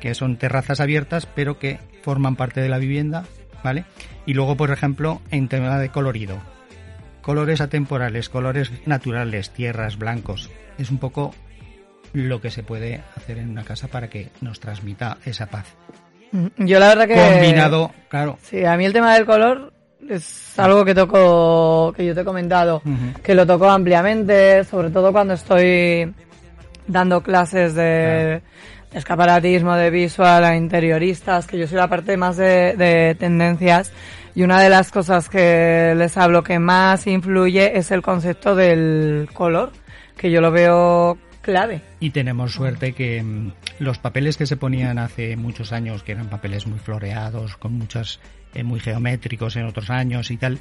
que 0.00 0.14
son 0.14 0.36
terrazas 0.36 0.80
abiertas, 0.80 1.26
pero 1.26 1.58
que 1.58 1.78
forman 2.02 2.36
parte 2.36 2.60
de 2.60 2.68
la 2.68 2.78
vivienda, 2.78 3.24
¿vale? 3.64 3.84
Y 4.26 4.34
luego, 4.34 4.56
por 4.56 4.70
ejemplo, 4.70 5.20
en 5.32 5.48
tema 5.48 5.78
de 5.78 5.88
colorido. 5.88 6.38
Colores 7.22 7.60
atemporales, 7.60 8.28
colores 8.28 8.70
naturales, 8.86 9.50
tierras, 9.50 9.98
blancos. 9.98 10.50
Es 10.78 10.90
un 10.90 10.98
poco 10.98 11.34
lo 12.12 12.40
que 12.40 12.50
se 12.50 12.62
puede 12.62 13.02
hacer 13.16 13.38
en 13.38 13.50
una 13.50 13.64
casa 13.64 13.88
para 13.88 14.08
que 14.08 14.28
nos 14.40 14.60
transmita 14.60 15.16
esa 15.24 15.46
paz. 15.46 15.66
Mm, 16.30 16.46
Yo 16.58 16.78
la 16.78 16.88
verdad 16.88 17.08
que... 17.08 17.14
Combinado, 17.14 17.90
claro. 18.08 18.38
Sí, 18.42 18.64
a 18.64 18.76
mí 18.76 18.84
el 18.84 18.92
tema 18.92 19.14
del 19.14 19.24
color 19.24 19.72
es 20.08 20.58
algo 20.58 20.84
que 20.84 20.94
toco, 20.94 21.92
que 21.96 22.04
yo 22.04 22.14
te 22.14 22.20
he 22.20 22.24
comentado, 22.24 22.82
que 23.22 23.34
lo 23.34 23.46
toco 23.46 23.70
ampliamente, 23.70 24.62
sobre 24.64 24.90
todo 24.90 25.10
cuando 25.10 25.32
estoy 25.32 26.12
dando 26.86 27.22
clases 27.22 27.74
de, 27.74 27.82
de 27.82 28.42
escaparatismo, 28.94 29.74
de 29.74 29.90
visual 29.90 30.44
a 30.44 30.56
interioristas, 30.56 31.46
que 31.46 31.58
yo 31.58 31.66
soy 31.66 31.76
la 31.76 31.88
parte 31.88 32.16
más 32.16 32.36
de, 32.36 32.74
de 32.76 33.14
tendencias. 33.16 33.92
Y 34.34 34.42
una 34.42 34.60
de 34.60 34.68
las 34.68 34.90
cosas 34.90 35.28
que 35.28 35.94
les 35.96 36.16
hablo 36.16 36.42
que 36.42 36.58
más 36.58 37.06
influye 37.06 37.76
es 37.78 37.90
el 37.90 38.02
concepto 38.02 38.54
del 38.54 39.28
color, 39.32 39.72
que 40.16 40.30
yo 40.30 40.40
lo 40.40 40.50
veo 40.50 41.18
clave. 41.44 41.82
Y 42.00 42.10
tenemos 42.10 42.52
suerte 42.52 42.92
que 42.94 43.22
mm, 43.22 43.52
los 43.78 43.98
papeles 43.98 44.36
que 44.36 44.46
se 44.46 44.56
ponían 44.56 44.98
hace 44.98 45.36
muchos 45.36 45.72
años, 45.72 46.02
que 46.02 46.12
eran 46.12 46.28
papeles 46.28 46.66
muy 46.66 46.78
floreados, 46.78 47.56
con 47.56 47.74
muchas, 47.74 48.18
eh, 48.54 48.64
muy 48.64 48.80
geométricos 48.80 49.54
en 49.56 49.66
otros 49.66 49.90
años 49.90 50.30
y 50.30 50.36
tal, 50.36 50.58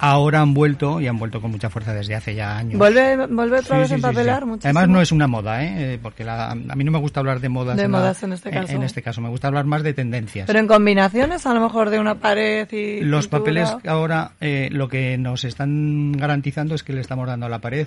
Ahora 0.00 0.40
han 0.40 0.54
vuelto 0.54 1.00
y 1.00 1.06
han 1.08 1.18
vuelto 1.18 1.40
con 1.40 1.50
mucha 1.50 1.70
fuerza 1.70 1.92
desde 1.92 2.14
hace 2.14 2.34
ya 2.34 2.56
años. 2.56 2.78
Vuelve, 2.78 3.26
vuelve 3.26 3.58
otra 3.58 3.76
Sí, 3.76 3.80
vez 3.80 3.88
sí, 3.88 3.94
empapelar 3.94 4.44
sí. 4.44 4.60
Además 4.64 4.88
no 4.88 5.00
es 5.00 5.10
una 5.10 5.26
moda, 5.26 5.64
¿eh? 5.64 5.94
Eh, 5.94 5.98
porque 6.00 6.22
la- 6.24 6.50
a 6.50 6.54
mí 6.54 6.84
no 6.84 6.92
me 6.92 6.98
gusta 6.98 7.18
hablar 7.20 7.40
de 7.40 7.48
modas. 7.48 7.76
De 7.76 7.82
en 7.84 7.92
la- 7.92 7.98
modas 7.98 8.22
en 8.22 8.32
este 8.32 8.50
caso. 8.50 8.72
En 8.72 8.82
este 8.84 9.02
caso, 9.02 9.20
me 9.20 9.28
gusta 9.28 9.48
hablar 9.48 9.64
más 9.64 9.82
de 9.82 9.94
tendencias. 9.94 10.46
Pero 10.46 10.60
en 10.60 10.68
combinaciones, 10.68 11.46
a 11.46 11.54
lo 11.54 11.60
mejor 11.60 11.90
de 11.90 11.98
una 11.98 12.14
pared 12.16 12.68
y. 12.70 13.00
Los 13.00 13.26
pintura. 13.26 13.38
papeles 13.40 13.76
ahora 13.86 14.32
eh, 14.40 14.68
lo 14.70 14.88
que 14.88 15.18
nos 15.18 15.44
están 15.44 16.12
garantizando 16.12 16.74
es 16.76 16.82
que 16.84 16.92
le 16.92 17.00
estamos 17.00 17.26
dando 17.26 17.46
a 17.46 17.48
la 17.48 17.58
pared 17.60 17.86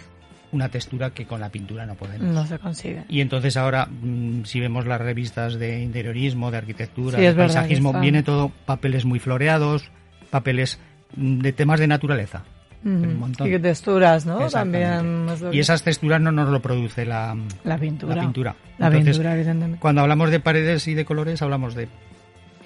una 0.51 0.67
textura 0.67 1.11
que 1.11 1.25
con 1.25 1.39
la 1.39 1.47
pintura 1.47 1.85
no 1.85 1.95
podemos. 1.95 2.27
No 2.27 2.45
se 2.45 2.59
consigue. 2.59 3.05
Y 3.07 3.21
entonces 3.21 3.55
ahora, 3.55 3.85
mm, 3.85 4.43
si 4.43 4.59
vemos 4.59 4.85
las 4.85 4.99
revistas 4.99 5.53
de 5.57 5.79
interiorismo, 5.81 6.51
de 6.51 6.57
arquitectura, 6.57 7.17
de 7.17 7.33
paisajismo, 7.33 7.93
viene 7.93 8.21
todo 8.21 8.51
papeles 8.65 9.05
muy 9.05 9.19
floreados, 9.19 9.89
papeles 10.29 10.77
de 11.15 11.53
temas 11.53 11.79
de 11.79 11.87
naturaleza. 11.87 12.43
Un 12.83 13.19
montón. 13.19 13.53
Y 13.53 13.59
texturas, 13.59 14.25
¿no? 14.25 14.49
También. 14.49 15.27
Y 15.51 15.59
esas 15.59 15.83
texturas 15.83 16.19
no 16.19 16.31
nos 16.31 16.49
lo 16.49 16.61
produce 16.61 17.05
la, 17.05 17.37
La 17.63 17.77
pintura. 17.77 18.15
la 18.15 18.21
pintura. 18.21 18.55
La 18.79 18.87
Entonces, 18.87 19.17
pintura, 19.17 19.35
evidentemente. 19.35 19.79
Cuando 19.79 20.01
hablamos 20.01 20.31
de 20.31 20.39
paredes 20.39 20.87
y 20.87 20.95
de 20.95 21.05
colores, 21.05 21.41
hablamos 21.43 21.75
de 21.75 21.87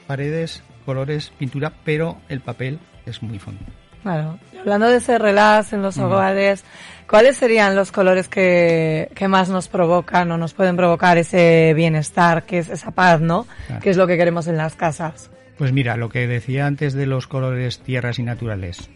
paredes, 0.08 0.64
colores, 0.86 1.34
pintura, 1.38 1.74
pero 1.84 2.18
el 2.30 2.40
papel 2.40 2.80
es 3.06 3.22
muy 3.22 3.40
fondo. 3.40 3.62
Claro. 4.04 4.40
Y 4.54 4.58
Hablando 4.58 4.88
de 4.88 4.98
ese 4.98 5.18
relax 5.18 5.74
en 5.74 5.82
los 5.82 5.98
hogares, 5.98 6.64
¿cuáles 7.10 7.36
serían 7.38 7.76
los 7.76 7.92
colores 7.92 8.30
que, 8.30 9.10
que 9.16 9.28
más 9.28 9.50
nos 9.50 9.68
provocan 9.68 10.32
o 10.32 10.38
nos 10.38 10.54
pueden 10.54 10.78
provocar 10.78 11.18
ese 11.18 11.74
bienestar, 11.76 12.44
que 12.44 12.60
es 12.60 12.70
esa 12.70 12.92
paz, 12.92 13.20
¿no? 13.20 13.48
Claro. 13.68 13.82
Que 13.82 13.90
es 13.90 13.98
lo 13.98 14.08
que 14.08 14.16
queremos 14.16 14.48
en 14.48 14.58
las 14.58 14.76
casas. 14.76 15.30
Pues 15.58 15.72
mira, 15.72 15.96
lo 15.98 16.10
que 16.10 16.28
decía 16.28 16.68
antes 16.68 16.94
de 16.94 17.06
los 17.06 17.28
colores 17.28 17.80
tierras 17.80 18.20
y 18.20 18.24
naturales, 18.24 18.90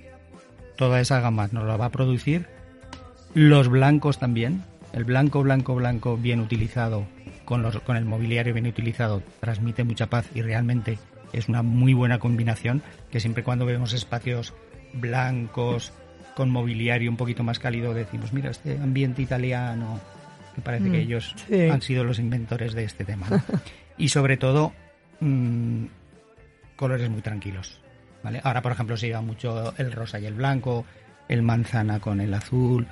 toda 0.76 1.00
esa 1.00 1.22
gama 1.22 1.50
nos 1.52 1.66
la 1.66 1.78
va 1.78 1.86
a 1.86 1.92
producir. 1.92 2.48
Los 3.34 3.70
blancos 3.70 4.20
también. 4.20 4.64
El 4.92 5.04
blanco, 5.04 5.44
blanco, 5.44 5.76
blanco 5.76 6.18
bien 6.18 6.40
utilizado, 6.40 7.06
con, 7.46 7.62
los, 7.62 7.80
con 7.82 7.96
el 7.96 8.06
mobiliario 8.06 8.54
bien 8.56 8.66
utilizado, 8.66 9.22
transmite 9.40 9.84
mucha 9.84 10.08
paz 10.08 10.26
y 10.34 10.42
realmente 10.42 10.98
es 11.32 11.48
una 11.48 11.62
muy 11.62 11.94
buena 11.94 12.18
combinación, 12.18 12.82
que 13.12 13.20
siempre 13.20 13.44
cuando 13.44 13.68
vemos 13.68 13.94
espacios 13.94 14.56
blancos, 14.94 15.94
con 16.36 16.50
mobiliario 16.50 17.12
un 17.12 17.18
poquito 17.18 17.44
más 17.44 17.60
cálido, 17.60 17.94
decimos, 17.94 18.34
mira, 18.34 18.50
este 18.50 18.80
ambiente 18.80 19.22
italiano, 19.22 20.00
que 20.56 20.62
parece 20.62 20.86
que 20.86 20.98
Mm, 20.98 21.02
ellos 21.02 21.36
sí. 21.48 21.70
han 21.70 21.84
sido 21.84 22.04
los 22.04 22.18
inventores 22.18 22.74
de 22.74 22.84
este 22.86 23.06
tema. 23.06 23.28
¿no? 23.30 23.44
y 23.98 24.10
sobre 24.10 24.38
todo, 24.38 24.74
mm, 25.20 25.86
colores 26.80 27.10
muy 27.10 27.22
tranquilos. 27.22 27.78
¿vale? 28.24 28.40
Ahora, 28.42 28.62
por 28.62 28.72
ejemplo, 28.72 28.96
se 28.96 29.08
lleva 29.08 29.22
mucho 29.22 29.74
el 29.78 29.92
rosa 29.92 30.18
y 30.18 30.26
el 30.26 30.34
blanco, 30.34 30.86
el 31.28 31.44
manzana 31.44 32.00
con 32.00 32.22
el 32.22 32.34
azul, 32.34 32.88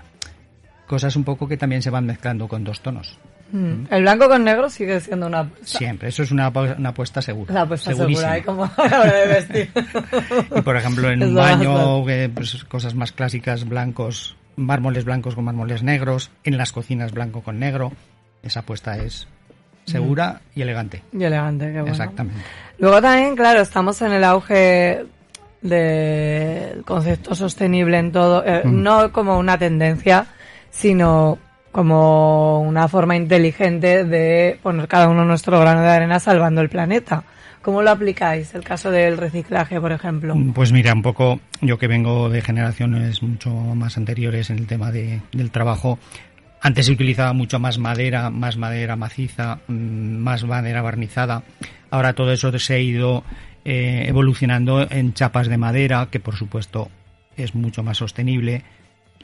cosas 0.86 1.16
un 1.16 1.24
poco 1.24 1.48
que 1.48 1.56
también 1.56 1.82
se 1.82 1.90
van 1.90 2.06
mezclando 2.06 2.50
con 2.50 2.66
dos 2.66 2.82
tonos. 2.82 3.18
Mm. 3.54 3.86
El 3.90 4.02
blanco 4.02 4.28
con 4.28 4.44
negro 4.44 4.70
sigue 4.70 5.00
siendo 5.00 5.28
una 5.28 5.40
apuesta. 5.40 5.78
Siempre, 5.78 6.10
eso 6.10 6.24
es 6.24 6.32
una, 6.32 6.50
una 6.50 6.90
apuesta 6.90 7.22
segura. 7.22 7.54
La 7.54 7.62
apuesta 7.62 7.92
segurísima. 7.92 8.36
segura, 8.36 8.38
¿eh? 8.38 8.44
como 8.44 8.64
a 8.78 8.90
la 8.90 9.00
hora 9.00 9.14
de 9.14 9.28
vestir. 9.28 9.72
Y 10.54 10.62
por 10.62 10.76
ejemplo, 10.76 11.10
en 11.10 11.22
Es 11.24 11.30
un 11.30 11.36
baño, 11.36 12.10
eh, 12.10 12.30
pues, 12.34 12.66
cosas 12.66 12.94
más 12.94 13.14
clásicas, 13.14 13.64
blancos, 13.64 14.36
mármoles 14.58 15.06
blancos 15.06 15.34
con 15.34 15.46
mármoles 15.46 15.82
negros, 15.82 16.30
en 16.44 16.58
las 16.58 16.74
cocinas 16.74 17.14
blanco 17.14 17.42
con 17.42 17.58
negro, 17.58 17.94
esa 18.44 18.60
apuesta 18.60 18.98
es 18.98 19.30
segura 19.92 20.42
y 20.56 20.62
elegante. 20.62 21.02
Y 21.14 21.24
elegante, 21.24 21.66
qué 21.68 21.72
bueno. 21.82 21.88
Exactamente. 21.88 22.42
Luego 22.78 23.02
también, 23.02 23.36
claro, 23.36 23.62
estamos 23.62 24.02
en 24.04 24.12
el 24.12 24.24
auge 24.24 25.06
del 25.62 26.84
concepto 26.84 27.36
sostenible 27.36 27.98
en 27.98 28.12
todo, 28.12 28.44
eh, 28.46 28.62
Mm. 28.66 28.84
no 28.84 29.12
como 29.12 29.38
una 29.38 29.58
tendencia, 29.58 30.28
sino 30.70 31.38
como 31.72 32.62
una 32.62 32.88
forma 32.88 33.16
inteligente 33.16 34.04
de 34.04 34.60
poner 34.64 34.88
cada 34.88 35.10
uno 35.10 35.26
nuestro 35.26 35.60
grano 35.60 35.82
de 35.82 35.90
arena 35.90 36.20
salvando 36.20 36.62
el 36.62 36.70
planeta. 36.70 37.24
¿Cómo 37.62 37.82
lo 37.82 37.92
aplicáis? 37.92 38.54
El 38.56 38.64
caso 38.64 38.92
del 38.92 39.18
reciclaje, 39.18 39.82
por 39.82 39.92
ejemplo. 39.92 40.34
Pues 40.56 40.72
mira, 40.72 40.94
un 40.94 41.02
poco 41.02 41.40
yo 41.62 41.78
que 41.78 41.88
vengo 41.88 42.30
de 42.30 42.42
generaciones 42.42 43.22
mucho 43.22 43.50
más 43.50 43.98
anteriores 43.98 44.50
en 44.50 44.60
el 44.60 44.68
tema 44.68 44.90
de- 44.92 45.22
del 45.34 45.52
trabajo, 45.52 46.00
antes 46.62 46.88
se 46.88 46.92
utilizaba 46.92 47.34
mucho 47.34 47.60
más 47.60 47.78
madera, 47.78 48.30
más 48.30 48.58
madera 48.58 48.96
maciza, 48.96 49.60
mm, 49.68 50.18
más 50.18 50.44
madera 50.44 50.82
barnizada. 50.82 51.44
Ahora 51.90 52.14
todo 52.14 52.32
eso 52.32 52.58
se 52.60 52.74
ha 52.74 52.80
ido 52.80 53.24
eh, 53.64 54.06
evolucionando 54.08 54.88
en 54.90 55.14
chapas 55.14 55.48
de 55.48 55.58
madera, 55.58 56.08
que 56.12 56.20
por 56.20 56.36
supuesto 56.36 56.90
es 57.36 57.56
mucho 57.56 57.84
más 57.84 57.98
sostenible. 57.98 58.64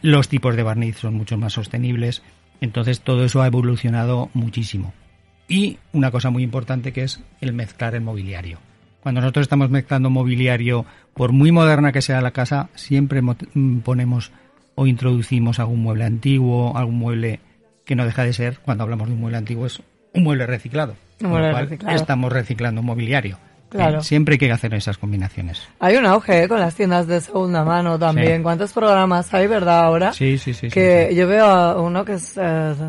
Los 0.01 0.27
tipos 0.27 0.55
de 0.55 0.63
barniz 0.63 0.97
son 0.97 1.15
mucho 1.15 1.37
más 1.37 1.53
sostenibles. 1.53 2.21
Entonces 2.61 3.01
todo 3.01 3.25
eso 3.25 3.41
ha 3.41 3.47
evolucionado 3.47 4.29
muchísimo. 4.33 4.93
Y 5.47 5.79
una 5.91 6.11
cosa 6.11 6.29
muy 6.29 6.43
importante 6.43 6.93
que 6.93 7.03
es 7.03 7.21
el 7.41 7.53
mezclar 7.53 7.95
el 7.95 8.01
mobiliario. 8.01 8.59
Cuando 9.01 9.19
nosotros 9.19 9.43
estamos 9.43 9.69
mezclando 9.69 10.09
mobiliario, 10.09 10.85
por 11.13 11.33
muy 11.33 11.51
moderna 11.51 11.91
que 11.91 12.01
sea 12.01 12.21
la 12.21 12.31
casa, 12.31 12.69
siempre 12.73 13.21
mm, 13.21 13.79
ponemos 13.79 14.31
o 14.75 14.87
introducimos 14.87 15.59
algún 15.59 15.81
mueble 15.81 16.05
antiguo, 16.05 16.75
algún 16.77 16.97
mueble 16.97 17.39
que 17.85 17.95
no 17.95 18.05
deja 18.05 18.23
de 18.23 18.33
ser, 18.33 18.59
cuando 18.59 18.83
hablamos 18.83 19.07
de 19.07 19.13
un 19.13 19.19
mueble 19.21 19.37
antiguo, 19.37 19.65
es 19.65 19.81
un 20.13 20.23
mueble 20.23 20.45
reciclado. 20.45 20.95
Un 21.21 21.29
mueble 21.29 21.51
cual, 21.51 21.63
reciclado. 21.65 21.95
Estamos 21.95 22.31
reciclando 22.31 22.81
mobiliario. 22.81 23.37
Claro. 23.69 23.99
Eh, 23.99 24.03
siempre 24.03 24.33
hay 24.33 24.37
que 24.37 24.51
hacer 24.51 24.73
esas 24.75 24.97
combinaciones. 24.99 25.61
Hay 25.79 25.95
un 25.95 26.05
auge 26.05 26.43
¿eh? 26.43 26.47
con 26.47 26.59
las 26.59 26.75
tiendas 26.75 27.07
de 27.07 27.19
segunda 27.21 27.63
mano 27.63 27.97
también. 27.97 28.37
Sí. 28.37 28.43
¿Cuántos 28.43 28.71
programas 28.71 29.33
hay, 29.33 29.47
verdad, 29.47 29.79
ahora? 29.85 30.13
Sí, 30.13 30.37
sí, 30.37 30.53
sí. 30.53 30.69
que 30.69 31.07
sí. 31.09 31.15
yo 31.15 31.27
veo 31.27 31.81
uno 31.81 32.05
que 32.05 32.13
es, 32.13 32.37
eh, 32.37 32.41
que 32.41 32.71
es- 32.73 32.79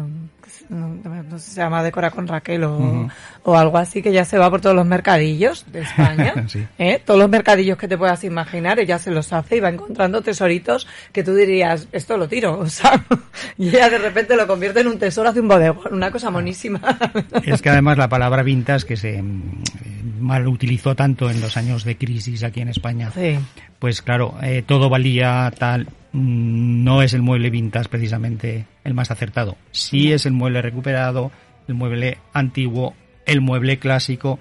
no, 0.69 0.89
no 0.89 1.39
sé 1.39 1.51
se 1.53 1.61
llama 1.61 1.83
Decora 1.83 2.11
con 2.11 2.27
Raquel 2.27 2.65
o, 2.65 3.09
o 3.45 3.57
algo 3.57 3.79
así, 3.79 4.03
que 4.03 4.13
ya 4.13 4.25
se 4.25 4.39
va 4.39 4.51
por 4.51 4.61
todos 4.61 4.75
los 4.77 4.87
mercadillos 4.87 5.65
de 5.73 5.81
España. 5.83 6.35
Sí. 6.49 6.65
¿eh? 6.79 7.01
Todos 7.05 7.19
los 7.21 7.29
mercadillos 7.31 7.79
que 7.79 7.89
te 7.89 7.97
puedas 7.97 8.23
imaginar, 8.25 8.79
ella 8.79 8.99
se 8.99 9.11
los 9.11 9.33
hace 9.33 9.57
y 9.57 9.61
va 9.61 9.69
encontrando 9.71 10.21
tesoritos 10.23 10.87
que 11.13 11.25
tú 11.25 11.35
dirías, 11.35 11.89
esto 11.93 12.17
lo 12.17 12.29
tiro, 12.29 12.59
o 12.61 12.67
sea, 12.69 13.03
y 13.59 13.69
ella 13.69 13.89
de 13.89 13.99
repente 13.99 14.37
lo 14.37 14.47
convierte 14.47 14.81
en 14.81 14.89
un 14.89 14.99
tesoro, 14.99 15.29
hace 15.31 15.41
un 15.41 15.49
bodegón, 15.49 15.93
una 15.95 16.11
cosa 16.11 16.31
monísima. 16.31 16.81
Es 17.45 17.63
que 17.63 17.71
además 17.71 17.99
la 17.99 18.09
palabra 18.09 18.43
vintage, 18.43 18.87
que 18.87 18.97
se 18.97 19.19
eh, 19.19 19.23
mal 20.21 20.47
utilizó 20.49 20.95
tanto 20.95 21.31
en 21.31 21.41
los 21.41 21.57
años 21.57 21.85
de 21.85 21.97
crisis 21.97 22.43
aquí 22.45 22.61
en 22.61 22.69
España, 22.69 23.11
sí. 23.15 23.39
pues 23.79 24.03
claro, 24.03 24.35
eh, 24.43 24.63
todo 24.67 24.89
valía 24.89 25.53
tal. 25.59 25.89
mm, 26.13 26.85
No 26.85 27.03
es 27.03 27.15
el 27.15 27.23
mueble 27.23 27.51
vintage 27.51 27.89
precisamente 27.89 28.67
el 28.85 28.95
más 28.95 29.11
acertado. 29.11 29.57
Sí 29.73 30.13
es 30.13 30.27
el 30.27 30.33
mueble 30.33 30.63
recuperado, 30.63 31.31
el 31.67 31.75
mueble 31.75 32.19
antiguo, 32.33 32.95
el 33.27 33.41
mueble 33.41 33.79
clásico. 33.79 34.39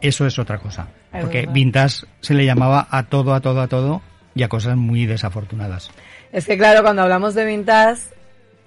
Eso 0.00 0.26
es 0.26 0.38
otra 0.38 0.58
cosa. 0.58 0.88
Porque 1.20 1.46
vintage 1.46 2.06
se 2.20 2.34
le 2.34 2.46
llamaba 2.46 2.86
a 2.90 3.04
todo, 3.04 3.34
a 3.34 3.40
todo, 3.40 3.60
a 3.60 3.68
todo 3.68 4.02
y 4.34 4.42
a 4.42 4.48
cosas 4.48 4.76
muy 4.76 5.06
desafortunadas. 5.06 5.90
Es 6.32 6.46
que 6.46 6.56
claro, 6.56 6.82
cuando 6.82 7.02
hablamos 7.02 7.34
de 7.34 7.44
vintage, 7.44 8.02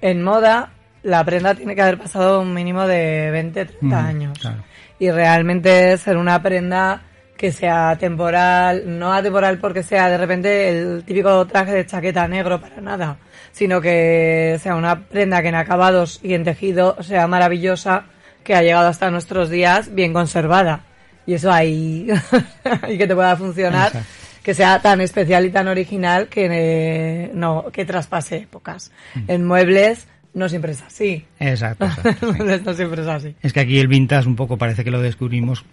en 0.01 0.23
moda, 0.23 0.71
la 1.01 1.23
prenda 1.23 1.55
tiene 1.55 1.73
que 1.75 1.81
haber 1.81 1.97
pasado 1.97 2.41
un 2.41 2.53
mínimo 2.53 2.85
de 2.85 3.31
20, 3.31 3.65
30 3.65 3.85
Ujú, 3.85 3.95
años. 3.95 4.39
claro. 4.39 4.63
Y 4.99 5.09
realmente 5.11 5.97
ser 5.97 6.17
una 6.17 6.41
prenda 6.41 7.01
que 7.35 7.51
sea 7.51 7.97
temporal, 7.97 8.83
no 8.85 9.11
atemporal 9.11 9.57
porque 9.57 9.83
sea 9.83 10.09
de 10.09 10.17
repente 10.17 10.69
el 10.69 11.03
típico 11.03 11.45
traje 11.47 11.73
de 11.73 11.85
chaqueta 11.85 12.27
negro 12.27 12.61
para 12.61 12.79
nada, 12.79 13.17
sino 13.55 13.79
que 13.79 14.59
sea 14.61 14.75
una 14.75 15.05
prenda 15.07 15.41
que 15.41 15.47
en 15.47 15.55
acabados 15.55 16.19
y 16.21 16.33
en 16.33 16.43
tejido 16.43 17.01
sea 17.01 17.25
maravillosa, 17.27 18.03
que 18.43 18.53
ha 18.53 18.61
llegado 18.61 18.89
hasta 18.89 19.09
nuestros 19.09 19.49
días 19.49 19.95
bien 19.95 20.11
conservada. 20.11 20.81
Y 21.25 21.35
eso 21.35 21.49
ahí, 21.53 22.05
y 22.89 22.97
que 22.97 23.07
te 23.07 23.15
pueda 23.15 23.37
funcionar 23.37 23.87
Exacto. 23.87 24.09
que 24.43 24.53
sea 24.53 24.81
tan 24.81 24.99
especial 24.99 25.45
y 25.45 25.51
tan 25.51 25.69
original 25.69 26.27
que 26.27 26.47
eh, 26.51 27.31
no 27.33 27.67
que 27.71 27.85
traspase 27.85 28.35
épocas. 28.39 28.91
En 29.29 29.45
muebles 29.45 30.05
no 30.33 30.49
siempre 30.49 30.73
es 30.73 30.81
así. 30.81 31.25
Exacto, 31.39 31.85
exacto, 32.03 32.33
sí. 32.33 32.61
no 32.65 32.73
siempre 32.73 33.01
es 33.03 33.07
así. 33.07 33.35
Es 33.41 33.53
que 33.53 33.61
aquí 33.61 33.79
el 33.79 33.87
vintage 33.87 34.27
un 34.27 34.35
poco 34.35 34.57
parece 34.57 34.83
que 34.83 34.91
lo 34.91 35.01
descubrimos 35.01 35.63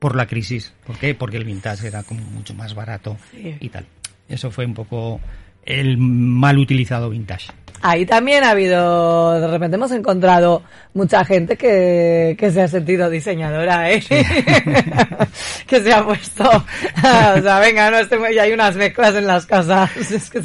por 0.00 0.16
la 0.16 0.26
crisis. 0.26 0.74
¿Por 0.84 0.98
qué? 0.98 1.14
Porque 1.14 1.36
el 1.36 1.44
vintage 1.44 1.86
era 1.86 2.02
como 2.02 2.20
mucho 2.22 2.52
más 2.52 2.74
barato 2.74 3.16
Sí. 3.30 3.56
y 3.60 3.68
tal. 3.68 3.86
Eso 4.28 4.50
fue 4.50 4.66
un 4.66 4.74
poco 4.74 5.20
el 5.68 5.98
mal 5.98 6.58
utilizado 6.58 7.10
vintage. 7.10 7.50
Ahí 7.80 8.04
también 8.06 8.42
ha 8.42 8.50
habido, 8.50 9.40
de 9.40 9.46
repente 9.46 9.76
hemos 9.76 9.92
encontrado 9.92 10.64
mucha 10.94 11.24
gente 11.24 11.56
que, 11.56 12.34
que 12.36 12.50
se 12.50 12.62
ha 12.62 12.66
sentido 12.66 13.08
diseñadora, 13.08 13.92
¿eh? 13.92 14.02
que 15.66 15.80
se 15.80 15.92
ha 15.92 16.04
puesto, 16.04 16.42
o 16.98 17.40
sea, 17.40 17.60
venga, 17.60 17.88
no, 17.90 17.98
este, 17.98 18.18
y 18.34 18.38
hay 18.38 18.50
unas 18.52 18.74
mezclas 18.74 19.14
en 19.14 19.28
las 19.28 19.46
casas, 19.46 19.96
es 20.10 20.28
que 20.28 20.42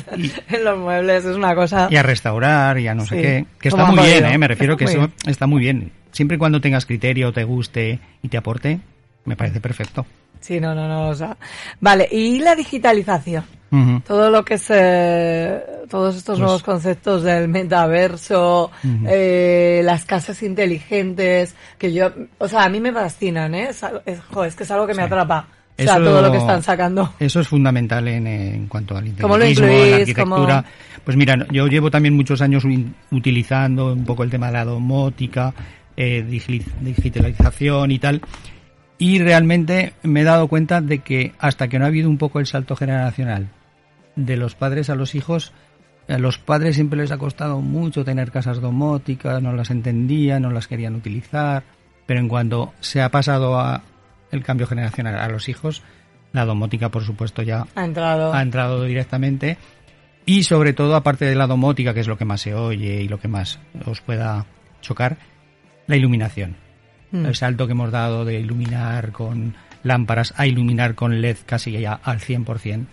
en 0.49 0.63
los 0.63 0.77
muebles 0.77 1.25
es 1.25 1.35
una 1.35 1.55
cosa... 1.55 1.87
Y 1.89 1.95
a 1.95 2.03
restaurar 2.03 2.77
y 2.77 2.87
a 2.87 2.93
no 2.93 3.03
sé 3.05 3.15
Sí. 3.15 3.21
qué. 3.21 3.45
Que 3.59 3.69
está 3.69 3.85
muy 3.85 4.05
bien. 4.05 4.25
¿eh? 4.25 4.37
Me 4.37 4.47
refiero 4.47 4.77
que 4.77 4.85
muy 4.85 4.93
eso 4.93 5.11
está 5.25 5.47
muy 5.47 5.59
bien. 5.61 5.91
Siempre 6.11 6.35
y 6.35 6.37
cuando 6.37 6.61
tengas 6.61 6.85
criterio, 6.85 7.31
te 7.33 7.43
guste 7.43 7.99
y 8.21 8.27
te 8.27 8.37
aporte, 8.37 8.79
me 9.25 9.35
parece 9.35 9.59
perfecto. 9.59 10.05
Sí, 10.43 10.59
no, 10.59 10.75
no, 10.75 10.87
no, 10.87 11.07
o 11.09 11.15
sea. 11.15 11.37
Vale, 11.79 12.07
y 12.11 12.39
la 12.39 12.53
digitalización. 12.55 13.43
Todo 14.05 14.29
lo 14.29 14.45
que 14.45 14.53
es 14.55 14.65
eh, 14.69 15.59
todos 15.89 16.15
estos 16.17 16.33
Pues- 16.35 16.39
nuevos 16.41 16.61
conceptos 16.61 17.23
del 17.23 17.47
metaverso, 17.47 18.69
eh, 19.07 19.81
las 19.83 20.05
casas 20.05 20.43
inteligentes, 20.43 21.55
que 21.79 21.91
yo, 21.91 22.11
o 22.37 22.47
sea, 22.47 22.65
a 22.65 22.69
mí 22.69 22.79
me 22.79 22.91
fascinan, 22.93 23.55
¿eh? 23.55 23.69
Es, 23.71 23.83
es, 24.05 24.19
jo, 24.31 24.43
es 24.43 24.55
que 24.55 24.61
es 24.63 24.69
algo 24.69 24.85
que 24.85 24.93
me 24.93 25.01
atrapa. 25.01 25.47
O 25.79 25.81
sea, 25.81 25.95
todo 25.95 26.21
lo 26.21 26.31
que 26.31 26.37
están 26.37 26.61
sacando. 26.61 27.13
Eso 27.19 27.39
es 27.39 27.47
fundamental 27.47 28.07
en, 28.07 28.27
en 28.27 28.67
cuanto 28.67 28.95
al 28.95 29.11
¿Cómo 29.19 29.39
lo 29.39 29.45
incluís? 29.47 29.89
la 29.89 29.95
arquitectura. 29.95 30.61
¿Cómo? 30.61 31.01
Pues 31.03 31.17
mira, 31.17 31.35
yo 31.51 31.65
llevo 31.65 31.89
también 31.89 32.13
muchos 32.15 32.41
años 32.43 32.63
utilizando 33.09 33.91
un 33.93 34.05
poco 34.05 34.21
el 34.23 34.29
tema 34.29 34.47
de 34.47 34.53
la 34.53 34.65
domótica, 34.65 35.51
eh, 35.97 36.23
digi- 36.29 36.63
digitalización 36.79 37.89
y 37.89 37.97
tal. 37.97 38.21
Y 39.03 39.19
realmente 39.19 39.91
me 40.01 40.21
he 40.21 40.23
dado 40.23 40.47
cuenta 40.47 40.79
de 40.79 40.99
que 40.99 41.33
hasta 41.37 41.67
que 41.67 41.77
no 41.77 41.83
ha 41.83 41.89
habido 41.89 42.09
un 42.09 42.17
poco 42.17 42.39
el 42.39 42.45
salto 42.47 42.77
generacional 42.77 43.49
de 44.15 44.37
los 44.37 44.55
padres 44.55 44.89
a 44.89 44.95
los 44.95 45.13
hijos, 45.13 45.51
a 46.07 46.17
los 46.17 46.37
padres 46.37 46.75
siempre 46.75 46.97
les 46.97 47.11
ha 47.11 47.17
costado 47.17 47.59
mucho 47.59 48.05
tener 48.05 48.31
casas 48.31 48.61
domóticas, 48.61 49.43
no 49.43 49.51
las 49.51 49.71
entendían, 49.71 50.43
no 50.43 50.51
las 50.51 50.69
querían 50.69 50.95
utilizar, 50.95 51.63
pero 52.05 52.21
en 52.21 52.29
cuanto 52.29 52.71
se 52.79 53.01
ha 53.01 53.11
pasado 53.11 53.59
a 53.59 53.81
el 54.31 54.41
cambio 54.41 54.67
generacional 54.67 55.19
a 55.19 55.27
los 55.27 55.49
hijos, 55.49 55.83
la 56.31 56.45
domótica 56.45 56.87
por 56.87 57.03
supuesto 57.03 57.41
ya 57.41 57.67
Ha 57.75 57.83
entrado. 57.83 58.33
ha 58.33 58.41
entrado 58.41 58.85
directamente 58.85 59.57
y 60.25 60.43
sobre 60.43 60.71
todo 60.71 60.95
aparte 60.95 61.25
de 61.25 61.35
la 61.35 61.47
domótica 61.47 61.93
que 61.93 61.99
es 61.99 62.07
lo 62.07 62.17
que 62.17 62.23
más 62.23 62.39
se 62.39 62.55
oye 62.55 63.01
y 63.01 63.09
lo 63.09 63.19
que 63.19 63.27
más 63.27 63.59
os 63.85 63.99
pueda 63.99 64.45
chocar 64.79 65.17
la 65.87 65.97
iluminación 65.97 66.62
Mm. 67.13 67.25
el 67.27 67.35
salto 67.35 67.65
que 67.67 67.71
hemos 67.71 67.91
dado 67.91 68.25
de 68.25 68.39
iluminar 68.39 69.11
con 69.11 69.55
lámparas 69.83 70.33
a 70.35 70.47
iluminar 70.47 70.95
con 70.95 71.21
LED 71.21 71.37
casi 71.45 71.71
ya 71.71 71.93
al 72.03 72.19
100% 72.19 72.85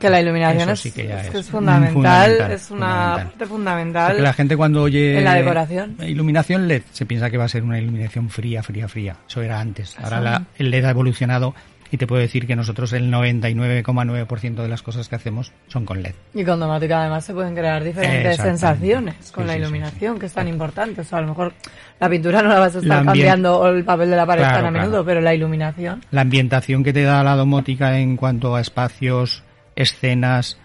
Que 0.00 0.08
la 0.10 0.20
iluminación 0.20 0.62
Eso 0.62 0.72
es, 0.72 0.80
sí 0.80 0.90
que 0.92 1.06
ya 1.06 1.20
es, 1.20 1.26
es 1.26 1.30
que 1.32 1.38
es 1.38 1.50
fundamental, 1.50 1.92
fundamental, 1.92 2.50
es 2.52 2.70
una 2.70 2.86
fundamental. 2.86 3.26
parte 3.28 3.46
fundamental. 3.46 4.22
La 4.22 4.32
gente 4.32 4.56
cuando 4.56 4.82
oye 4.82 5.18
en 5.18 5.24
la 5.24 5.34
decoración. 5.34 5.96
iluminación 6.00 6.68
LED 6.68 6.82
se 6.92 7.06
piensa 7.06 7.28
que 7.30 7.36
va 7.38 7.44
a 7.44 7.48
ser 7.48 7.62
una 7.62 7.78
iluminación 7.78 8.28
fría, 8.30 8.62
fría, 8.62 8.88
fría. 8.88 9.16
Eso 9.28 9.42
era 9.42 9.60
antes. 9.60 9.96
Ahora 10.02 10.20
la- 10.20 10.44
el 10.58 10.70
LED 10.70 10.84
ha 10.86 10.90
evolucionado 10.90 11.54
y 11.90 11.96
te 11.96 12.06
puedo 12.06 12.20
decir 12.22 12.46
que 12.46 12.54
nosotros 12.56 12.92
el 12.92 13.10
99,9% 13.12 14.54
de 14.62 14.68
las 14.68 14.82
cosas 14.82 15.08
que 15.08 15.16
hacemos 15.16 15.52
son 15.68 15.84
con 15.84 16.02
LED. 16.02 16.14
Y 16.34 16.44
con 16.44 16.60
domótica 16.60 17.00
además 17.00 17.24
se 17.24 17.34
pueden 17.34 17.54
crear 17.54 17.82
diferentes 17.82 18.36
sensaciones 18.36 19.32
con 19.32 19.44
Sí, 19.44 19.48
la 19.48 19.52
sí, 19.54 19.58
sí, 19.58 19.62
iluminación, 19.64 20.18
que 20.18 20.26
es 20.26 20.32
tan 20.32 20.48
importante. 20.48 21.00
O 21.00 21.04
sea, 21.04 21.18
a 21.18 21.22
lo 21.22 21.28
mejor 21.28 21.52
la 21.98 22.08
pintura 22.08 22.42
no 22.42 22.48
la 22.48 22.60
vas 22.60 22.76
a 22.76 22.78
estar 22.78 23.04
cambiando 23.04 23.58
o 23.58 23.68
el 23.68 23.84
papel 23.84 24.10
de 24.10 24.16
la 24.16 24.26
pared 24.26 24.42
Claro, 24.42 24.56
tan 24.56 24.66
a 24.66 24.70
claro. 24.70 24.86
menudo, 24.86 25.04
pero 25.04 25.20
la 25.20 25.34
iluminación. 25.34 26.04
La 26.10 26.20
ambientación 26.22 26.84
que 26.84 26.92
te 26.92 27.02
da 27.02 27.22
la 27.24 27.36
domótica 27.36 27.98
en 27.98 28.16
cuanto 28.16 28.54
a 28.54 28.60
espacios, 28.60 29.42
escenas 29.76 30.58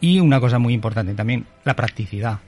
y 0.00 0.20
una 0.20 0.40
cosa 0.40 0.58
muy 0.58 0.74
importante 0.74 1.14
también, 1.14 1.46
la 1.64 1.74
practicidad. 1.76 2.38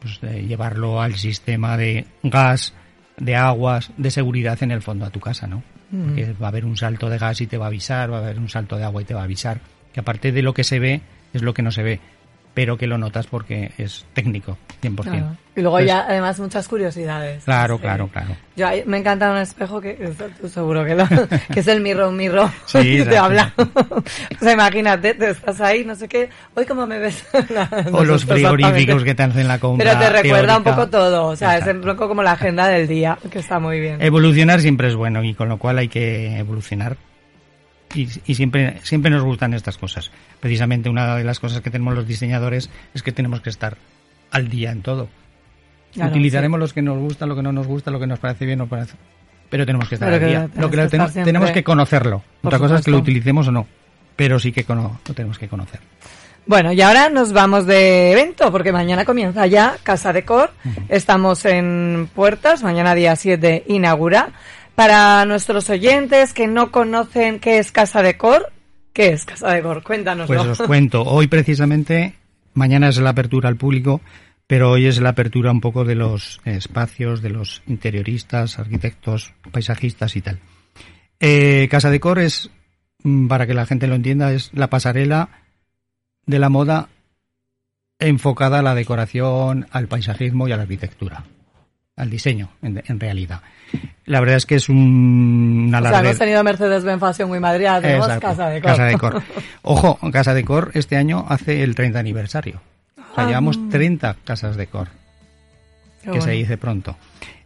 Pues 0.00 0.20
de 0.20 0.42
llevarlo 0.46 1.00
al 1.00 1.14
sistema 1.14 1.76
de 1.76 2.06
gas, 2.24 2.74
de 3.18 3.36
aguas, 3.36 3.90
de 3.96 4.10
seguridad 4.10 4.60
en 4.62 4.72
el 4.72 4.82
fondo 4.82 5.04
a 5.06 5.10
tu 5.10 5.20
casa, 5.20 5.46
¿no? 5.46 5.62
Porque 5.92 6.32
va 6.40 6.46
a 6.46 6.48
haber 6.48 6.64
un 6.64 6.76
salto 6.76 7.10
de 7.10 7.18
gas 7.18 7.42
y 7.42 7.46
te 7.46 7.58
va 7.58 7.66
a 7.66 7.68
avisar, 7.68 8.10
va 8.10 8.18
a 8.18 8.20
haber 8.22 8.38
un 8.38 8.48
salto 8.48 8.78
de 8.78 8.84
agua 8.84 9.02
y 9.02 9.04
te 9.04 9.12
va 9.12 9.20
a 9.20 9.24
avisar. 9.24 9.60
Que 9.92 10.00
aparte 10.00 10.32
de 10.32 10.40
lo 10.40 10.54
que 10.54 10.64
se 10.64 10.78
ve, 10.78 11.02
es 11.34 11.42
lo 11.42 11.52
que 11.52 11.62
no 11.62 11.70
se 11.70 11.82
ve, 11.82 12.00
pero 12.54 12.76
que 12.76 12.86
lo 12.86 12.98
notas 12.98 13.26
porque 13.26 13.72
es 13.78 14.04
técnico, 14.12 14.58
100%. 14.82 14.94
Claro. 15.02 15.36
Y 15.54 15.60
luego 15.60 15.80
ya 15.80 16.06
además 16.08 16.40
muchas 16.40 16.66
curiosidades. 16.66 17.44
Claro, 17.44 17.76
Sí. 17.76 17.82
claro, 17.82 18.08
claro. 18.08 18.36
Yo 18.56 18.66
me 18.86 18.98
encanta 18.98 19.30
un 19.30 19.36
espejo 19.38 19.80
que 19.80 19.94
tú 20.40 20.48
seguro 20.48 20.82
que 20.84 20.94
lo 20.94 21.06
que 21.52 21.60
es 21.60 21.68
el 21.68 21.80
mirror 21.82 22.10
mirror 22.12 22.48
Sí, 22.66 23.02
te 23.08 23.16
habla. 23.18 23.52
o 23.56 24.02
sea, 24.40 24.52
imagínate, 24.52 25.14
te 25.14 25.30
estás 25.30 25.60
ahí, 25.60 25.84
no 25.84 25.94
sé 25.94 26.08
qué, 26.08 26.28
hoy 26.54 26.64
cómo 26.64 26.86
me 26.86 26.98
ves. 26.98 27.24
No, 27.90 27.98
O 27.98 28.04
los 28.04 28.24
frigoríficos 28.24 29.04
que 29.04 29.14
te 29.14 29.22
hacen 29.22 29.46
la 29.48 29.58
compra. 29.58 29.86
Pero 29.92 29.98
te 30.00 30.10
recuerda 30.22 30.56
un 30.56 30.64
teórica. 30.64 30.82
poco 30.84 30.88
todo, 30.90 31.26
o 31.26 31.36
sea, 31.36 31.54
es 31.56 31.60
Exacto. 31.66 31.90
un 31.90 31.96
poco 31.96 32.08
como 32.08 32.22
la 32.22 32.32
agenda 32.32 32.68
del 32.68 32.88
día, 32.88 33.18
que 33.30 33.38
está 33.40 33.58
muy 33.58 33.78
bien. 33.80 34.00
Evolucionar 34.02 34.60
siempre 34.60 34.88
es 34.88 34.94
bueno 34.94 35.22
y 35.22 35.34
con 35.34 35.48
lo 35.48 35.58
cual 35.58 35.78
hay 35.78 35.88
que 35.88 36.38
evolucionar. 36.38 36.96
Y, 37.94 38.08
y 38.26 38.34
siempre, 38.34 38.78
siempre 38.82 39.10
nos 39.10 39.22
gustan 39.22 39.54
estas 39.54 39.76
cosas. 39.78 40.10
Precisamente 40.40 40.88
una 40.88 41.16
de 41.16 41.24
las 41.24 41.38
cosas 41.40 41.60
que 41.60 41.70
tenemos 41.70 41.94
los 41.94 42.06
diseñadores 42.06 42.70
es 42.94 43.02
que 43.02 43.12
tenemos 43.12 43.40
que 43.40 43.50
estar 43.50 43.76
al 44.30 44.48
día 44.48 44.70
en 44.70 44.82
todo. 44.82 45.08
Claro, 45.92 46.10
Utilizaremos 46.10 46.58
los 46.58 46.72
que 46.72 46.80
nos 46.82 46.98
gusta, 46.98 47.26
lo 47.26 47.36
que 47.36 47.42
no 47.42 47.52
nos 47.52 47.66
gusta, 47.66 47.90
lo 47.90 48.00
que 48.00 48.06
nos 48.06 48.18
parece 48.18 48.46
bien, 48.46 48.58
no 48.58 48.66
parece. 48.66 48.94
Pero 49.50 49.66
tenemos 49.66 49.88
que 49.88 49.96
estar 49.96 50.10
Pero 50.10 50.24
al 50.24 50.30
día. 50.30 50.48
Lo 50.60 50.70
que 50.70 50.76
lo 50.78 50.88
tenemos, 50.88 51.12
siempre- 51.12 51.32
tenemos 51.32 51.50
que 51.50 51.62
conocerlo. 51.62 52.22
Otra 52.42 52.58
cosa 52.58 52.76
es 52.76 52.84
que 52.84 52.90
lo 52.90 52.98
utilicemos 52.98 53.46
o 53.48 53.52
no. 53.52 53.66
Pero 54.16 54.38
sí 54.38 54.52
que 54.52 54.64
cono- 54.64 55.00
lo 55.06 55.14
tenemos 55.14 55.38
que 55.38 55.48
conocer. 55.48 55.80
Bueno, 56.46 56.72
y 56.72 56.80
ahora 56.80 57.08
nos 57.08 57.32
vamos 57.32 57.66
de 57.66 58.10
evento, 58.12 58.50
porque 58.50 58.72
mañana 58.72 59.04
comienza 59.04 59.46
ya 59.46 59.76
Casa 59.82 60.12
Decor. 60.12 60.50
Estamos 60.88 61.44
en 61.44 62.08
puertas, 62.14 62.62
mañana 62.62 62.94
día 62.94 63.14
7 63.14 63.62
inaugura. 63.68 64.30
Para 64.74 65.24
nuestros 65.26 65.68
oyentes 65.70 66.32
que 66.32 66.46
no 66.46 66.70
conocen 66.70 67.40
qué 67.40 67.58
es 67.58 67.72
Casa 67.72 68.02
Decor, 68.02 68.52
¿qué 68.92 69.08
es 69.08 69.24
Casa 69.24 69.50
Decor? 69.50 69.82
Cuéntanoslo. 69.82 70.34
Pues 70.34 70.60
os 70.60 70.66
cuento, 70.66 71.02
hoy 71.02 71.26
precisamente, 71.26 72.14
mañana 72.54 72.88
es 72.88 72.98
la 72.98 73.10
apertura 73.10 73.48
al 73.48 73.56
público, 73.56 74.00
pero 74.46 74.70
hoy 74.70 74.86
es 74.86 75.00
la 75.00 75.10
apertura 75.10 75.50
un 75.50 75.60
poco 75.60 75.84
de 75.84 75.94
los 75.94 76.40
espacios, 76.44 77.22
de 77.22 77.30
los 77.30 77.62
interioristas, 77.66 78.58
arquitectos, 78.58 79.34
paisajistas 79.50 80.16
y 80.16 80.22
tal. 80.22 80.38
Eh, 81.20 81.68
Casa 81.70 81.90
Decor 81.90 82.18
es, 82.18 82.50
mm, 83.02 83.28
para 83.28 83.46
que 83.46 83.54
la 83.54 83.66
gente 83.66 83.86
lo 83.86 83.94
entienda, 83.94 84.32
es 84.32 84.50
la 84.54 84.68
pasarela 84.68 85.28
de 86.26 86.38
la 86.38 86.48
moda 86.48 86.88
enfocada 87.98 88.58
a 88.58 88.62
la 88.62 88.74
decoración, 88.74 89.66
al 89.70 89.86
paisajismo 89.86 90.48
y 90.48 90.52
a 90.52 90.56
la 90.56 90.62
arquitectura, 90.62 91.24
al 91.96 92.10
diseño, 92.10 92.50
en, 92.62 92.82
en 92.86 93.00
realidad. 93.00 93.40
La 94.04 94.20
verdad 94.20 94.36
es 94.36 94.46
que 94.46 94.56
es 94.56 94.68
un, 94.68 95.66
una 95.68 95.78
o 95.78 95.82
sea, 95.82 96.00
hemos 96.00 96.18
tenido 96.18 96.42
Mercedes 96.44 96.84
Benz 96.84 97.00
Fashion 97.00 97.30
Week 97.30 97.40
Madrid, 97.40 97.66
tenemos 97.80 98.06
Exacto, 98.06 98.26
Casa 98.28 98.48
Decor. 98.48 98.70
Casa 98.70 98.84
Decor. 98.84 99.22
Ojo, 99.62 99.98
Casa 100.10 100.34
Decor 100.34 100.70
este 100.74 100.96
año 100.96 101.24
hace 101.28 101.62
el 101.62 101.74
30 101.74 101.98
aniversario. 101.98 102.60
O 102.96 103.14
sea, 103.14 103.24
Ah. 103.24 103.26
llevamos 103.28 103.68
30 103.68 104.16
casas 104.24 104.56
Decor, 104.56 104.88
Qué 106.02 106.10
que 106.12 106.20
se 106.20 106.30
dice 106.32 106.56
pronto. 106.56 106.96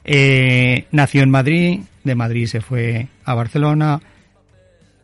Eh, 0.04 0.86
nació 0.92 1.22
en 1.22 1.30
Madrid, 1.30 1.80
de 2.04 2.14
Madrid 2.14 2.46
se 2.46 2.60
fue 2.60 3.08
a 3.24 3.34
Barcelona, 3.34 4.00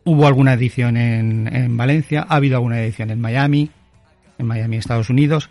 hubo 0.05 0.27
alguna 0.27 0.53
edición 0.55 0.97
en, 0.97 1.53
en 1.53 1.77
Valencia, 1.77 2.25
ha 2.29 2.37
habido 2.37 2.57
alguna 2.57 2.81
edición 2.81 3.11
en 3.11 3.21
Miami, 3.21 3.71
en 4.39 4.47
Miami, 4.47 4.77
Estados 4.77 5.11
Unidos, 5.11 5.51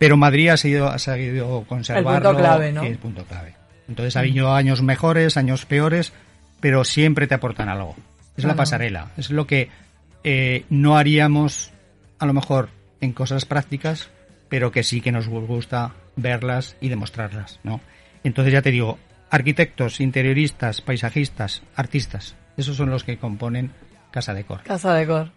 pero 0.00 0.16
Madrid 0.16 0.48
ha 0.48 0.56
seguido, 0.56 0.88
ha 0.88 0.98
seguido 0.98 1.62
conservarlo. 1.68 2.34
clave, 2.34 2.72
¿no? 2.72 2.82
es 2.82 2.96
punto 2.96 3.22
clave. 3.26 3.54
Entonces 3.86 4.16
ha 4.16 4.20
habido 4.20 4.54
años 4.54 4.80
mejores, 4.80 5.36
años 5.36 5.66
peores, 5.66 6.14
pero 6.58 6.84
siempre 6.84 7.26
te 7.26 7.34
aportan 7.34 7.68
algo. 7.68 7.94
Es 8.34 8.44
la 8.44 8.56
pasarela, 8.56 9.10
es 9.18 9.30
lo 9.30 9.46
que 9.46 9.68
eh, 10.24 10.64
no 10.70 10.96
haríamos 10.96 11.72
a 12.18 12.24
lo 12.24 12.32
mejor 12.32 12.70
en 13.02 13.12
cosas 13.12 13.44
prácticas, 13.44 14.08
pero 14.48 14.72
que 14.72 14.84
sí 14.84 15.02
que 15.02 15.12
nos 15.12 15.28
gusta 15.28 15.92
verlas 16.16 16.76
y 16.80 16.88
demostrarlas, 16.88 17.60
¿no? 17.62 17.82
Entonces 18.24 18.54
ya 18.54 18.62
te 18.62 18.70
digo, 18.70 18.98
arquitectos, 19.28 20.00
interioristas, 20.00 20.80
paisajistas, 20.80 21.62
artistas, 21.76 22.36
esos 22.56 22.74
son 22.74 22.88
los 22.88 23.04
que 23.04 23.18
componen 23.18 23.70
Casa 24.10 24.32
Decor. 24.32 24.62
Casa 24.62 24.94
Decor. 24.94 25.30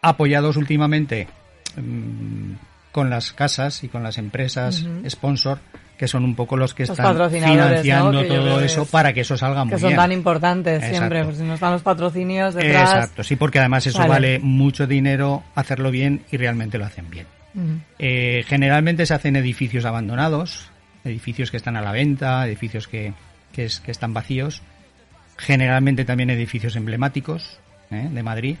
Apoyados 0.00 0.56
últimamente 0.56 1.28
mm, 1.76 2.54
con 2.92 3.10
las 3.10 3.32
casas 3.32 3.82
y 3.84 3.88
con 3.88 4.02
las 4.02 4.18
empresas 4.18 4.84
sponsor, 5.08 5.58
que 5.98 6.06
son 6.08 6.24
un 6.24 6.34
poco 6.34 6.56
los 6.56 6.74
que 6.74 6.82
Los 6.84 6.90
están 6.98 7.30
financiando 7.30 8.24
todo 8.24 8.60
eso 8.60 8.82
es- 8.82 8.88
para 8.88 9.12
que 9.12 9.20
eso 9.22 9.36
salga 9.36 9.64
muy 9.64 9.74
Que 9.74 9.80
son 9.80 9.88
bien. 9.90 9.96
tan 10.00 10.12
importantes 10.12 10.74
Exacto. 10.76 10.96
siempre, 10.98 11.24
porque 11.24 11.38
si 11.38 11.44
no 11.44 11.54
están 11.54 11.72
los 11.72 11.82
patrocinios 11.82 12.54
detrás. 12.54 12.94
Exacto, 12.94 13.24
sí, 13.24 13.36
porque 13.36 13.58
además 13.60 13.86
eso 13.86 13.98
Vale. 13.98 14.08
vale 14.10 14.38
mucho 14.40 14.86
dinero 14.86 15.42
hacerlo 15.54 15.90
bien 15.90 16.22
y 16.30 16.36
realmente 16.36 16.76
lo 16.78 16.84
hacen 16.84 17.08
bien. 17.10 17.26
Eh, 17.98 18.44
generalmente 18.46 19.04
se 19.06 19.14
hacen 19.14 19.36
edificios 19.36 19.84
abandonados, 19.84 20.70
edificios 21.04 21.50
que 21.50 21.56
están 21.58 21.76
a 21.76 21.82
la 21.82 21.92
venta, 21.92 22.46
edificios 22.46 22.88
que, 22.88 23.12
que, 23.52 23.66
es- 23.66 23.80
que 23.80 23.90
están 23.90 24.12
vacíos, 24.14 24.62
generalmente 25.36 26.04
también 26.04 26.30
edificios 26.30 26.76
emblemáticos 26.76 27.58
¿eh? 27.90 28.08
de 28.10 28.22
Madrid. 28.22 28.56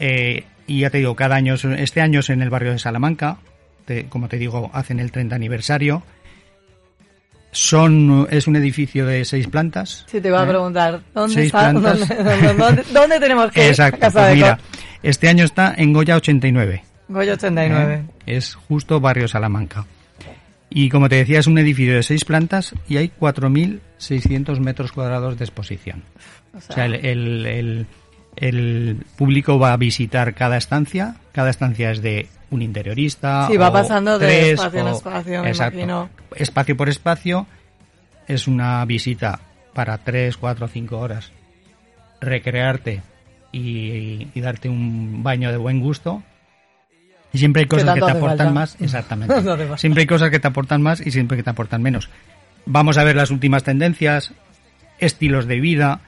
Eh, 0.00 0.44
y 0.68 0.80
ya 0.80 0.90
te 0.90 0.98
digo, 0.98 1.16
cada 1.16 1.34
año, 1.34 1.54
es- 1.54 1.64
este 1.64 2.00
año 2.00 2.20
es 2.20 2.30
en 2.30 2.42
el 2.42 2.50
barrio 2.50 2.70
de 2.72 2.78
Salamanca, 2.78 3.38
te- 3.86 4.04
como 4.06 4.28
te 4.28 4.38
digo, 4.38 4.70
hacen 4.72 5.00
el 5.00 5.10
30 5.10 5.34
aniversario. 5.34 6.02
Son, 7.50 8.28
es 8.30 8.46
un 8.46 8.56
edificio 8.56 9.06
de 9.06 9.24
seis 9.24 9.46
plantas. 9.48 10.04
Sí, 10.06 10.20
te 10.20 10.28
iba 10.28 10.40
a 10.40 10.44
¿eh? 10.44 10.48
preguntar, 10.48 11.00
¿dónde 11.14 11.46
está? 11.46 11.72
¿Dónde, 11.72 11.90
dónde- 12.58 12.84
dónde- 12.92 13.18
tenemos 13.20 13.50
que 13.50 13.64
ir? 13.64 13.70
Exacto, 13.70 14.00
Casa 14.00 14.20
pues 14.24 14.34
mira, 14.34 14.58
este 15.02 15.28
año 15.28 15.44
está 15.44 15.74
en 15.76 15.92
Goya 15.94 16.16
89. 16.16 16.84
Goya 17.08 17.32
89. 17.32 17.94
¿eh? 18.26 18.36
Es 18.36 18.54
justo 18.54 19.00
barrio 19.00 19.26
Salamanca. 19.28 19.86
Y 20.70 20.90
como 20.90 21.08
te 21.08 21.16
decía, 21.16 21.38
es 21.38 21.46
un 21.46 21.56
edificio 21.56 21.94
de 21.94 22.02
seis 22.02 22.26
plantas 22.26 22.74
y 22.86 22.98
hay 22.98 23.10
4.600 23.18 24.60
metros 24.60 24.92
cuadrados 24.92 25.38
de 25.38 25.44
exposición. 25.46 26.02
O 26.54 26.60
sea, 26.60 26.84
el, 26.84 26.94
el- 26.96 27.46
el- 27.46 27.86
El 28.40 29.04
público 29.16 29.58
va 29.58 29.72
a 29.72 29.76
visitar 29.76 30.34
cada 30.34 30.56
estancia. 30.56 31.16
Cada 31.32 31.50
estancia 31.50 31.90
es 31.90 32.00
de 32.02 32.28
un 32.50 32.62
interiorista. 32.62 33.46
Sí, 33.48 33.56
va 33.56 33.68
o 33.68 33.72
pasando 33.72 34.18
de 34.18 34.52
espacio 34.52 34.80
en 34.80 34.86
o- 34.86 34.90
espacio, 34.92 35.42
me 35.42 35.48
Exacto. 35.48 35.78
imagino. 35.78 36.08
Espacio 36.36 36.76
por 36.76 36.88
espacio. 36.88 37.46
Es 38.26 38.46
una 38.46 38.84
visita 38.84 39.40
para 39.74 39.98
tres, 39.98 40.36
cuatro, 40.36 40.68
cinco 40.68 40.98
horas. 40.98 41.32
Recrearte 42.20 43.02
y, 43.52 44.28
y 44.34 44.40
darte 44.40 44.68
un 44.68 45.22
baño 45.22 45.50
de 45.50 45.56
buen 45.56 45.80
gusto. 45.80 46.22
Y 47.32 47.38
siempre 47.38 47.62
hay 47.62 47.68
cosas 47.68 47.94
que 47.94 48.00
te 48.00 48.10
aportan 48.10 48.38
falta? 48.38 48.50
más. 48.52 48.76
Exactamente. 48.80 49.34
Siempre 49.76 50.00
hay 50.02 50.06
cosas 50.06 50.30
que 50.30 50.40
te 50.40 50.48
aportan 50.48 50.80
más 50.80 51.04
y 51.06 51.10
siempre 51.10 51.36
que 51.36 51.42
te 51.42 51.50
aportan 51.50 51.82
menos. 51.82 52.08
Vamos 52.64 52.96
a 52.98 53.04
ver 53.04 53.16
las 53.16 53.30
últimas 53.30 53.64
tendencias, 53.64 54.32
estilos 54.98 55.46
de 55.46 55.60
vida. 55.60 56.00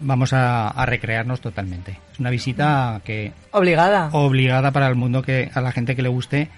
Vamos 0.00 0.32
a, 0.32 0.68
a 0.68 0.86
recrearnos 0.86 1.40
totalmente. 1.40 1.98
Es 2.12 2.20
una 2.20 2.30
visita 2.30 3.00
que 3.04 3.32
Obligada. 3.50 4.10
obligada 4.12 4.70
para 4.70 4.86
el 4.88 4.94
mundo 4.94 5.22
que 5.22 5.50
a 5.52 5.60
la 5.60 5.72
gente 5.72 5.96
que 5.96 6.02
le 6.02 6.08
guste 6.08 6.48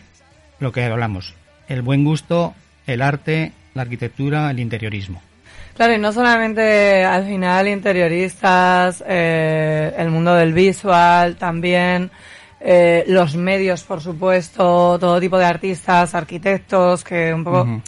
lo 0.59 0.73
que 0.73 0.85
hablamos. 0.85 1.35
El 1.69 1.83
buen 1.83 2.05
gusto, 2.05 2.55
el 2.87 3.01
arte, 3.01 3.53
la 3.75 3.83
arquitectura, 3.83 4.51
el 4.51 4.61
interiorismo. 4.61 5.23
Claro, 5.75 5.95
y 5.95 5.99
no 5.99 6.13
solamente 6.13 7.05
al 7.05 7.25
final 7.25 7.69
interioristas, 7.69 9.03
eh, 9.07 9.95
el 9.97 10.11
mundo 10.11 10.35
del 10.35 10.53
visual 10.53 11.37
también, 11.37 12.11
eh, 12.61 13.05
los 13.07 13.35
medios, 13.37 13.85
por 13.85 14.03
supuesto, 14.03 14.99
todo 14.99 15.19
tipo 15.19 15.39
de 15.39 15.47
artistas, 15.47 16.15
arquitectos, 16.15 17.03
que 17.05 17.33
un 17.33 17.45
poco. 17.45 17.81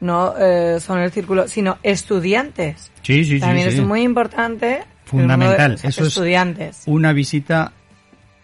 No 0.00 0.34
eh, 0.38 0.78
son 0.80 0.98
el 1.00 1.10
círculo, 1.12 1.46
sino 1.48 1.78
estudiantes. 1.82 2.90
Sí, 3.02 3.24
sí, 3.24 3.40
también 3.40 3.66
sí, 3.70 3.76
sí. 3.76 3.80
es 3.82 3.86
muy 3.86 4.02
importante. 4.02 4.66
de- 4.66 4.82
Fundamental. 5.04 5.76
sea, 5.78 5.90
Eso 5.90 6.02
es 6.02 6.08
estudiantes. 6.08 6.82
una 6.86 7.12
visita 7.12 7.72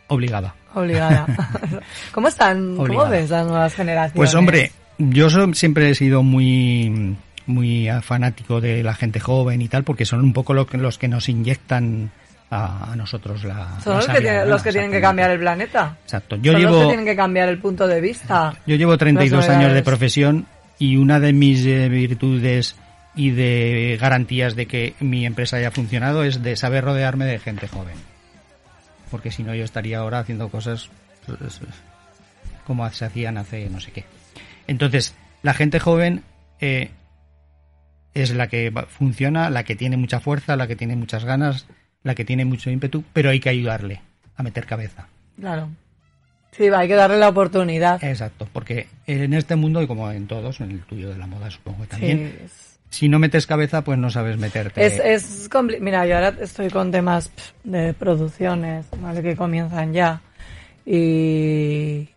obligada. 0.08 0.54
Obligada. 0.74 1.26
¿Cómo 2.12 2.28
están? 2.28 2.70
¿Cómo 2.76 2.82
Obligada. 2.82 3.08
ves 3.10 3.30
las 3.30 3.46
nuevas 3.46 3.74
generaciones? 3.74 4.16
Pues 4.16 4.34
hombre, 4.34 4.72
yo 4.98 5.28
siempre 5.54 5.90
he 5.90 5.94
sido 5.94 6.22
muy 6.22 7.16
muy 7.46 7.88
fanático 8.02 8.60
de 8.60 8.82
la 8.82 8.94
gente 8.94 9.20
joven 9.20 9.62
y 9.62 9.68
tal, 9.68 9.84
porque 9.84 10.04
son 10.04 10.20
un 10.20 10.32
poco 10.32 10.52
lo 10.52 10.66
que- 10.66 10.78
los 10.78 10.98
que 10.98 11.06
nos 11.08 11.28
inyectan 11.28 12.10
a, 12.50 12.92
a 12.92 12.96
nosotros 12.96 13.44
la. 13.44 13.78
son 13.82 13.92
la 13.92 13.96
los 13.98 14.06
que, 14.06 14.12
savia 14.12 14.20
tienen, 14.20 14.34
humana, 14.40 14.50
los 14.50 14.62
que 14.62 14.72
tienen 14.72 14.90
que 14.90 15.00
cambiar 15.00 15.30
el 15.30 15.38
planeta. 15.38 15.96
Exacto. 16.02 16.36
Yo 16.36 16.52
son 16.52 16.62
los 16.62 16.70
llevo 16.72 16.80
que 16.82 16.86
tienen 16.88 17.06
que 17.06 17.16
cambiar 17.16 17.48
el 17.48 17.58
punto 17.58 17.86
de 17.86 18.00
vista. 18.00 18.52
Yo 18.66 18.74
llevo 18.76 18.98
32 18.98 19.46
Las 19.46 19.56
años 19.56 19.72
de 19.72 19.82
profesión 19.82 20.46
y 20.78 20.96
una 20.96 21.20
de 21.20 21.32
mis 21.32 21.64
eh, 21.66 21.88
virtudes 21.88 22.76
y 23.14 23.30
de 23.30 23.96
garantías 24.00 24.54
de 24.56 24.66
que 24.66 24.94
mi 25.00 25.24
empresa 25.24 25.56
haya 25.56 25.70
funcionado 25.70 26.22
es 26.22 26.42
de 26.42 26.56
saber 26.56 26.84
rodearme 26.84 27.24
de 27.24 27.38
gente 27.38 27.66
joven. 27.66 27.96
Porque 29.10 29.30
si 29.30 29.42
no 29.42 29.54
yo 29.54 29.64
estaría 29.64 29.98
ahora 29.98 30.18
haciendo 30.18 30.48
cosas 30.48 30.90
pues, 31.24 31.60
como 32.66 32.88
se 32.90 33.04
hacían 33.04 33.38
hace 33.38 33.70
no 33.70 33.80
sé 33.80 33.92
qué. 33.92 34.04
Entonces, 34.66 35.14
la 35.42 35.54
gente 35.54 35.80
joven 35.80 36.24
eh, 36.60 36.90
es 38.14 38.34
la 38.34 38.48
que 38.48 38.72
funciona, 38.88 39.48
la 39.50 39.64
que 39.64 39.76
tiene 39.76 39.96
mucha 39.96 40.20
fuerza, 40.20 40.56
la 40.56 40.66
que 40.66 40.76
tiene 40.76 40.96
muchas 40.96 41.24
ganas, 41.24 41.66
la 42.02 42.14
que 42.14 42.24
tiene 42.24 42.44
mucho 42.44 42.70
ímpetu, 42.70 43.04
pero 43.12 43.30
hay 43.30 43.40
que 43.40 43.48
ayudarle 43.48 44.02
a 44.36 44.42
meter 44.42 44.66
cabeza. 44.66 45.08
Claro. 45.38 45.70
Sí, 46.56 46.68
hay 46.68 46.88
que 46.88 46.94
darle 46.94 47.18
la 47.18 47.28
oportunidad. 47.28 48.02
Exacto, 48.02 48.48
porque 48.52 48.86
en 49.06 49.34
este 49.34 49.56
mundo, 49.56 49.82
y 49.82 49.86
como 49.86 50.10
en 50.10 50.26
todos, 50.26 50.60
en 50.60 50.70
el 50.70 50.80
tuyo 50.80 51.10
de 51.10 51.18
la 51.18 51.26
moda 51.26 51.50
supongo 51.50 51.82
que 51.82 51.88
también, 51.88 52.32
Sí, 52.88 52.98
si 52.98 53.08
no 53.08 53.18
metes 53.18 53.46
cabeza, 53.46 53.82
pues 53.82 53.98
no 53.98 54.08
sabes 54.10 54.38
meterte. 54.38 54.86
Es, 54.86 54.98
es 55.00 55.50
Mira, 55.80 56.06
yo 56.06 56.14
ahora 56.14 56.34
estoy 56.40 56.70
con 56.70 56.90
temas 56.90 57.30
de 57.64 57.92
producciones, 57.94 58.86
¿vale? 59.02 59.22
Que 59.22 59.36
comienzan 59.36 59.92
ya. 59.92 60.20
Y 61.06 62.08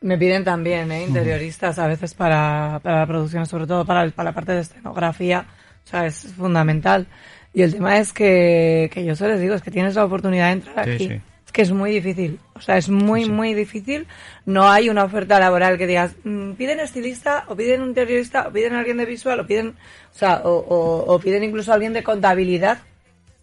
me 0.00 0.16
piden 0.18 0.44
también, 0.44 0.92
¿eh? 0.92 1.02
Interioristas 1.04 1.78
a 1.78 1.86
veces 1.88 2.14
para, 2.14 2.78
para 2.82 3.00
la 3.00 3.06
producción, 3.06 3.46
sobre 3.46 3.66
todo 3.66 3.84
para, 3.84 4.02
el- 4.04 4.12
para 4.12 4.30
la 4.30 4.34
parte 4.34 4.52
de 4.52 4.60
escenografía. 4.60 5.46
O 5.84 5.88
sea, 5.88 6.06
es 6.06 6.32
fundamental. 6.36 7.06
Y 7.54 7.62
el 7.62 7.72
tema 7.72 7.98
es 7.98 8.12
que, 8.12 8.90
que 8.92 9.04
yo 9.04 9.16
se 9.16 9.26
les 9.26 9.40
digo, 9.40 9.54
es 9.54 9.62
que 9.62 9.70
tienes 9.70 9.94
la 9.94 10.04
oportunidad 10.04 10.46
de 10.48 10.52
entrar 10.52 10.84
Sí, 10.84 10.90
aquí. 10.92 11.08
sí. 11.08 11.20
Es 11.48 11.52
que 11.52 11.62
es 11.62 11.72
muy 11.72 11.90
difícil. 11.92 12.38
O 12.54 12.60
sea, 12.60 12.76
es 12.76 12.90
muy, 12.90 13.24
muy 13.24 13.54
difícil. 13.54 14.06
No 14.44 14.68
hay 14.70 14.90
una 14.90 15.04
oferta 15.04 15.40
laboral 15.40 15.78
que 15.78 15.86
digas, 15.86 16.14
mm, 16.22 16.52
piden 16.52 16.78
estilista, 16.78 17.44
o 17.48 17.56
piden 17.56 17.80
un 17.80 17.88
interiorista, 17.88 18.46
o 18.48 18.52
piden 18.52 18.74
a 18.74 18.80
alguien 18.80 18.98
de 18.98 19.06
visual, 19.06 19.40
o 19.40 19.46
piden, 19.46 19.68
o 19.68 20.18
sea, 20.18 20.42
o, 20.44 20.50
o- 20.50 21.14
o 21.14 21.18
piden 21.18 21.42
incluso 21.44 21.70
a 21.70 21.74
alguien 21.76 21.94
de 21.94 22.02
contabilidad 22.02 22.78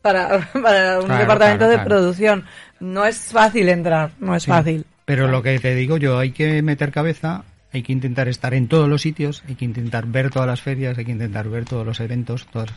para, 0.03 0.28
para 0.53 0.99
un 0.99 1.08
Claro, 1.08 1.22
departamento 1.22 1.66
claro, 1.66 1.72
de 1.72 1.76
claro. 1.78 1.89
producción. 1.89 2.45
No 2.80 3.06
es 3.08 3.18
fácil 3.32 3.70
entrar, 3.70 4.12
no 4.20 4.36
es 4.36 4.43
Sí. 4.43 4.51
fácil. 4.51 4.86
Pero 5.06 5.28
lo 5.28 5.41
que 5.41 5.58
te 5.60 5.74
digo 5.74 5.97
yo, 5.97 6.20
hay 6.20 6.30
que 6.32 6.62
meter 6.62 6.91
cabeza, 6.91 7.43
hay 7.74 7.82
que 7.82 7.91
intentar 7.91 8.28
estar 8.28 8.53
en 8.53 8.68
todos 8.68 8.88
los 8.88 9.01
sitios, 9.01 9.43
hay 9.49 9.56
que 9.56 9.66
intentar 9.66 10.06
ver 10.06 10.30
todas 10.30 10.47
las 10.47 10.62
ferias, 10.62 10.95
hay 10.99 11.06
que 11.06 11.12
intentar 11.12 11.49
ver 11.49 11.66
todos 11.66 11.84
los 11.86 11.99
eventos, 11.99 12.45
todas... 12.53 12.70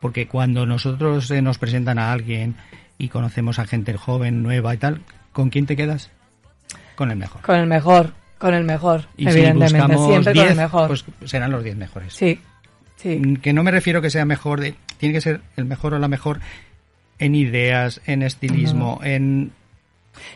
porque 0.00 0.26
cuando 0.26 0.66
nosotros 0.66 1.30
eh, 1.30 1.40
nos 1.40 1.58
presentan 1.58 2.00
a 2.00 2.10
alguien 2.12 2.56
y 3.00 3.08
conocemos 3.08 3.58
a 3.58 3.66
gente 3.66 3.96
joven, 3.96 4.42
nueva 4.42 4.74
y 4.74 4.78
tal, 4.78 5.00
¿con 5.32 5.50
quién 5.50 5.66
te 5.66 5.74
quedas? 5.76 6.10
Con 6.94 7.10
el 7.10 7.16
mejor. 7.16 7.42
Con 7.42 7.56
el 7.56 7.66
mejor, 7.66 8.12
con 8.38 8.54
el 8.54 8.64
mejor, 8.64 9.06
Y 9.16 9.24
si 9.24 9.30
evidentemente. 9.30 9.78
buscamos 9.78 10.06
Siempre 10.08 10.32
con 10.32 10.42
10, 10.42 10.50
el 10.50 10.56
mejor. 10.56 10.86
pues 10.88 11.04
serán 11.24 11.50
los 11.50 11.64
10 11.64 11.76
mejores. 11.76 12.12
sí, 12.14 12.40
sí. 12.96 13.16
Mm, 13.16 13.36
Que 13.36 13.52
no 13.52 13.62
me 13.62 13.70
refiero 13.70 14.00
que 14.02 14.10
sea 14.10 14.24
mejor, 14.24 14.60
de, 14.60 14.74
tiene 14.98 15.14
que 15.14 15.20
ser 15.20 15.40
el 15.56 15.64
mejor 15.64 15.94
o 15.94 15.98
la 15.98 16.08
mejor 16.08 16.40
en 17.18 17.34
ideas, 17.34 18.00
en 18.06 18.22
estilismo, 18.22 19.00
en... 19.02 19.52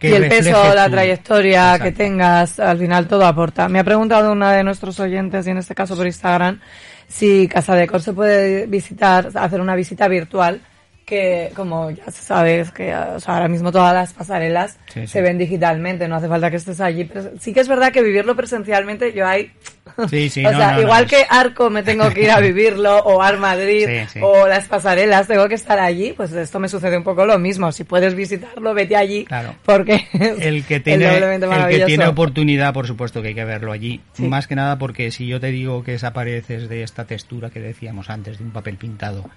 y 0.01 0.07
el 0.09 0.29
peso, 0.29 0.75
la 0.75 0.87
tu- 0.87 0.93
trayectoria 0.93 1.79
que 1.79 1.93
tengas, 1.93 2.59
al 2.61 2.79
final 2.79 3.07
todo 3.09 3.27
aporta. 3.27 3.69
Me 3.69 3.79
ha 3.79 3.85
preguntado 3.85 4.33
una 4.33 4.53
de 4.53 4.65
nuestros 4.65 4.99
oyentes, 5.01 5.47
y 5.47 5.51
en 5.51 5.59
este 5.59 5.75
caso 5.75 5.97
por 5.97 6.07
Instagram, 6.07 6.61
si 7.09 7.49
Casa 7.49 7.75
Decor 7.75 8.01
se 8.03 8.13
puede 8.13 8.67
visitar, 8.67 9.31
hacer 9.35 9.61
una 9.61 9.75
visita 9.75 10.09
virtual, 10.09 10.61
que 11.05 11.51
como 11.55 11.91
ya 11.91 12.05
se 12.11 12.23
sabe, 12.23 12.61
es 12.61 12.71
que 12.71 12.95
o 12.95 13.21
sea, 13.21 13.35
ahora 13.35 13.49
mismo 13.49 13.71
todas 13.71 13.93
las 13.95 14.13
pasarelas 14.13 14.79
Sí, 14.93 15.01
sí. 15.03 15.07
se 15.09 15.23
ven 15.23 15.39
digitalmente, 15.39 16.07
no 16.09 16.17
hace 16.17 16.29
falta 16.29 16.51
que 16.51 16.57
estés 16.57 16.81
allí. 16.81 17.05
Pero 17.05 17.31
sí 17.41 17.53
que 17.53 17.61
es 17.61 17.69
verdad 17.69 17.93
que 17.93 18.03
vivirlo 18.03 18.35
presencialmente, 18.37 19.13
yo 19.13 19.27
hay... 19.27 19.53
Sí, 20.09 20.29
sí, 20.31 20.45
o 20.47 20.51
no, 20.51 20.59
sea, 20.59 20.73
no, 20.73 20.81
igual 20.83 21.07
que 21.07 21.25
Arco 21.29 21.69
me 21.71 21.83
tengo 21.83 22.09
que 22.11 22.23
ir 22.23 22.31
a 22.31 22.41
vivirlo, 22.41 22.99
o 22.99 23.21
Ar 23.23 23.37
Madrid, 23.39 23.87
o 24.23 24.49
las 24.49 24.67
pasarelas, 24.67 25.29
tengo 25.29 25.47
que 25.49 25.55
estar 25.55 25.79
allí, 25.79 26.13
pues 26.15 26.33
esto 26.33 26.59
me 26.59 26.69
sucede 26.69 26.97
un 26.97 27.05
poco 27.05 27.27
lo 27.27 27.39
mismo. 27.39 27.71
Si 27.71 27.85
puedes 27.85 28.15
visitarlo, 28.15 28.73
vete 28.75 28.97
allí, 28.97 29.25
Claro. 29.25 29.55
porque 29.65 30.07
es 30.13 30.41
el 30.41 30.65
que 30.65 30.81
tiene 30.81 31.17
el 31.19 31.69
que 31.69 31.85
tiene 31.87 32.07
oportunidad 32.07 32.73
por 32.73 32.87
supuesto 32.87 33.21
que 33.23 33.29
hay 33.29 33.35
que 33.35 33.45
verlo 33.45 33.73
allí 33.73 34.01
más 34.19 34.47
que 34.47 34.55
nada 34.57 34.79
porque 34.79 35.11
si 35.11 35.27
yo 35.27 35.39
te 35.41 35.49
digo 35.49 35.85
que 35.85 35.95
esa 35.95 36.13
pared 36.13 36.43
es 36.49 36.69
de 36.69 36.83
esta 36.83 37.05
textura 37.05 37.51
que 37.51 37.61
decíamos 37.61 38.11
antes 38.11 38.39
de 38.39 38.45
un 38.45 38.51
papel 38.51 38.77
pintado 38.77 39.29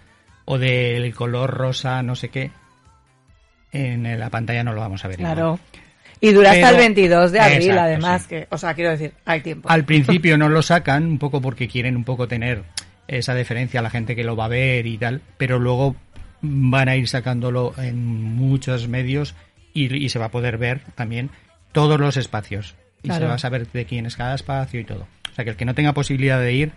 o 0.50 0.58
del 0.58 1.14
color 1.14 1.52
rosa 1.52 2.02
no 2.02 2.16
sé 2.16 2.30
qué 2.30 2.52
en 3.72 4.20
la 4.20 4.30
pantalla 4.30 4.64
no 4.64 4.74
lo 4.74 4.80
vamos 4.82 5.04
a 5.04 5.10
ver. 5.10 5.18
Claro. 5.18 5.60
Y 6.20 6.32
dura 6.32 6.52
hasta 6.52 6.70
el 6.72 6.78
22 6.78 7.32
de 7.32 7.40
abril, 7.40 7.58
Exacto, 7.70 7.82
además, 7.82 8.22
sí. 8.24 8.28
que, 8.30 8.48
o 8.50 8.58
sea, 8.58 8.74
quiero 8.74 8.90
decir, 8.92 9.14
hay 9.26 9.42
tiempo. 9.42 9.70
al 9.70 9.84
principio 9.86 10.38
no 10.40 10.50
lo 10.50 10.62
sacan 10.64 11.06
un 11.06 11.20
poco 11.20 11.42
porque 11.42 11.68
quieren 11.68 11.96
un 11.96 12.04
poco 12.06 12.28
tener 12.28 12.64
esa 13.08 13.36
deferencia 13.36 13.82
a 13.82 13.84
la 13.84 13.90
gente 13.92 14.16
que 14.16 14.24
lo 14.24 14.36
va 14.36 14.46
a 14.46 14.50
ver 14.50 14.86
y 14.88 14.98
tal 14.98 15.22
pero 15.38 15.60
luego 15.60 15.96
van 16.42 16.90
a 16.90 16.96
ir 16.96 17.08
sacándolo 17.08 17.74
en 17.78 18.04
muchos 18.24 18.88
medios 18.88 19.36
y, 19.74 19.96
y 19.96 20.10
se 20.10 20.18
va 20.20 20.26
a 20.26 20.32
poder 20.32 20.58
ver 20.58 20.82
también 20.96 21.30
todos 21.72 22.00
los 22.00 22.18
espacios 22.18 22.76
y 23.04 23.10
Claro. 23.10 23.22
se 23.26 23.28
va 23.28 23.34
a 23.36 23.40
saber 23.40 23.68
de 23.72 23.86
quién 23.86 24.06
es 24.08 24.16
cada 24.16 24.34
espacio 24.36 24.80
y 24.80 24.86
todo 24.86 25.08
o 25.32 25.36
sea 25.36 25.46
que 25.46 25.52
el 25.52 25.56
que 25.56 25.66
no 25.66 25.76
tenga 25.76 25.94
posibilidad 25.94 26.40
de 26.40 26.54
ir 26.54 26.72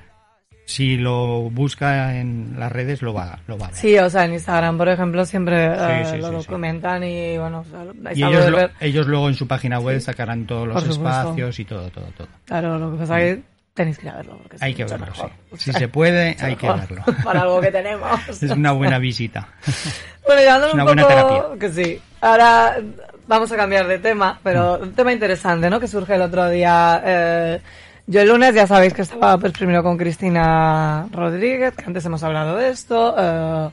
si 0.71 0.97
lo 0.97 1.51
busca 1.51 2.17
en 2.17 2.55
las 2.59 2.71
redes 2.71 3.03
lo 3.03 3.13
va 3.13 3.39
lo 3.49 3.59
va 3.59 3.67
a 3.67 3.69
ver 3.71 3.77
Sí, 3.79 3.99
o 3.99 4.09
sea, 4.09 4.25
en 4.25 4.35
Instagram, 4.35 4.79
por 4.79 4.89
ejemplo, 4.89 5.25
siempre 5.25 5.67
eh, 5.67 6.05
sí, 6.05 6.17
lo 6.19 6.29
sí, 6.29 6.35
sí. 6.37 6.47
documentan 6.47 7.03
y, 7.03 7.39
bueno, 7.39 7.61
o 7.61 7.65
sea, 7.65 8.13
y 8.15 8.23
ellos, 8.23 8.51
lo- 8.51 8.71
ellos 8.81 9.07
luego 9.07 9.29
en 9.29 9.35
su 9.35 9.49
página 9.49 9.79
web 9.81 10.01
sacarán 10.01 10.47
todos 10.47 10.69
los 10.69 10.87
espacios 10.87 11.59
y 11.59 11.65
todo 11.65 11.89
todo 11.91 12.07
todo 12.17 12.29
Claro, 12.45 12.79
lo 12.79 12.93
que 12.93 12.99
pasa 12.99 13.21
es 13.21 13.37
que 13.37 13.43
tenéis 13.75 13.99
que 13.99 14.07
ir 14.07 14.13
a 14.13 14.17
verlo. 14.17 14.39
porque 14.43 14.57
hay 14.61 14.75
que 14.75 14.85
verlo 14.85 15.07
mejor. 15.07 15.31
sí. 15.31 15.35
O 15.53 15.57
si 15.57 15.71
sea, 15.73 15.81
se 15.81 15.89
puede 15.89 16.37
hay 16.41 16.57
que 16.57 16.69
verlo 16.71 17.03
Para 17.25 17.43
algo 17.43 17.61
que 17.61 17.71
tenemos. 17.73 18.29
es 18.29 18.43
una 18.51 18.73
buena 18.73 18.99
visita 18.99 19.49
Bueno, 20.27 20.41
llevándolo 20.43 20.69
Es 20.69 20.75
una 20.75 20.85
un 20.85 20.87
buena 20.95 21.27
poco... 21.27 21.59
Que 21.59 21.71
sí. 21.73 22.01
Ahora 22.21 22.77
vamos 23.27 23.51
a 23.53 23.57
cambiar 23.57 23.87
de 23.87 23.99
tema, 23.99 24.39
pero 24.43 24.79
un 24.83 24.93
tema 24.93 25.13
interesante, 25.13 25.71
¿no? 25.71 25.81
Que 25.81 25.89
surge 25.89 26.15
el 26.17 26.23
otro 26.23 26.49
día. 26.51 27.01
eh, 27.05 27.61
yo 28.11 28.21
el 28.23 28.29
lunes 28.29 28.53
ya 28.57 28.67
sabéis 28.67 28.93
que 28.93 29.03
estaba 29.03 29.39
pues 29.39 29.53
primero 29.53 29.85
con 29.85 29.97
Cristina 29.97 31.07
Rodríguez, 31.13 31.75
que 31.77 31.85
antes 31.85 32.05
hemos 32.05 32.25
hablado 32.25 32.57
de 32.57 32.71
esto, 32.71 33.15
eh, 33.17 33.69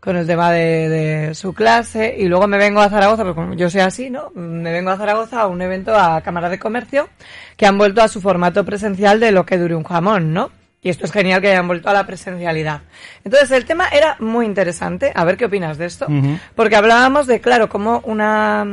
con 0.00 0.18
el 0.18 0.26
tema 0.26 0.52
de, 0.52 0.90
de 0.90 1.34
su 1.34 1.54
clase, 1.54 2.14
y 2.18 2.28
luego 2.28 2.46
me 2.46 2.58
vengo 2.58 2.82
a 2.82 2.90
Zaragoza, 2.90 3.22
porque 3.24 3.40
como 3.40 3.54
yo 3.54 3.70
soy 3.70 3.80
así, 3.80 4.10
¿no? 4.10 4.32
Me 4.34 4.70
vengo 4.70 4.90
a 4.90 4.98
Zaragoza 4.98 5.40
a 5.40 5.46
un 5.46 5.62
evento 5.62 5.96
a 5.96 6.20
Cámara 6.20 6.50
de 6.50 6.58
Comercio, 6.58 7.08
que 7.56 7.64
han 7.64 7.78
vuelto 7.78 8.02
a 8.02 8.08
su 8.08 8.20
formato 8.20 8.66
presencial 8.66 9.18
de 9.18 9.32
lo 9.32 9.46
que 9.46 9.56
dure 9.56 9.74
un 9.74 9.84
jamón, 9.84 10.34
¿no? 10.34 10.50
Y 10.82 10.90
esto 10.90 11.06
es 11.06 11.12
genial 11.12 11.40
que 11.40 11.48
hayan 11.48 11.66
vuelto 11.66 11.88
a 11.88 11.94
la 11.94 12.06
presencialidad. 12.06 12.82
Entonces, 13.24 13.50
el 13.50 13.64
tema 13.64 13.88
era 13.88 14.16
muy 14.18 14.44
interesante. 14.44 15.12
A 15.14 15.24
ver 15.24 15.36
qué 15.36 15.44
opinas 15.46 15.76
de 15.76 15.86
esto. 15.86 16.06
Porque 16.54 16.76
hablábamos 16.76 17.26
de, 17.26 17.40
claro, 17.42 17.68
cómo 17.68 18.00
una, 18.04 18.66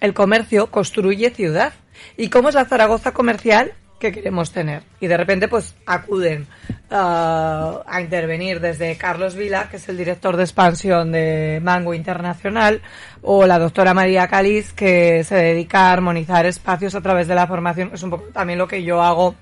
el 0.00 0.12
comercio 0.12 0.66
construye 0.70 1.30
ciudad. 1.30 1.72
Y 2.18 2.28
cómo 2.28 2.50
es 2.50 2.54
la 2.54 2.66
Zaragoza 2.66 3.12
comercial 3.12 3.72
que 3.98 4.12
queremos 4.12 4.52
tener. 4.52 4.82
Y 5.00 5.06
de 5.06 5.16
repente, 5.16 5.48
pues, 5.48 5.74
acuden 5.86 6.46
ah, 6.90 7.82
a 7.86 8.00
intervenir 8.00 8.60
desde 8.60 8.96
Carlos 8.96 9.34
Vila, 9.34 9.68
que 9.70 9.76
es 9.76 9.88
el 9.88 9.96
director 9.96 10.36
de 10.36 10.44
expansión 10.44 11.12
de 11.12 11.60
Mango 11.62 11.94
Internacional, 11.94 12.82
o 13.22 13.46
la 13.46 13.58
doctora 13.58 13.94
María 13.94 14.28
Caliz, 14.28 14.72
que 14.72 15.24
se 15.24 15.36
dedica 15.36 15.88
a 15.88 15.92
armonizar 15.92 16.46
espacios 16.46 16.94
a 16.94 17.00
través 17.00 17.28
de 17.28 17.34
la 17.34 17.46
formación. 17.46 17.90
Es 17.94 18.02
un 18.02 18.10
poco 18.10 18.24
también 18.32 18.58
lo 18.58 18.68
que 18.68 18.82
yo 18.82 19.02
hago 19.02 19.34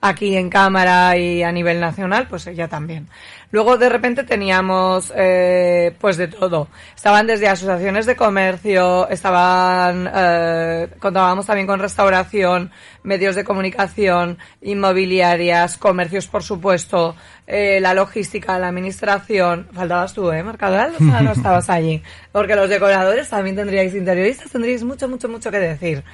aquí 0.00 0.36
en 0.36 0.48
cámara 0.48 1.16
y 1.16 1.42
a 1.42 1.52
nivel 1.52 1.80
nacional, 1.80 2.26
pues 2.28 2.46
ella 2.46 2.68
también. 2.68 3.08
Luego 3.52 3.76
de 3.76 3.88
repente 3.88 4.22
teníamos 4.22 5.12
eh, 5.16 5.94
pues 6.00 6.16
de 6.16 6.28
todo. 6.28 6.68
Estaban 6.94 7.26
desde 7.26 7.48
asociaciones 7.48 8.06
de 8.06 8.14
comercio, 8.14 9.08
estaban 9.08 10.08
eh, 10.14 10.88
contábamos 11.00 11.46
también 11.46 11.66
con 11.66 11.80
restauración, 11.80 12.70
medios 13.02 13.34
de 13.34 13.42
comunicación, 13.42 14.38
inmobiliarias, 14.60 15.78
comercios 15.78 16.28
por 16.28 16.44
supuesto, 16.44 17.16
eh, 17.46 17.80
la 17.80 17.92
logística, 17.92 18.56
la 18.58 18.68
administración. 18.68 19.68
Faltabas 19.72 20.14
tú, 20.14 20.30
¿eh, 20.30 20.44
Mercadal? 20.44 20.94
O 20.94 20.98
sea, 20.98 21.20
no 21.20 21.32
estabas 21.32 21.68
allí. 21.70 22.02
Porque 22.30 22.54
los 22.54 22.68
decoradores 22.68 23.28
también 23.28 23.56
tendríais 23.56 23.94
interioristas, 23.94 24.52
tendríais 24.52 24.84
mucho, 24.84 25.08
mucho, 25.08 25.28
mucho 25.28 25.50
que 25.50 25.58
decir. 25.58 26.04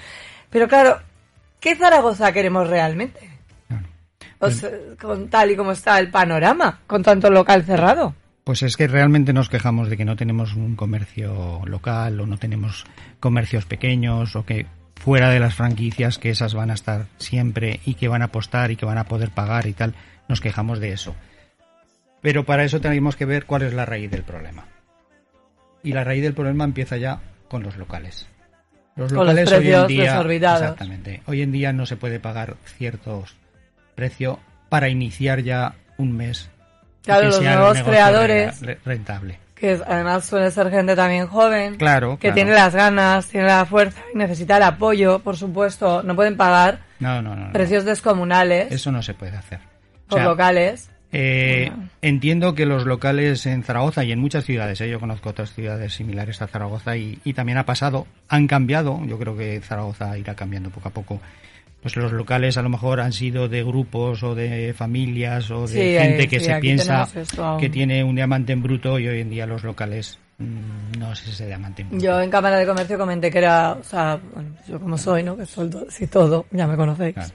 Pero 0.48 0.68
claro, 0.68 1.00
¿qué 1.60 1.76
Zaragoza 1.76 2.32
queremos 2.32 2.68
realmente? 2.68 3.35
Sea, 4.40 4.70
con 5.00 5.28
tal 5.28 5.50
y 5.50 5.56
como 5.56 5.72
está 5.72 5.98
el 5.98 6.10
panorama, 6.10 6.80
con 6.86 7.02
tanto 7.02 7.30
local 7.30 7.64
cerrado. 7.64 8.14
Pues 8.44 8.62
es 8.62 8.76
que 8.76 8.86
realmente 8.86 9.32
nos 9.32 9.48
quejamos 9.48 9.88
de 9.88 9.96
que 9.96 10.04
no 10.04 10.14
tenemos 10.14 10.54
un 10.54 10.76
comercio 10.76 11.62
local 11.64 12.20
o 12.20 12.26
no 12.26 12.38
tenemos 12.38 12.84
comercios 13.18 13.64
pequeños 13.64 14.36
o 14.36 14.44
que 14.44 14.66
fuera 14.94 15.30
de 15.30 15.40
las 15.40 15.54
franquicias 15.54 16.18
que 16.18 16.30
esas 16.30 16.54
van 16.54 16.70
a 16.70 16.74
estar 16.74 17.06
siempre 17.18 17.80
y 17.84 17.94
que 17.94 18.08
van 18.08 18.22
a 18.22 18.26
apostar 18.26 18.70
y 18.70 18.76
que 18.76 18.86
van 18.86 18.98
a 18.98 19.04
poder 19.04 19.30
pagar 19.30 19.66
y 19.66 19.72
tal, 19.72 19.94
nos 20.28 20.40
quejamos 20.40 20.78
de 20.80 20.92
eso. 20.92 21.14
Pero 22.22 22.44
para 22.44 22.64
eso 22.64 22.80
tenemos 22.80 23.16
que 23.16 23.24
ver 23.24 23.46
cuál 23.46 23.62
es 23.62 23.74
la 23.74 23.84
raíz 23.84 24.10
del 24.10 24.22
problema. 24.22 24.66
Y 25.82 25.92
la 25.92 26.04
raíz 26.04 26.22
del 26.22 26.34
problema 26.34 26.64
empieza 26.64 26.96
ya 26.96 27.20
con 27.48 27.62
los 27.62 27.76
locales. 27.76 28.28
Los 28.96 29.12
Con 29.12 29.26
los 29.26 29.34
locales 29.34 29.52
hoy 29.52 29.72
en 29.72 29.86
día, 29.86 30.20
exactamente, 30.20 31.22
hoy 31.26 31.42
en 31.42 31.52
día 31.52 31.72
no 31.72 31.84
se 31.84 31.96
puede 31.96 32.18
pagar 32.18 32.56
ciertos 32.64 33.36
precios 33.96 34.38
para 34.68 34.88
iniciar 34.88 35.40
ya 35.42 35.74
un 35.98 36.16
mes. 36.16 36.48
Claro, 37.02 37.22
que 37.22 37.26
los 37.26 37.36
sea 37.38 37.56
nuevos 37.56 37.80
creadores. 37.82 38.60
rentable. 38.84 39.38
Que 39.54 39.72
es- 39.72 39.82
además 39.86 40.26
suele 40.26 40.50
ser 40.50 40.70
gente 40.70 40.94
también 40.94 41.26
joven. 41.28 41.76
Claro, 41.76 42.16
Que 42.16 42.28
claro. 42.28 42.34
tiene 42.34 42.52
las 42.52 42.74
ganas, 42.74 43.26
tiene 43.28 43.46
la 43.46 43.64
fuerza 43.64 44.00
y 44.12 44.18
necesita 44.18 44.58
el 44.58 44.62
apoyo, 44.64 45.20
por 45.20 45.36
supuesto. 45.36 46.02
No 46.02 46.14
pueden 46.14 46.36
pagar 46.36 46.80
No, 47.00 47.22
no, 47.22 47.34
no. 47.34 47.46
no. 47.46 47.52
precios 47.52 47.84
descomunales 47.86 48.70
Eso 48.70 48.92
no 48.92 49.02
se 49.02 49.14
puede 49.14 49.36
hacer. 49.36 49.60
O 50.06 50.10
por 50.10 50.18
sea, 50.18 50.28
locales. 50.28 50.90
eh, 51.12 51.72
entiendo 52.02 52.54
que 52.54 52.66
los 52.66 52.84
locales 52.84 53.46
en 53.46 53.62
Zaragoza 53.62 54.04
y 54.04 54.12
en 54.12 54.18
muchas 54.20 54.44
ciudades, 54.44 54.78
eh, 54.82 54.90
yo 54.90 55.00
conozco 55.00 55.30
otras 55.30 55.54
ciudades 55.54 55.94
similares 55.94 56.42
a 56.42 56.48
Zaragoza 56.48 56.96
y, 56.98 57.18
y 57.24 57.32
también 57.32 57.56
ha 57.56 57.64
pasado, 57.64 58.06
han 58.28 58.46
cambiado, 58.48 59.00
yo 59.06 59.18
creo 59.18 59.36
que 59.38 59.60
Zaragoza 59.62 60.18
irá 60.18 60.34
cambiando 60.34 60.68
poco 60.70 60.88
a 60.88 60.92
poco. 60.92 61.20
Pues 61.86 61.94
los 61.94 62.10
locales 62.10 62.56
a 62.58 62.62
lo 62.62 62.68
mejor 62.68 62.98
han 62.98 63.12
sido 63.12 63.46
de 63.48 63.62
grupos 63.62 64.20
o 64.24 64.34
de 64.34 64.74
familias 64.76 65.52
o 65.52 65.68
de 65.68 65.92
Sí, 65.92 65.96
gente 65.96 66.26
que 66.26 66.40
sí, 66.40 66.46
se 66.46 66.56
piensa 66.56 67.06
que 67.60 67.70
tiene 67.70 68.02
un 68.02 68.16
diamante 68.16 68.52
en 68.52 68.60
bruto 68.60 68.98
y 68.98 69.06
hoy 69.06 69.20
en 69.20 69.30
día 69.30 69.46
los 69.46 69.62
locales 69.62 70.18
mm, 70.38 70.98
no 70.98 71.12
es 71.12 71.24
ese 71.28 71.46
diamante 71.46 71.82
en 71.82 71.90
bruto. 71.90 72.04
Yo 72.04 72.20
en 72.20 72.28
Cámara 72.28 72.56
de 72.58 72.66
Comercio 72.66 72.98
comenté 72.98 73.30
que 73.30 73.38
era, 73.38 73.74
o 73.74 73.84
sea, 73.84 74.18
bueno, 74.34 74.50
yo 74.66 74.80
como 74.80 74.98
soy, 74.98 75.22
¿no? 75.22 75.36
Que 75.36 75.46
soy 75.46 75.70
todo, 75.70 75.86
sí 75.88 76.08
todo, 76.08 76.46
ya 76.50 76.66
me 76.66 76.74
conocéis. 76.76 77.14
Claro. 77.14 77.30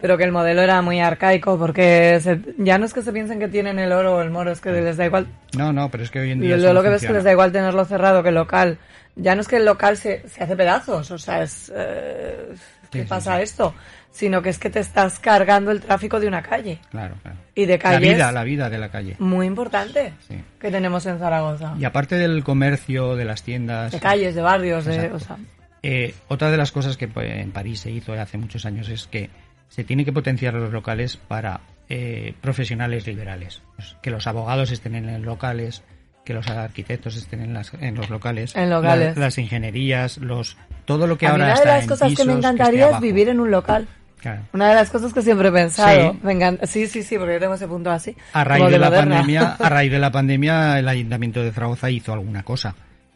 Pero 0.00 0.16
que 0.16 0.22
el 0.22 0.30
modelo 0.30 0.62
era 0.62 0.80
muy 0.82 1.00
arcaico 1.00 1.58
porque 1.58 2.20
se- 2.22 2.38
ya 2.58 2.78
no 2.78 2.86
es 2.86 2.94
que 2.94 3.02
se 3.02 3.12
piensen 3.12 3.40
que 3.40 3.48
tienen 3.48 3.80
el 3.80 3.90
oro 3.90 4.18
o 4.18 4.22
el 4.22 4.30
moro, 4.30 4.52
es 4.52 4.60
que 4.60 4.70
les 4.70 4.96
da 4.96 5.06
igual 5.06 5.26
No, 5.56 5.72
no, 5.72 5.90
pero 5.90 6.04
es 6.04 6.12
que 6.12 6.20
hoy 6.20 6.30
en 6.30 6.38
día 6.42 6.56
lo, 6.58 6.72
lo 6.72 6.82
que 6.84 6.90
ves 6.90 7.02
es 7.02 7.08
que 7.08 7.12
les 7.12 7.24
da 7.24 7.32
igual 7.32 7.50
tenerlo 7.50 7.84
cerrado 7.84 8.22
que 8.22 8.28
el 8.28 8.36
local. 8.36 8.78
Ya 9.16 9.34
no 9.34 9.40
es 9.40 9.48
que 9.48 9.56
el 9.56 9.64
local 9.64 9.96
se, 9.96 10.22
se 10.28 10.44
hace 10.44 10.54
pedazos, 10.54 11.10
o 11.10 11.18
sea, 11.18 11.42
es... 11.42 11.72
eh, 11.74 12.50
¿Qué 12.88 12.98
Sí, 13.00 13.02
sí, 13.02 13.08
pasa 13.08 13.36
sí. 13.38 13.42
esto? 13.42 13.74
Sino 14.16 14.40
que 14.40 14.48
es 14.48 14.58
que 14.58 14.70
te 14.70 14.80
estás 14.80 15.18
cargando 15.18 15.70
el 15.70 15.80
tráfico 15.82 16.18
de 16.18 16.26
una 16.26 16.42
calle. 16.42 16.78
Claro, 16.90 17.16
claro. 17.22 17.36
Y 17.54 17.66
de 17.66 17.74
La 17.74 17.78
calles 17.78 18.14
vida, 18.14 18.32
la 18.32 18.44
vida 18.44 18.70
de 18.70 18.78
la 18.78 18.88
calle. 18.88 19.14
muy 19.18 19.46
importante 19.46 20.14
Sí. 20.26 20.36
que 20.58 20.70
tenemos 20.70 21.04
en 21.04 21.18
Zaragoza. 21.18 21.74
Y 21.78 21.84
aparte 21.84 22.16
del 22.16 22.42
comercio, 22.42 23.14
de 23.14 23.26
las 23.26 23.42
tiendas, 23.42 23.92
De 23.92 24.00
calles, 24.00 24.34
de 24.34 24.40
barrios, 24.40 24.86
de... 24.86 24.94
Exacto. 24.94 25.16
O 25.16 25.20
sea, 25.20 25.36
eh, 25.82 26.14
otra 26.28 26.50
de 26.50 26.56
las 26.56 26.72
cosas 26.72 26.96
que 26.96 27.08
pues, 27.08 27.30
en 27.30 27.50
París 27.52 27.80
se 27.80 27.90
hizo 27.90 28.14
hace 28.14 28.38
muchos 28.38 28.64
años 28.64 28.88
es 28.88 29.06
que 29.06 29.28
se 29.68 29.84
tiene 29.84 30.06
que 30.06 30.12
potenciar 30.14 30.54
los 30.54 30.72
locales 30.72 31.18
para 31.18 31.60
eh, 31.90 32.32
profesionales 32.40 33.06
liberales. 33.06 33.60
Pues, 33.76 33.96
que 34.02 34.10
los 34.10 34.26
abogados 34.26 34.70
estén 34.72 34.94
en 34.94 35.12
los 35.12 35.20
locales, 35.22 35.82
que 36.24 36.32
los 36.32 36.48
arquitectos 36.48 37.16
estén 37.16 37.42
en, 37.42 37.52
las, 37.52 37.72
en 37.74 37.94
los 37.96 38.08
locales, 38.08 38.56
En 38.56 38.70
locales. 38.70 39.14
la- 39.16 39.24
las 39.26 39.36
ingenierías, 39.36 40.16
los 40.18 40.56
todo 40.86 41.06
lo 41.06 41.18
que 41.18 41.26
a 41.26 41.34
mí 41.34 41.40
ahora 41.42 41.52
una 41.52 41.60
de 41.60 41.66
las 41.66 41.82
en 41.82 41.88
cosas 41.88 42.14
que 42.14 42.24
me 42.24 42.32
encantaría 42.32 42.90
es 42.90 43.00
vivir 43.00 43.28
en 43.28 43.40
un 43.40 43.50
local. 43.50 43.86
Claro. 44.20 44.42
Una 44.54 44.70
de 44.70 44.74
las 44.74 44.90
cosas 44.90 45.12
que 45.12 45.22
siempre 45.22 45.48
he 45.48 45.52
pensado. 45.52 46.12
Sí. 46.12 46.18
Me 46.22 46.32
encanta- 46.32 46.66
Sí, 46.66 46.86
sí, 46.86 47.02
sí, 47.02 47.16
porque 47.18 47.34
yo 47.34 47.40
tengo 47.40 47.54
ese 47.54 47.68
punto 47.68 47.90
así. 47.90 48.16
A 48.32 48.42
raíz 48.44 48.64
de 48.70 48.78
la 48.78 48.86
moderna. 48.88 49.16
pandemia, 49.16 49.56
a 49.58 49.68
raíz 49.68 49.90
de 49.92 49.98
la 49.98 50.10
pandemia, 50.12 50.78
el 50.78 50.88
ayuntamiento 50.88 51.42
de 51.42 51.52
Zaragoza 51.52 51.90
hizo 51.90 52.12
alguna 52.12 52.42
cosa. 52.42 52.74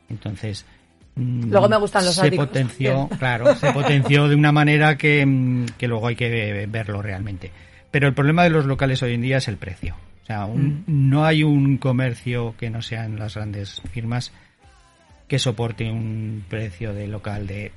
Entonces, 0.09 0.65
mm, 1.17 1.51
Luego 1.51 1.69
me 1.69 1.77
gustan 1.79 2.05
los 2.05 2.15
se 2.15 2.27
áticos 2.27 2.47
potenció, 2.49 3.09
claro, 3.19 3.55
se 3.57 3.73
potenció 3.73 4.29
de 4.29 4.35
una 4.37 4.53
manera 4.53 4.97
que, 4.97 5.25
mm, 5.27 5.67
que 5.79 5.89
luego 5.89 6.07
hay 6.09 6.17
que 6.17 6.29
ve- 6.29 6.67
verlo 6.67 7.01
realmente. 7.03 7.51
Pero 7.91 8.07
el 8.07 8.15
problema 8.15 8.45
de 8.45 8.51
los 8.51 8.67
locales 8.67 9.03
hoy 9.03 9.15
en 9.15 9.23
día 9.23 9.39
es 9.39 9.49
el 9.49 9.57
precio. 9.57 9.97
O 10.23 10.27
sea, 10.27 10.45
un- 10.45 10.85
Mm. 10.87 11.09
no 11.11 11.25
hay 11.25 11.43
un 11.43 11.79
comercio 11.79 12.55
que 12.59 12.71
no 12.71 12.83
sean 12.83 13.19
las 13.19 13.35
grandes 13.35 13.83
firmas 13.91 14.33
que 15.27 15.39
soporte 15.39 15.91
un 15.91 16.45
precio 16.49 16.93
de 16.93 17.07
local 17.09 17.47
de, 17.47 17.73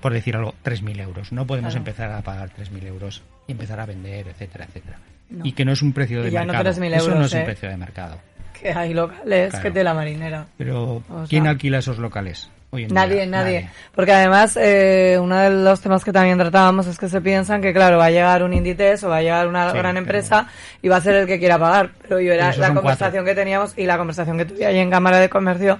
por 0.00 0.12
decir 0.12 0.36
algo, 0.36 0.54
3.000 0.64 1.00
euros. 1.00 1.32
No 1.32 1.46
podemos 1.46 1.72
Claro. 1.74 1.80
empezar 1.86 2.10
a 2.12 2.22
pagar 2.22 2.50
3.000 2.50 2.86
euros 2.86 3.22
y 3.46 3.52
empezar 3.52 3.80
a 3.80 3.86
vender, 3.86 4.26
etcétera, 4.28 4.64
etcétera. 4.66 4.98
No. 5.30 5.44
Y 5.44 5.52
que 5.52 5.64
no 5.64 5.72
es 5.72 5.82
un 5.82 5.92
precio 5.92 6.22
de 6.22 6.30
no 6.30 6.38
mercado. 6.44 6.64
3.000 6.64 6.94
Eso 6.94 7.14
no 7.14 7.24
es 7.24 7.32
un 7.32 7.38
¿eh? 7.40 7.44
precio 7.44 7.68
de 7.68 7.76
mercado. 7.76 8.18
Que 8.60 8.72
hay 8.72 8.94
locales 8.94 9.50
Claro. 9.50 9.62
que 9.62 9.70
te 9.70 9.84
la 9.84 9.92
marinera. 9.94 10.46
Pero, 10.56 11.02
O 11.08 11.24
¿quién 11.28 11.42
sea- 11.42 11.50
alquila 11.50 11.78
esos 11.78 11.98
locales? 11.98 12.50
Hoy 12.70 12.82
en 12.84 12.94
Nadie, 12.94 13.16
día? 13.22 13.26
nadie, 13.26 13.70
Porque 13.94 14.12
además, 14.12 14.58
eh, 14.60 15.16
uno 15.20 15.36
de 15.38 15.50
los 15.50 15.80
temas 15.80 16.04
que 16.04 16.12
también 16.12 16.36
tratábamos 16.36 16.86
es 16.88 16.98
que 16.98 17.08
se 17.08 17.20
piensan 17.20 17.62
que, 17.62 17.72
claro, 17.72 17.96
va 17.98 18.06
a 18.06 18.10
llegar 18.10 18.42
un 18.42 18.52
Inditex 18.52 19.04
o 19.04 19.08
va 19.08 19.18
a 19.18 19.22
llegar 19.22 19.46
una 19.46 19.70
Sí, 19.70 19.78
gran 19.78 19.92
pero- 19.94 19.98
empresa 20.04 20.48
y 20.82 20.88
va 20.88 20.96
a 20.96 21.00
ser 21.00 21.14
el 21.14 21.26
que 21.26 21.38
quiera 21.38 21.58
pagar. 21.58 21.90
Pero 22.02 22.18
yo 22.20 22.32
era 22.32 22.54
la 22.56 22.74
conversación 22.74 23.24
que 23.24 23.34
teníamos 23.34 23.72
y 23.78 23.86
la 23.86 23.96
conversación 23.96 24.36
que 24.36 24.46
tuve 24.46 24.66
ahí 24.66 24.78
en 24.78 24.90
Cámara 24.90 25.18
de 25.20 25.28
Comercio. 25.28 25.78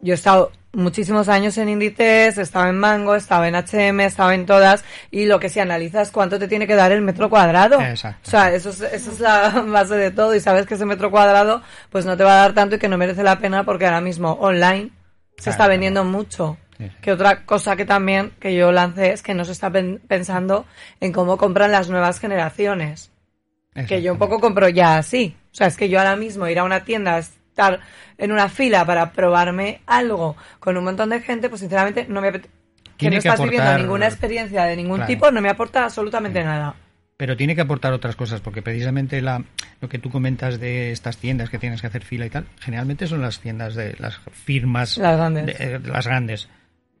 Yo 0.00 0.12
he 0.12 0.14
estado 0.14 0.52
muchísimos 0.72 1.28
años 1.28 1.56
en 1.58 1.68
Inditex, 1.70 2.38
estaba 2.38 2.68
en 2.68 2.78
Mango, 2.78 3.14
estaba 3.14 3.48
en 3.48 3.54
H&M, 3.56 4.04
estaba 4.04 4.34
en 4.34 4.46
todas 4.46 4.84
y 5.10 5.26
lo 5.26 5.40
que 5.40 5.48
se 5.48 5.60
analiza 5.60 6.02
es 6.02 6.10
cuánto 6.12 6.38
te 6.38 6.46
tiene 6.46 6.66
que 6.66 6.76
dar 6.76 6.92
el 6.92 7.00
metro 7.00 7.28
cuadrado. 7.30 7.80
Exacto. 7.80 8.20
O 8.26 8.30
sea, 8.30 8.52
eso 8.54 8.70
es, 8.70 8.80
eso 8.82 9.10
es 9.10 9.18
la 9.20 9.48
base 9.66 9.96
de 9.96 10.10
todo 10.10 10.34
y 10.34 10.40
sabes 10.40 10.66
que 10.66 10.74
ese 10.74 10.84
metro 10.84 11.10
cuadrado 11.10 11.62
pues 11.90 12.04
no 12.06 12.16
te 12.16 12.22
va 12.24 12.32
a 12.32 12.42
dar 12.42 12.52
tanto 12.54 12.76
y 12.76 12.78
que 12.78 12.88
no 12.88 12.98
merece 12.98 13.22
la 13.22 13.38
pena 13.38 13.64
porque 13.64 13.86
ahora 13.86 14.00
mismo 14.00 14.32
online 14.34 14.90
se 15.36 15.44
Claro, 15.44 15.50
está 15.52 15.56
claro. 15.56 15.70
vendiendo 15.70 16.04
mucho. 16.04 16.56
Sí. 16.76 16.88
Que 17.02 17.10
otra 17.12 17.44
cosa 17.44 17.74
que 17.74 17.84
también 17.84 18.32
que 18.38 18.54
yo 18.54 18.70
lancé 18.70 19.12
es 19.12 19.22
que 19.22 19.34
no 19.34 19.44
se 19.44 19.52
está 19.52 19.70
pen- 19.70 20.00
pensando 20.06 20.64
en 21.00 21.12
cómo 21.12 21.36
compran 21.38 21.72
las 21.72 21.88
nuevas 21.88 22.20
generaciones. 22.20 23.10
Que 23.86 24.02
yo 24.02 24.12
un 24.12 24.18
poco 24.18 24.40
compro 24.40 24.68
ya 24.68 24.98
así. 24.98 25.36
O 25.52 25.54
sea, 25.54 25.68
es 25.68 25.76
que 25.76 25.88
yo 25.88 25.98
ahora 26.00 26.16
mismo 26.16 26.46
ir 26.48 26.58
a 26.58 26.64
una 26.64 26.82
tienda, 26.84 27.20
estar 27.58 27.80
en 28.16 28.32
una 28.32 28.48
fila 28.48 28.84
para 28.84 29.12
probarme 29.12 29.80
algo 29.86 30.36
con 30.60 30.76
un 30.76 30.84
montón 30.84 31.10
de 31.10 31.20
gente, 31.20 31.48
pues 31.48 31.60
sinceramente 31.60 32.06
no 32.08 32.20
me 32.20 32.28
apetece. 32.28 32.54
Que 32.96 33.10
no 33.10 33.16
estás 33.16 33.40
viviendo 33.42 33.78
ninguna 33.78 34.06
experiencia 34.06 34.64
de 34.64 34.76
ningún 34.76 34.96
Claro. 34.96 35.06
tipo, 35.06 35.30
no 35.30 35.40
me 35.40 35.48
aporta 35.50 35.84
absolutamente 35.84 36.42
nada. 36.42 36.74
Pero 37.16 37.36
tiene 37.36 37.54
que 37.56 37.60
aportar 37.60 37.92
otras 37.92 38.14
cosas, 38.16 38.40
porque 38.40 38.62
precisamente 38.62 39.20
la, 39.22 39.42
lo 39.80 39.88
que 39.88 39.98
tú 39.98 40.08
comentas 40.10 40.58
de 40.60 40.92
estas 40.92 41.16
tiendas 41.18 41.50
que 41.50 41.58
tienes 41.58 41.80
que 41.80 41.86
hacer 41.88 42.04
fila 42.04 42.26
y 42.26 42.30
tal, 42.30 42.46
generalmente 42.60 43.06
son 43.08 43.20
las 43.22 43.40
tiendas 43.40 43.74
de 43.74 43.94
las 43.98 44.20
firmas, 44.32 44.98
Las 44.98 45.16
grandes. 45.16 45.46
de- 45.46 45.52
eh, 45.74 45.80
las 45.84 46.06
grandes. 46.06 46.48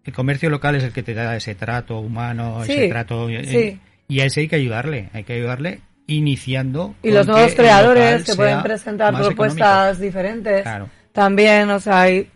El 0.04 0.12
comercio 0.12 0.50
local 0.50 0.74
es 0.76 0.84
el 0.84 0.92
que 0.92 1.02
te 1.02 1.14
da 1.14 1.36
ese 1.36 1.54
trato 1.54 1.98
humano, 2.00 2.64
Sí, 2.64 2.72
ese 2.72 2.88
trato. 2.88 3.28
eh, 3.28 3.44
sí. 3.44 3.80
Y 4.08 4.20
a 4.20 4.24
ese 4.24 4.40
hay 4.40 4.48
que 4.48 4.56
ayudarle, 4.56 5.10
hay 5.12 5.22
que 5.24 5.34
ayudarle 5.34 5.80
iniciando. 6.08 6.96
Y 7.02 7.12
los 7.12 7.26
nuevos 7.26 7.54
creadores 7.54 8.24
que 8.24 8.34
pueden 8.34 8.62
presentar 8.62 9.16
propuestas 9.16 10.00
diferentes. 10.00 10.62
Claro. 10.62 10.88
También, 11.12 11.70
o 11.70 11.78
sea, 11.78 12.02
hay 12.02 12.28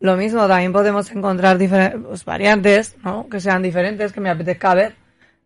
lo 0.00 0.16
mismo, 0.16 0.46
también 0.48 0.72
podemos 0.72 1.10
encontrar 1.12 1.58
diferentes 1.58 2.24
variantes, 2.24 2.96
¿no? 3.04 3.28
Que 3.28 3.40
sean 3.40 3.62
diferentes, 3.62 4.12
que 4.12 4.20
me 4.20 4.30
apetezca 4.30 4.74
ver. 4.74 4.94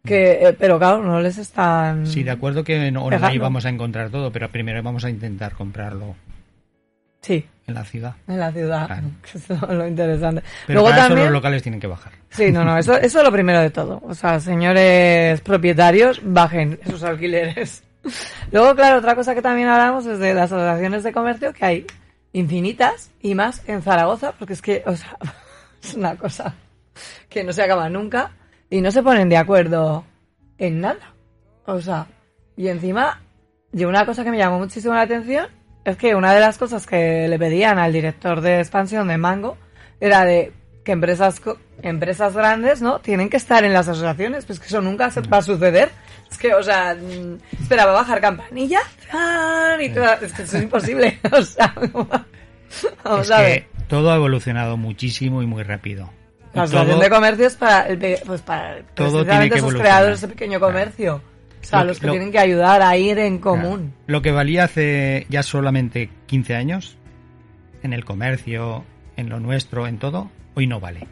Que, 0.05 0.49
eh, 0.49 0.57
pero 0.59 0.79
claro, 0.79 1.03
no 1.03 1.21
les 1.21 1.39
están... 1.39 2.07
Sí, 2.07 2.25
de 2.25 2.33
acuerdo 2.33 2.65
que 2.65 2.91
no, 2.91 3.09
no 3.09 3.27
ahí 3.27 3.39
vamos 3.39 3.67
a 3.67 3.69
encontrar 3.69 4.11
todo, 4.11 4.33
pero 4.33 4.49
primero 4.51 4.83
vamos 4.83 5.05
a 5.05 5.11
intentar 5.11 5.53
comprarlo 5.53 6.17
Sí, 7.23 7.47
en 7.69 7.75
la 7.75 7.85
ciudad. 7.85 8.15
en 8.27 8.39
la 8.39 8.53
ciudad. 8.53 8.87
Claro. 8.87 9.07
Eso 9.35 9.55
es 9.55 9.61
lo 9.63 9.87
interesante. 9.87 10.43
Pero 10.67 10.81
Luego 10.81 10.89
para 10.89 10.99
eso 10.99 11.09
también... 11.09 11.27
los 11.27 11.33
locales 11.33 11.63
tienen 11.63 11.81
que 11.81 11.87
bajar. 11.87 12.13
Sí, 12.31 12.51
no, 12.51 12.65
no, 12.65 12.77
eso, 12.77 12.97
eso 12.97 13.19
es 13.19 13.25
lo 13.25 13.31
primero 13.31 13.61
de 13.61 13.71
todo. 13.71 14.01
O 14.05 14.15
sea, 14.15 14.41
señores 14.41 15.41
propietarios, 15.43 16.21
bajen 16.25 16.81
esos 16.85 17.03
alquileres. 17.05 17.85
Luego, 18.53 18.75
claro, 18.75 18.99
otra 18.99 19.15
cosa 19.15 19.35
que 19.35 19.43
también 19.43 19.69
hablamos 19.69 20.07
es 20.07 20.19
de 20.19 20.35
las 20.35 20.51
asociaciones 20.51 21.05
de 21.05 21.13
comercio, 21.13 21.53
que 21.53 21.65
hay 21.65 21.87
infinitas 22.33 23.11
y 23.21 23.35
más 23.35 23.63
en 23.69 23.83
Zaragoza, 23.83 24.33
porque 24.33 24.55
es 24.55 24.63
que, 24.63 24.83
o 24.87 24.97
sea, 24.97 25.17
es 25.83 25.95
una 25.95 26.17
cosa 26.17 26.55
que 27.29 27.45
no 27.45 27.53
se 27.53 27.63
acaba 27.63 27.89
nunca 27.89 28.33
y 28.71 28.81
no 28.81 28.91
se 28.91 29.03
ponen 29.03 29.29
de 29.29 29.37
acuerdo 29.37 30.05
en 30.59 30.81
nada. 30.81 31.15
O 31.67 31.81
sea, 31.81 32.07
y 32.57 32.69
encima, 32.69 33.21
y 33.73 33.85
una 33.85 34.05
cosa 34.05 34.25
que 34.25 34.31
me 34.31 34.39
llamó 34.39 34.59
muchísimo 34.59 34.95
la 34.95 35.03
atención 35.03 35.47
es 35.85 35.97
que 35.97 36.15
una 36.15 36.33
de 36.35 36.41
las 36.41 36.59
cosas 36.59 36.87
que 36.87 37.27
le 37.29 37.39
pedían 37.39 37.79
al 37.79 37.93
director 37.93 38.41
de 38.41 38.61
expansión 38.61 39.09
de 39.09 39.17
Mango 39.19 39.57
era 40.01 40.25
de 40.25 40.53
que 40.85 40.93
empresas 40.93 41.41
empresas 41.83 42.35
grandes, 42.35 42.83
¿no? 42.83 42.99
Tienen 43.01 43.29
que 43.31 43.37
estar 43.37 43.65
en 43.65 43.73
las 43.73 43.89
asociaciones, 43.89 44.45
pues 44.45 44.59
que 44.61 44.67
eso 44.67 44.81
nunca 44.81 45.11
se 45.11 45.21
va 45.23 45.39
a 45.39 45.43
suceder. 45.43 45.91
Es 46.31 46.39
que, 46.39 46.55
o 46.55 46.63
sea, 46.63 46.95
mm, 46.95 47.39
esperaba 47.63 47.93
bajar 47.93 48.21
campanilla 48.21 48.81
y 49.81 49.89
toda- 49.91 50.15
es 50.15 50.33
que 50.33 50.43
eso 50.43 50.57
es 50.57 50.63
imposible. 50.65 51.19
O 51.33 51.43
sea, 51.43 51.75
vamos 53.05 53.27
es 53.27 53.31
a 53.31 53.37
que 53.39 53.67
todo 53.89 54.11
ha 54.11 54.17
evolucionado 54.17 54.77
muchísimo 54.77 55.43
y 55.43 55.47
muy 55.47 55.63
rápido. 55.63 56.11
La 56.55 56.63
asociación 56.63 56.93
todo- 56.97 57.03
de 57.03 57.11
comercio 57.11 57.47
es 57.47 57.57
para, 57.57 57.87
el 57.89 58.19
pues 58.27 58.41
para 58.43 58.83
Todo 58.95 59.25
tiene 59.25 59.41
que 59.51 59.57
esos 59.57 59.59
evolucionar. 59.59 59.83
creadores 59.83 60.21
de 60.21 60.29
pequeño 60.29 60.61
comercio. 60.61 61.23
O 61.63 61.65
sea, 61.65 61.79
Lo 61.81 61.85
que- 61.85 61.89
los 61.89 62.01
que 62.01 62.07
lo- 62.09 62.13
tienen 62.13 62.33
que 62.33 62.39
ayudar 62.39 62.83
a 62.83 62.97
ir 62.97 63.19
en 63.19 63.39
común. 63.39 63.95
Lo 64.07 64.21
que 64.23 64.33
valía 64.33 64.65
hace 64.65 65.27
ya 65.31 65.43
solamente 65.43 66.11
15 66.27 66.55
años, 66.57 66.97
en 67.83 67.93
el 67.93 68.05
comercio, 68.05 68.85
en 69.17 69.29
lo 69.29 69.41
nuestro, 69.41 69.87
en 69.87 69.99
todo, 69.99 70.31
hoy 70.55 70.67
no 70.67 70.81
vale. 70.81 71.07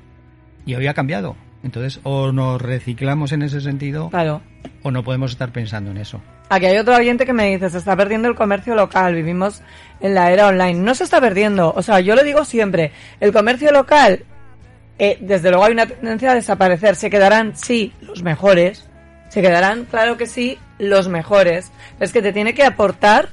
Y 0.66 0.74
hoy 0.74 0.86
ha 0.86 0.94
cambiado. 0.94 1.36
Entonces, 1.62 2.00
o 2.04 2.32
nos 2.32 2.60
reciclamos 2.60 3.32
en 3.32 3.42
ese 3.42 3.60
sentido, 3.60 4.08
Claro. 4.10 4.40
o 4.82 4.90
no 4.90 5.04
podemos 5.04 5.32
estar 5.32 5.52
pensando 5.52 5.90
en 5.90 5.98
eso. 5.98 6.20
Aquí 6.48 6.66
hay 6.66 6.78
otro 6.78 6.96
oyente 6.96 7.26
que 7.26 7.32
me 7.34 7.50
dice, 7.52 7.68
se 7.70 7.78
está 7.78 7.94
perdiendo 7.96 8.28
el 8.28 8.34
comercio 8.34 8.74
local, 8.74 9.14
vivimos 9.14 9.62
en 10.00 10.14
la 10.14 10.32
era 10.32 10.48
online. 10.48 10.80
No 10.80 10.94
se 10.94 11.04
está 11.04 11.20
perdiendo, 11.20 11.72
o 11.76 11.82
sea, 11.82 12.00
yo 12.00 12.16
lo 12.16 12.24
digo 12.24 12.44
siempre, 12.44 12.92
el 13.20 13.32
comercio 13.32 13.70
local, 13.72 14.24
eh, 14.98 15.18
desde 15.20 15.50
luego 15.50 15.64
hay 15.66 15.72
una 15.72 15.86
tendencia 15.86 16.32
a 16.32 16.34
desaparecer, 16.34 16.96
se 16.96 17.08
quedarán, 17.10 17.54
sí, 17.56 17.92
los 18.00 18.22
mejores, 18.22 18.88
se 19.30 19.40
quedarán, 19.40 19.84
claro 19.84 20.16
que 20.16 20.26
sí, 20.26 20.58
los 20.78 21.08
mejores. 21.08 21.70
Es 22.00 22.12
que 22.12 22.20
te 22.20 22.32
tiene 22.32 22.52
que 22.52 22.64
aportar 22.64 23.30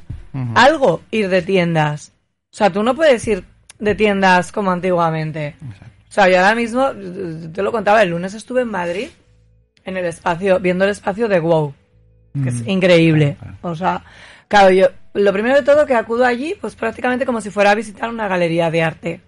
algo 0.53 1.01
ir 1.09 1.29
de 1.29 1.41
tiendas. 1.41 2.13
O 2.53 2.55
sea, 2.55 2.69
tú 2.69 2.83
no 2.83 2.95
puedes 2.95 3.27
ir 3.27 3.43
de 3.79 3.95
tiendas 3.95 4.51
como 4.51 4.71
antiguamente. 4.71 5.55
O 6.07 6.11
sea, 6.11 6.29
yo 6.29 6.37
ahora 6.37 6.53
mismo, 6.55 6.91
te 7.51 7.63
lo 7.63 7.71
contaba, 7.71 8.03
el 8.03 8.09
lunes 8.09 8.35
estuve 8.35 8.61
en 8.61 8.69
Madrid, 8.69 9.09
en 9.83 9.97
el 9.97 10.05
espacio, 10.05 10.59
viendo 10.59 10.85
el 10.85 10.91
espacio 10.91 11.27
de 11.27 11.39
WoW, 11.39 11.73
que 12.43 12.49
es 12.49 12.67
increíble. 12.67 13.35
Claro, 13.39 13.57
O 13.63 13.75
sea, 13.75 14.03
claro, 14.47 14.69
yo, 14.69 14.87
lo 15.13 15.33
primero 15.33 15.55
de 15.55 15.63
todo 15.63 15.87
que 15.87 15.95
acudo 15.95 16.25
allí, 16.25 16.55
pues 16.61 16.75
prácticamente 16.75 17.25
como 17.25 17.41
si 17.41 17.49
fuera 17.49 17.71
a 17.71 17.75
visitar 17.75 18.09
una 18.09 18.27
galería 18.27 18.69
de 18.69 18.83
arte. 18.83 19.21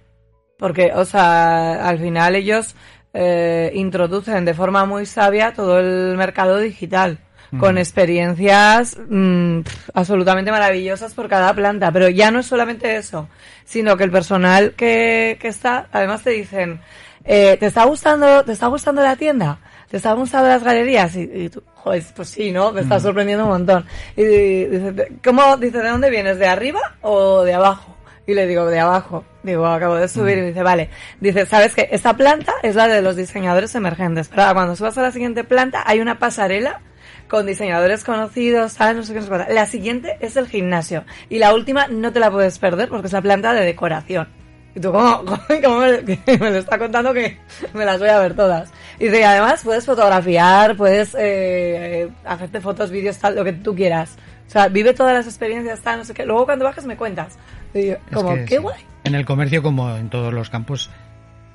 Porque, 0.60 0.92
o 0.94 1.06
sea, 1.06 1.88
al 1.88 1.98
final 1.98 2.36
ellos 2.36 2.76
eh, 3.22 3.72
introducen 3.76 4.46
de 4.46 4.54
forma 4.54 4.86
muy 4.86 5.06
sabia 5.06 5.52
todo 5.54 5.78
el 5.80 6.16
mercado 6.16 6.58
digital, 6.58 7.18
con 7.60 7.78
experiencias 7.80 8.96
mm, 9.10 9.62
absolutamente 9.94 10.52
maravillosas 10.52 11.14
por 11.14 11.28
cada 11.28 11.54
planta. 11.54 11.92
Pero 11.92 12.08
ya 12.08 12.32
no 12.32 12.40
es 12.40 12.46
solamente 12.46 12.96
eso, 12.96 13.28
sino 13.66 13.98
que 13.98 14.04
el 14.06 14.12
personal 14.12 14.74
que, 14.78 15.38
que 15.42 15.48
está, 15.50 15.88
además 15.92 16.22
te 16.24 16.30
dicen, 16.30 16.80
eh, 17.26 17.58
¿te 17.60 17.66
está 17.66 17.84
gustando, 17.86 18.44
te 18.46 18.52
está 18.54 18.68
gustando 18.68 19.02
la 19.02 19.16
tienda? 19.16 19.60
¿Te 19.90 19.98
están 19.98 20.18
gustando 20.18 20.48
las 20.48 20.64
galerías? 20.64 21.16
Y, 21.16 21.22
y 21.22 21.50
tú, 21.50 21.64
joder, 21.74 22.04
pues 22.16 22.30
sí, 22.30 22.52
¿no? 22.52 22.72
Me 22.72 22.82
está 22.82 23.00
sorprendiendo 23.00 23.46
un 23.46 23.50
montón. 23.52 23.86
Y, 24.16 24.24
dice, 24.66 24.92
"¿De- 24.92 25.12
¿cómo, 25.24 25.58
dice, 25.58 25.80
¿de 25.80 25.90
dónde 25.90 26.12
vienes? 26.12 26.38
¿De 26.38 26.46
arriba 26.48 26.80
o 27.02 27.42
de 27.44 27.56
abajo? 27.56 27.96
Y 28.30 28.36
le 28.36 28.46
digo, 28.46 28.68
de 28.68 28.80
abajo. 28.80 29.26
Digo, 29.42 29.66
acabo 29.66 29.96
de 29.96 30.08
subir 30.08 30.38
y 30.38 30.42
dice, 30.42 30.62
vale. 30.62 30.92
Dice, 31.20 31.48
¿sabes 31.48 31.74
qué? 31.74 31.90
Esta 31.92 32.16
planta 32.16 32.54
es 32.62 32.76
la 32.76 32.88
de 32.88 33.02
los 33.02 33.16
diseñadores 33.16 33.74
emergentes. 33.74 34.28
Pero 34.28 34.44
ahora, 34.44 34.54
cuando 34.54 34.76
subas 34.76 34.96
a 35.00 35.02
la 35.02 35.12
siguiente 35.12 35.44
planta, 35.44 35.82
hay 35.84 36.00
una 36.00 36.20
pasarela 36.20 36.80
con 37.28 37.48
diseñadores 37.48 38.04
conocidos, 38.04 38.74
¿sabes? 38.74 38.98
No 38.98 39.02
sé 39.02 39.14
qué, 39.14 39.20
no 39.22 39.26
sé 39.26 39.30
cuánto. 39.30 39.52
La 39.52 39.66
siguiente 39.66 40.18
es 40.20 40.38
el 40.38 40.48
gimnasio. 40.48 41.06
Y 41.28 41.40
la 41.40 41.56
última 41.56 41.88
no 41.88 42.14
te 42.14 42.20
la 42.20 42.30
puedes 42.30 42.60
perder 42.60 42.88
porque 42.88 43.08
es 43.08 43.14
la 43.14 43.24
planta 43.24 43.52
de 43.52 43.66
decoración. 43.66 44.28
Y 44.76 44.80
tú, 44.80 44.92
¿cómo, 44.92 45.26
cómo 45.64 45.80
me, 45.80 46.38
lo 46.38 46.60
está 46.60 46.78
contando 46.78 47.12
que 47.12 47.40
me 47.74 47.84
las 47.84 47.98
voy 47.98 48.10
a 48.10 48.20
ver 48.20 48.36
todas? 48.36 48.70
Y 49.00 49.06
dice, 49.06 49.26
además 49.26 49.62
puedes 49.64 49.88
fotografiar, 49.88 50.78
puedes 50.78 51.16
eh, 51.16 52.04
eh, 52.04 52.10
hacerte 52.26 52.62
fotos, 52.62 52.92
vídeos, 52.92 53.18
tal, 53.18 53.36
lo 53.36 53.44
que 53.44 53.54
tú 53.54 53.74
quieras. 53.74 54.18
O 54.50 54.52
sea, 54.52 54.68
vive 54.68 54.94
todas 54.94 55.14
las 55.14 55.28
experiencias, 55.28 55.82
tal, 55.82 56.00
no 56.00 56.06
sé 56.06 56.14
qué. 56.14 56.26
Luego 56.26 56.46
cuando 56.46 56.66
bajes 56.66 56.86
me 56.86 56.98
cuentas. 56.98 57.38
Y 57.74 57.88
yo, 57.88 57.94
Es 57.94 58.00
como, 58.14 58.36
que 58.36 58.46
qué 58.46 58.56
sí. 58.56 58.62
guay. 58.62 58.82
En 59.04 59.16
el 59.16 59.26
comercio, 59.26 59.64
como 59.64 59.96
en 59.96 60.10
todos 60.10 60.34
los 60.34 60.50
campos, 60.50 60.90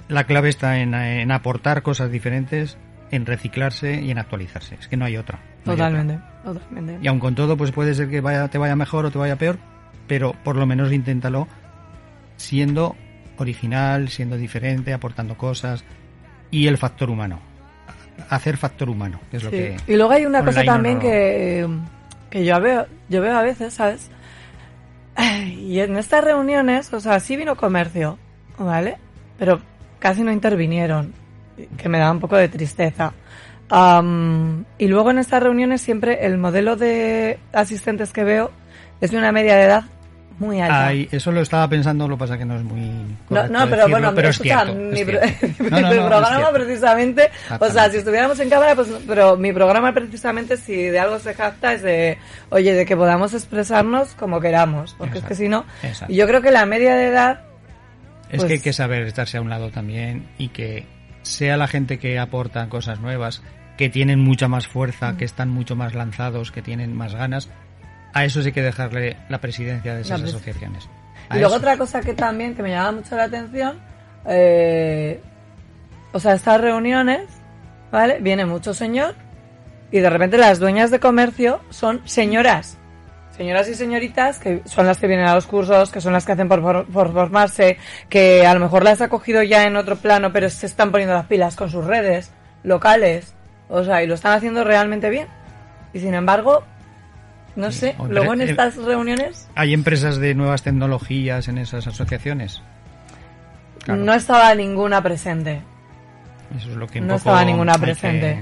la 0.08 0.24
clave 0.24 0.48
está 0.48 0.78
en, 0.78 0.94
en 0.94 1.30
aportar 1.30 1.82
cosas 1.82 2.10
diferentes, 2.10 2.76
en 3.10 3.26
reciclarse 3.26 4.00
y 4.00 4.10
en 4.10 4.18
actualizarse. 4.18 4.76
Es 4.80 4.88
que 4.88 4.96
no 4.96 5.04
hay 5.04 5.16
otra. 5.16 5.38
no 5.64 5.72
hay 5.72 5.74
otra. 5.74 5.88
Totalmente, 5.90 6.24
totalmente. 6.44 6.98
Y 7.02 7.08
aun 7.08 7.18
con 7.20 7.34
todo, 7.34 7.56
pues 7.56 7.70
puede 7.72 7.94
ser 7.94 8.08
que 8.08 8.20
vaya, 8.20 8.48
te 8.48 8.58
vaya 8.58 8.76
mejor 8.76 9.06
o 9.06 9.10
te 9.10 9.18
vaya 9.18 9.36
peor, 9.36 9.58
pero 10.06 10.34
por 10.44 10.56
lo 10.56 10.66
menos 10.66 10.92
inténtalo 10.92 11.48
siendo 12.36 12.96
original, 13.38 14.08
siendo 14.08 14.36
diferente, 14.36 14.92
aportando 14.92 15.36
cosas 15.36 15.84
y 16.50 16.66
el 16.66 16.78
factor 16.78 17.10
humano. 17.10 17.40
Hacer 18.28 18.56
factor 18.56 18.88
humano, 18.88 19.20
que 19.30 19.38
es 19.38 19.42
lo 19.42 19.50
que... 19.50 19.76
Y 19.86 19.96
luego 19.96 20.12
hay 20.12 20.24
una 20.24 20.44
cosa 20.44 20.60
no 20.60 20.66
también 20.66 21.00
que, 21.00 21.66
que 22.30 22.44
yo 22.44 22.60
veo, 22.60 22.86
yo 23.08 23.20
veo 23.20 23.36
a 23.36 23.42
veces, 23.42 23.74
¿sabes? 23.74 24.10
Y 25.56 25.80
en 25.80 25.96
estas 25.96 26.24
reuniones, 26.24 26.92
o 26.92 27.00
sea, 27.00 27.20
sí 27.20 27.36
vino 27.36 27.56
comercio, 27.56 28.18
¿vale? 28.58 28.98
Pero 29.38 29.60
casi 29.98 30.22
no 30.22 30.32
intervinieron, 30.32 31.12
que 31.76 31.88
me 31.88 31.98
da 31.98 32.10
un 32.10 32.20
poco 32.20 32.36
de 32.36 32.48
tristeza. 32.48 33.12
Am, 33.70 34.64
y 34.78 34.88
luego 34.88 35.10
en 35.10 35.18
estas 35.18 35.42
reuniones 35.42 35.80
siempre 35.80 36.26
el 36.26 36.36
modelo 36.36 36.76
de 36.76 37.38
asistentes 37.52 38.12
que 38.12 38.24
veo 38.24 38.50
es 39.00 39.10
de 39.10 39.18
una 39.18 39.32
media 39.32 39.56
de 39.56 39.64
edad 39.64 39.84
muy 40.38 40.60
alta. 40.60 40.86
Ay, 40.88 41.08
eso 41.12 41.30
lo 41.32 41.40
estaba 41.40 41.68
pensando, 41.68 42.08
lo 42.08 42.16
que 42.16 42.20
pasa 42.20 42.36
que 42.38 42.44
no 42.44 42.56
es 42.56 42.62
muy... 42.62 42.80
No, 43.30 43.46
no, 43.48 43.64
pero 43.64 43.68
decirlo, 43.68 43.88
bueno, 43.90 44.12
pero 44.14 44.28
es 44.30 44.38
cierto, 44.38 44.74
mi, 44.74 45.00
es 45.00 45.06
pro- 45.06 45.20
cierto. 45.20 45.46
mi 45.64 45.70
No, 45.70 45.80
no, 45.80 45.88
es 45.92 45.98
programa 45.98 46.50
precisamente, 46.52 47.30
o 47.60 47.70
sea, 47.70 47.90
si 47.90 47.96
estuviéramos 47.98 48.40
en 48.40 48.50
cámara, 48.50 48.74
pues, 48.74 48.88
pero 49.06 49.36
mi 49.36 49.52
programa 49.52 49.92
precisamente 49.92 50.56
si 50.56 50.74
de 50.74 50.98
algo 50.98 51.18
se 51.18 51.34
jacta 51.34 51.72
es 51.74 51.82
de, 51.82 52.18
oye, 52.50 52.72
de 52.74 52.84
que 52.86 52.96
podamos 52.96 53.32
expresarnos 53.34 54.14
como 54.14 54.40
queramos, 54.40 54.94
porque 54.98 55.18
es 55.18 55.24
que 55.24 55.34
si 55.34 55.48
no, 55.48 55.64
y 56.08 56.16
yo 56.16 56.26
creo 56.26 56.42
que 56.42 56.50
la 56.50 56.66
media 56.66 56.94
de 56.96 57.06
edad, 57.06 57.40
Es 58.30 58.38
Pues- 58.38 58.44
que 58.48 58.52
hay 58.54 58.60
que 58.60 58.72
saber 58.72 59.02
estarse 59.02 59.38
a 59.38 59.40
un 59.40 59.50
lado 59.50 59.70
también 59.70 60.26
y 60.38 60.48
que 60.48 60.86
sea 61.22 61.56
la 61.56 61.68
gente 61.68 61.98
que 61.98 62.18
aporta 62.18 62.68
cosas 62.68 62.98
nuevas, 63.00 63.42
que 63.76 63.88
tienen 63.88 64.18
mucha 64.20 64.48
más 64.48 64.66
fuerza, 64.66 65.16
que 65.16 65.24
están 65.24 65.50
mucho 65.50 65.76
más 65.76 65.94
lanzados, 65.94 66.50
que 66.50 66.60
tienen 66.62 66.94
más 66.96 67.14
ganas. 67.14 67.48
A 68.14 68.24
eso 68.24 68.42
sí 68.42 68.52
que 68.52 68.62
dejarle 68.62 69.16
la 69.28 69.38
presidencia 69.38 69.94
de 69.94 70.00
esas 70.02 70.20
pres- 70.22 70.28
asociaciones. 70.28 70.88
A 71.28 71.36
y 71.36 71.40
luego 71.40 71.54
eso. 71.56 71.58
otra 71.62 71.76
cosa 71.76 72.00
que 72.00 72.14
también, 72.14 72.54
que 72.54 72.62
me 72.62 72.70
llama 72.70 72.92
mucho 72.92 73.16
la 73.16 73.24
atención, 73.24 73.78
eh, 74.26 75.20
o 76.12 76.20
sea, 76.20 76.34
estas 76.34 76.60
reuniones, 76.60 77.22
¿vale? 77.90 78.18
Viene 78.20 78.44
mucho 78.46 78.72
señor 78.74 79.14
y 79.90 80.00
de 80.00 80.10
repente 80.10 80.38
las 80.38 80.58
dueñas 80.58 80.90
de 80.90 81.00
comercio 81.00 81.60
son 81.70 82.00
señoras. 82.06 82.78
Señoras 83.36 83.68
y 83.68 83.74
señoritas 83.74 84.38
que 84.38 84.62
son 84.64 84.86
las 84.86 84.98
que 84.98 85.08
vienen 85.08 85.26
a 85.26 85.34
los 85.34 85.46
cursos, 85.46 85.90
que 85.90 86.00
son 86.00 86.12
las 86.12 86.24
que 86.24 86.32
hacen 86.32 86.48
por, 86.48 86.62
por- 86.62 86.86
por 86.86 87.12
formarse, 87.12 87.78
que 88.08 88.46
a 88.46 88.54
lo 88.54 88.60
mejor 88.60 88.84
las 88.84 89.00
ha 89.00 89.08
cogido 89.08 89.42
ya 89.42 89.64
en 89.64 89.76
otro 89.76 89.96
plano, 89.96 90.32
pero 90.32 90.48
se 90.50 90.66
están 90.66 90.92
poniendo 90.92 91.14
las 91.14 91.26
pilas 91.26 91.56
con 91.56 91.68
sus 91.68 91.84
redes 91.84 92.30
locales. 92.62 93.34
O 93.68 93.82
sea, 93.82 94.02
y 94.04 94.06
lo 94.06 94.14
están 94.14 94.34
haciendo 94.34 94.62
realmente 94.62 95.10
bien. 95.10 95.26
Y 95.92 95.98
sin 95.98 96.14
embargo, 96.14 96.62
no 97.56 97.70
sé, 97.72 97.94
luego 98.08 98.34
en 98.34 98.40
el- 98.42 98.50
estas 98.50 98.76
reuniones 98.76 99.48
¿Hay 99.54 99.72
empresas 99.74 100.18
de 100.18 100.34
nuevas 100.34 100.62
tecnologías 100.62 101.48
en 101.48 101.58
esas 101.58 101.86
asociaciones? 101.86 102.62
Claro. 103.84 104.00
no 104.02 104.14
estaba 104.14 104.54
ninguna 104.54 105.02
presente. 105.02 105.60
Eso 106.56 106.70
es 106.70 106.76
lo 106.76 106.86
que 106.86 107.00
No 107.00 107.16
estaba 107.16 107.44
ninguna 107.44 107.74
que- 107.74 107.80
presente. 107.80 108.38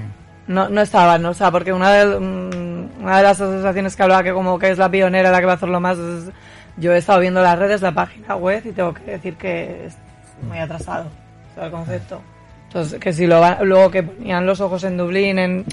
No, 0.47 0.69
no 0.69 0.81
estaba, 0.81 1.17
no, 1.17 1.29
o 1.29 1.33
sea, 1.33 1.51
porque 1.51 1.73
una 1.73 1.91
de, 1.91 2.19
mm, 2.19 3.01
una 3.03 3.17
de 3.17 3.23
las 3.23 3.39
asociaciones 3.41 3.95
que 3.95 4.03
hablaba 4.03 4.23
que 4.23 4.33
como 4.33 4.57
que 4.59 4.69
es 4.71 4.77
la 4.77 4.89
pionera, 4.89 5.31
la 5.31 5.39
que 5.39 5.45
va 5.45 5.53
a 5.53 5.55
hacerlo 5.55 5.79
más, 5.79 5.97
es- 5.97 6.31
yo 6.77 6.93
he 6.93 6.97
estado 6.97 7.19
viendo 7.19 7.41
las 7.41 7.57
redes, 7.59 7.81
la 7.81 7.91
página 7.93 8.35
web 8.35 8.61
y 8.65 8.71
tengo 8.71 8.93
que 8.93 9.03
decir 9.03 9.35
que 9.35 9.85
es 9.87 9.97
muy 10.47 10.57
atrasado, 10.59 11.07
o 11.51 11.55
sea, 11.55 11.65
el 11.65 11.71
concepto. 11.71 12.21
Entonces, 12.67 12.99
que 12.99 13.13
si 13.13 13.27
lo 13.27 13.41
luego 13.63 13.91
que 13.91 14.03
ponían 14.03 14.45
los 14.45 14.59
ojos 14.61 14.83
en 14.85 14.97
Dublín, 14.97 15.39
en, 15.39 15.65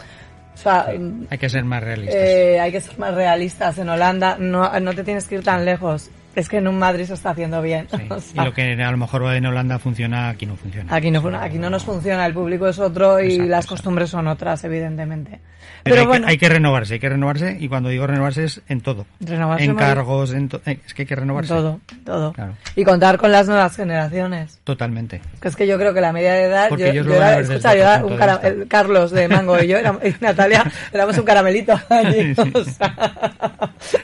o 0.61 0.63
sea, 0.63 0.93
mm, 0.99 1.27
Hay 1.31 1.39
que 1.39 1.49
ser 1.49 1.65
más 1.65 1.83
realistas. 1.83 2.17
eh, 2.19 2.61
hay 2.61 2.71
que 2.71 2.81
ser 2.83 2.99
más 2.99 3.15
realistas. 3.15 3.79
En 3.79 3.89
Holanda 3.89 4.37
no, 4.39 4.79
no 4.79 4.93
te 4.95 5.05
tienes 5.05 5.27
que 5.27 5.37
ir 5.37 5.43
tan 5.43 5.65
lejos. 5.65 6.11
Es 6.37 6.49
que 6.49 6.59
en 6.59 6.69
un 6.69 6.79
Madrid 6.79 7.05
se 7.07 7.15
está 7.15 7.31
haciendo 7.31 7.61
bien. 7.63 7.89
Sí. 7.91 7.97
O 8.11 8.19
Y 8.43 8.45
lo 8.45 8.53
que 8.55 8.73
a 8.83 8.91
lo 8.91 8.97
mejor 8.97 9.35
en 9.35 9.47
Holanda 9.47 9.79
funciona, 9.79 10.29
aquí 10.29 10.47
no 10.47 10.57
funciona. 10.57 10.95
Aquí 10.95 11.11
no, 11.11 11.21
aquí 11.39 11.59
no 11.59 11.71
nos 11.71 11.85
funciona, 11.85 12.25
el 12.27 12.35
público 12.35 12.69
es 12.69 12.79
otro 12.79 13.21
y 13.21 13.25
Exacto, 13.27 13.43
las 13.51 13.59
exacto. 13.59 13.75
costumbres 13.75 14.11
son 14.11 14.29
otras, 14.29 14.63
evidentemente. 14.65 15.41
Pero, 15.83 15.95
Pero, 15.95 16.01
hay, 16.03 16.07
bueno, 16.07 16.27
que, 16.27 16.33
hay 16.33 16.39
que 16.39 16.49
renovarse, 16.51 16.95
hay 16.95 17.01
que 17.01 17.09
renovarse 17.09 17.57
y 17.59 17.69
cuando 17.69 17.89
digo 17.89 18.07
renovarse 18.07 18.45
es 18.45 18.61
en 18.69 18.81
todo. 18.83 19.07
Renovarse 19.21 19.65
en 19.65 19.75
cargos, 19.77 20.33
en 20.33 20.49
to- 20.51 20.61
eh, 20.67 20.79
es 20.87 20.93
que 20.95 21.03
hay 21.03 21.07
que 21.07 21.17
renovarse. 21.17 21.49
todo, 21.55 21.81
todo. 22.05 22.33
Claro. 22.35 22.53
Y 22.77 22.85
contar 22.85 23.17
con 23.17 23.33
las 23.33 23.47
nuevas 23.49 23.75
generaciones. 23.77 24.61
Totalmente. 24.65 25.23
Que 25.41 25.49
es 25.49 25.57
que 25.57 25.67
yo 25.67 25.79
creo 25.79 25.95
que 25.95 26.01
la 26.03 26.13
media 26.13 26.35
de 26.35 26.45
edad, 26.45 26.69
Porque 26.69 26.93
yo, 26.93 27.03
yo 27.05 27.15
era, 27.15 27.39
escucha, 27.41 27.73
era 27.73 28.05
un 28.05 28.17
de 28.17 28.67
Carlos 28.69 29.11
de 29.11 29.27
Mango 29.29 29.59
y 29.63 29.69
yo 29.69 29.79
éramos- 29.79 30.05
y 30.05 30.15
Natalia 30.21 30.71
éramos 30.93 31.17
un 31.17 31.25
caramelito 31.25 31.73
allí. 31.89 32.35
Sí. 32.35 32.53
o 32.55 32.65
sea, 32.65 32.95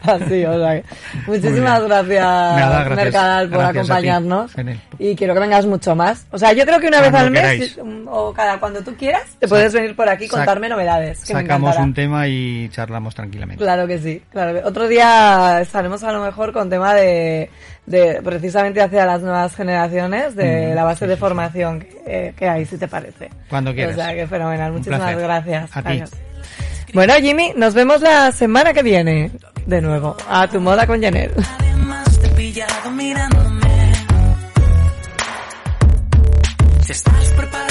así, 0.04 0.44
o 0.46 0.58
sea, 0.58 0.80
que- 0.80 0.84
muchísimas 1.26 2.08
bien. 2.08 2.15
Gracias, 2.24 2.56
Nada, 2.70 2.84
gracias. 2.84 3.04
Mercadal, 3.04 3.48
por 3.48 3.58
Gracias 3.58 3.76
acompañarnos. 3.90 4.52
Y 4.98 5.14
quiero 5.16 5.34
que 5.34 5.40
vengas 5.40 5.66
mucho 5.66 5.94
más. 5.94 6.26
O 6.30 6.38
sea, 6.38 6.52
yo 6.52 6.64
creo 6.64 6.80
que 6.80 6.88
una 6.88 7.00
vez 7.00 7.14
al 7.14 7.30
mes 7.30 7.40
queráis. 7.42 7.78
mm, 7.82 8.08
o 8.08 8.32
cada 8.32 8.58
cuando 8.58 8.82
tú 8.82 8.94
quieras, 8.96 9.22
te 9.38 9.48
puedes 9.48 9.72
venir 9.72 9.94
por 9.96 10.08
aquí 10.08 10.24
y 10.24 10.28
contarme 10.28 10.68
novedades. 10.68 11.20
Que 11.24 11.32
Sacamos 11.32 11.76
un 11.78 11.94
tema 11.94 12.26
y 12.28 12.68
charlamos 12.70 13.14
tranquilamente. 13.14 13.62
Claro 13.62 13.86
que 13.86 13.98
sí, 13.98 14.22
claro 14.30 14.54
que 14.54 14.66
Otro 14.66 14.88
día 14.88 15.60
estaremos 15.60 16.02
a 16.04 16.12
lo 16.12 16.22
mejor 16.22 16.52
con 16.52 16.68
tema 16.70 16.94
de, 16.94 17.50
de 17.86 18.20
precisamente 18.22 18.80
hacia 18.82 19.04
las 19.06 19.20
nuevas 19.22 19.54
generaciones, 19.54 20.34
de 20.34 20.72
Mm, 20.72 20.74
la 20.74 20.84
base 20.84 21.04
sí, 21.04 21.08
de 21.08 21.14
sí, 21.14 21.20
formación 21.20 21.80
que, 21.80 21.96
eh, 22.06 22.34
que 22.36 22.48
hay, 22.48 22.64
si 22.64 22.76
te 22.78 22.88
parece. 22.88 23.30
Cuando 23.48 23.74
quieras. 23.74 23.94
O 23.96 23.98
sea, 24.00 24.14
que 24.14 24.26
fenomenal. 24.26 24.70
Un 24.70 24.76
Muchísimas 24.78 25.00
placer. 25.00 25.22
gracias. 25.22 25.76
A 25.76 25.82
ti. 25.82 25.98
Gracias. 25.98 26.20
Bueno, 26.94 27.14
Jimmy, 27.20 27.52
nos 27.56 27.74
vemos 27.74 28.00
la 28.00 28.32
semana 28.32 28.72
que 28.72 28.82
viene. 28.82 29.30
De 29.66 29.82
nuevo, 29.82 30.16
a 30.30 30.46
tu 30.48 30.60
moda 30.60 30.86
con 30.86 31.02
Janel 31.02 31.32
pillado 32.56 32.90
mirándome. 32.90 33.92
Si 36.80 36.92
estás 36.92 37.28
preparado. 37.36 37.65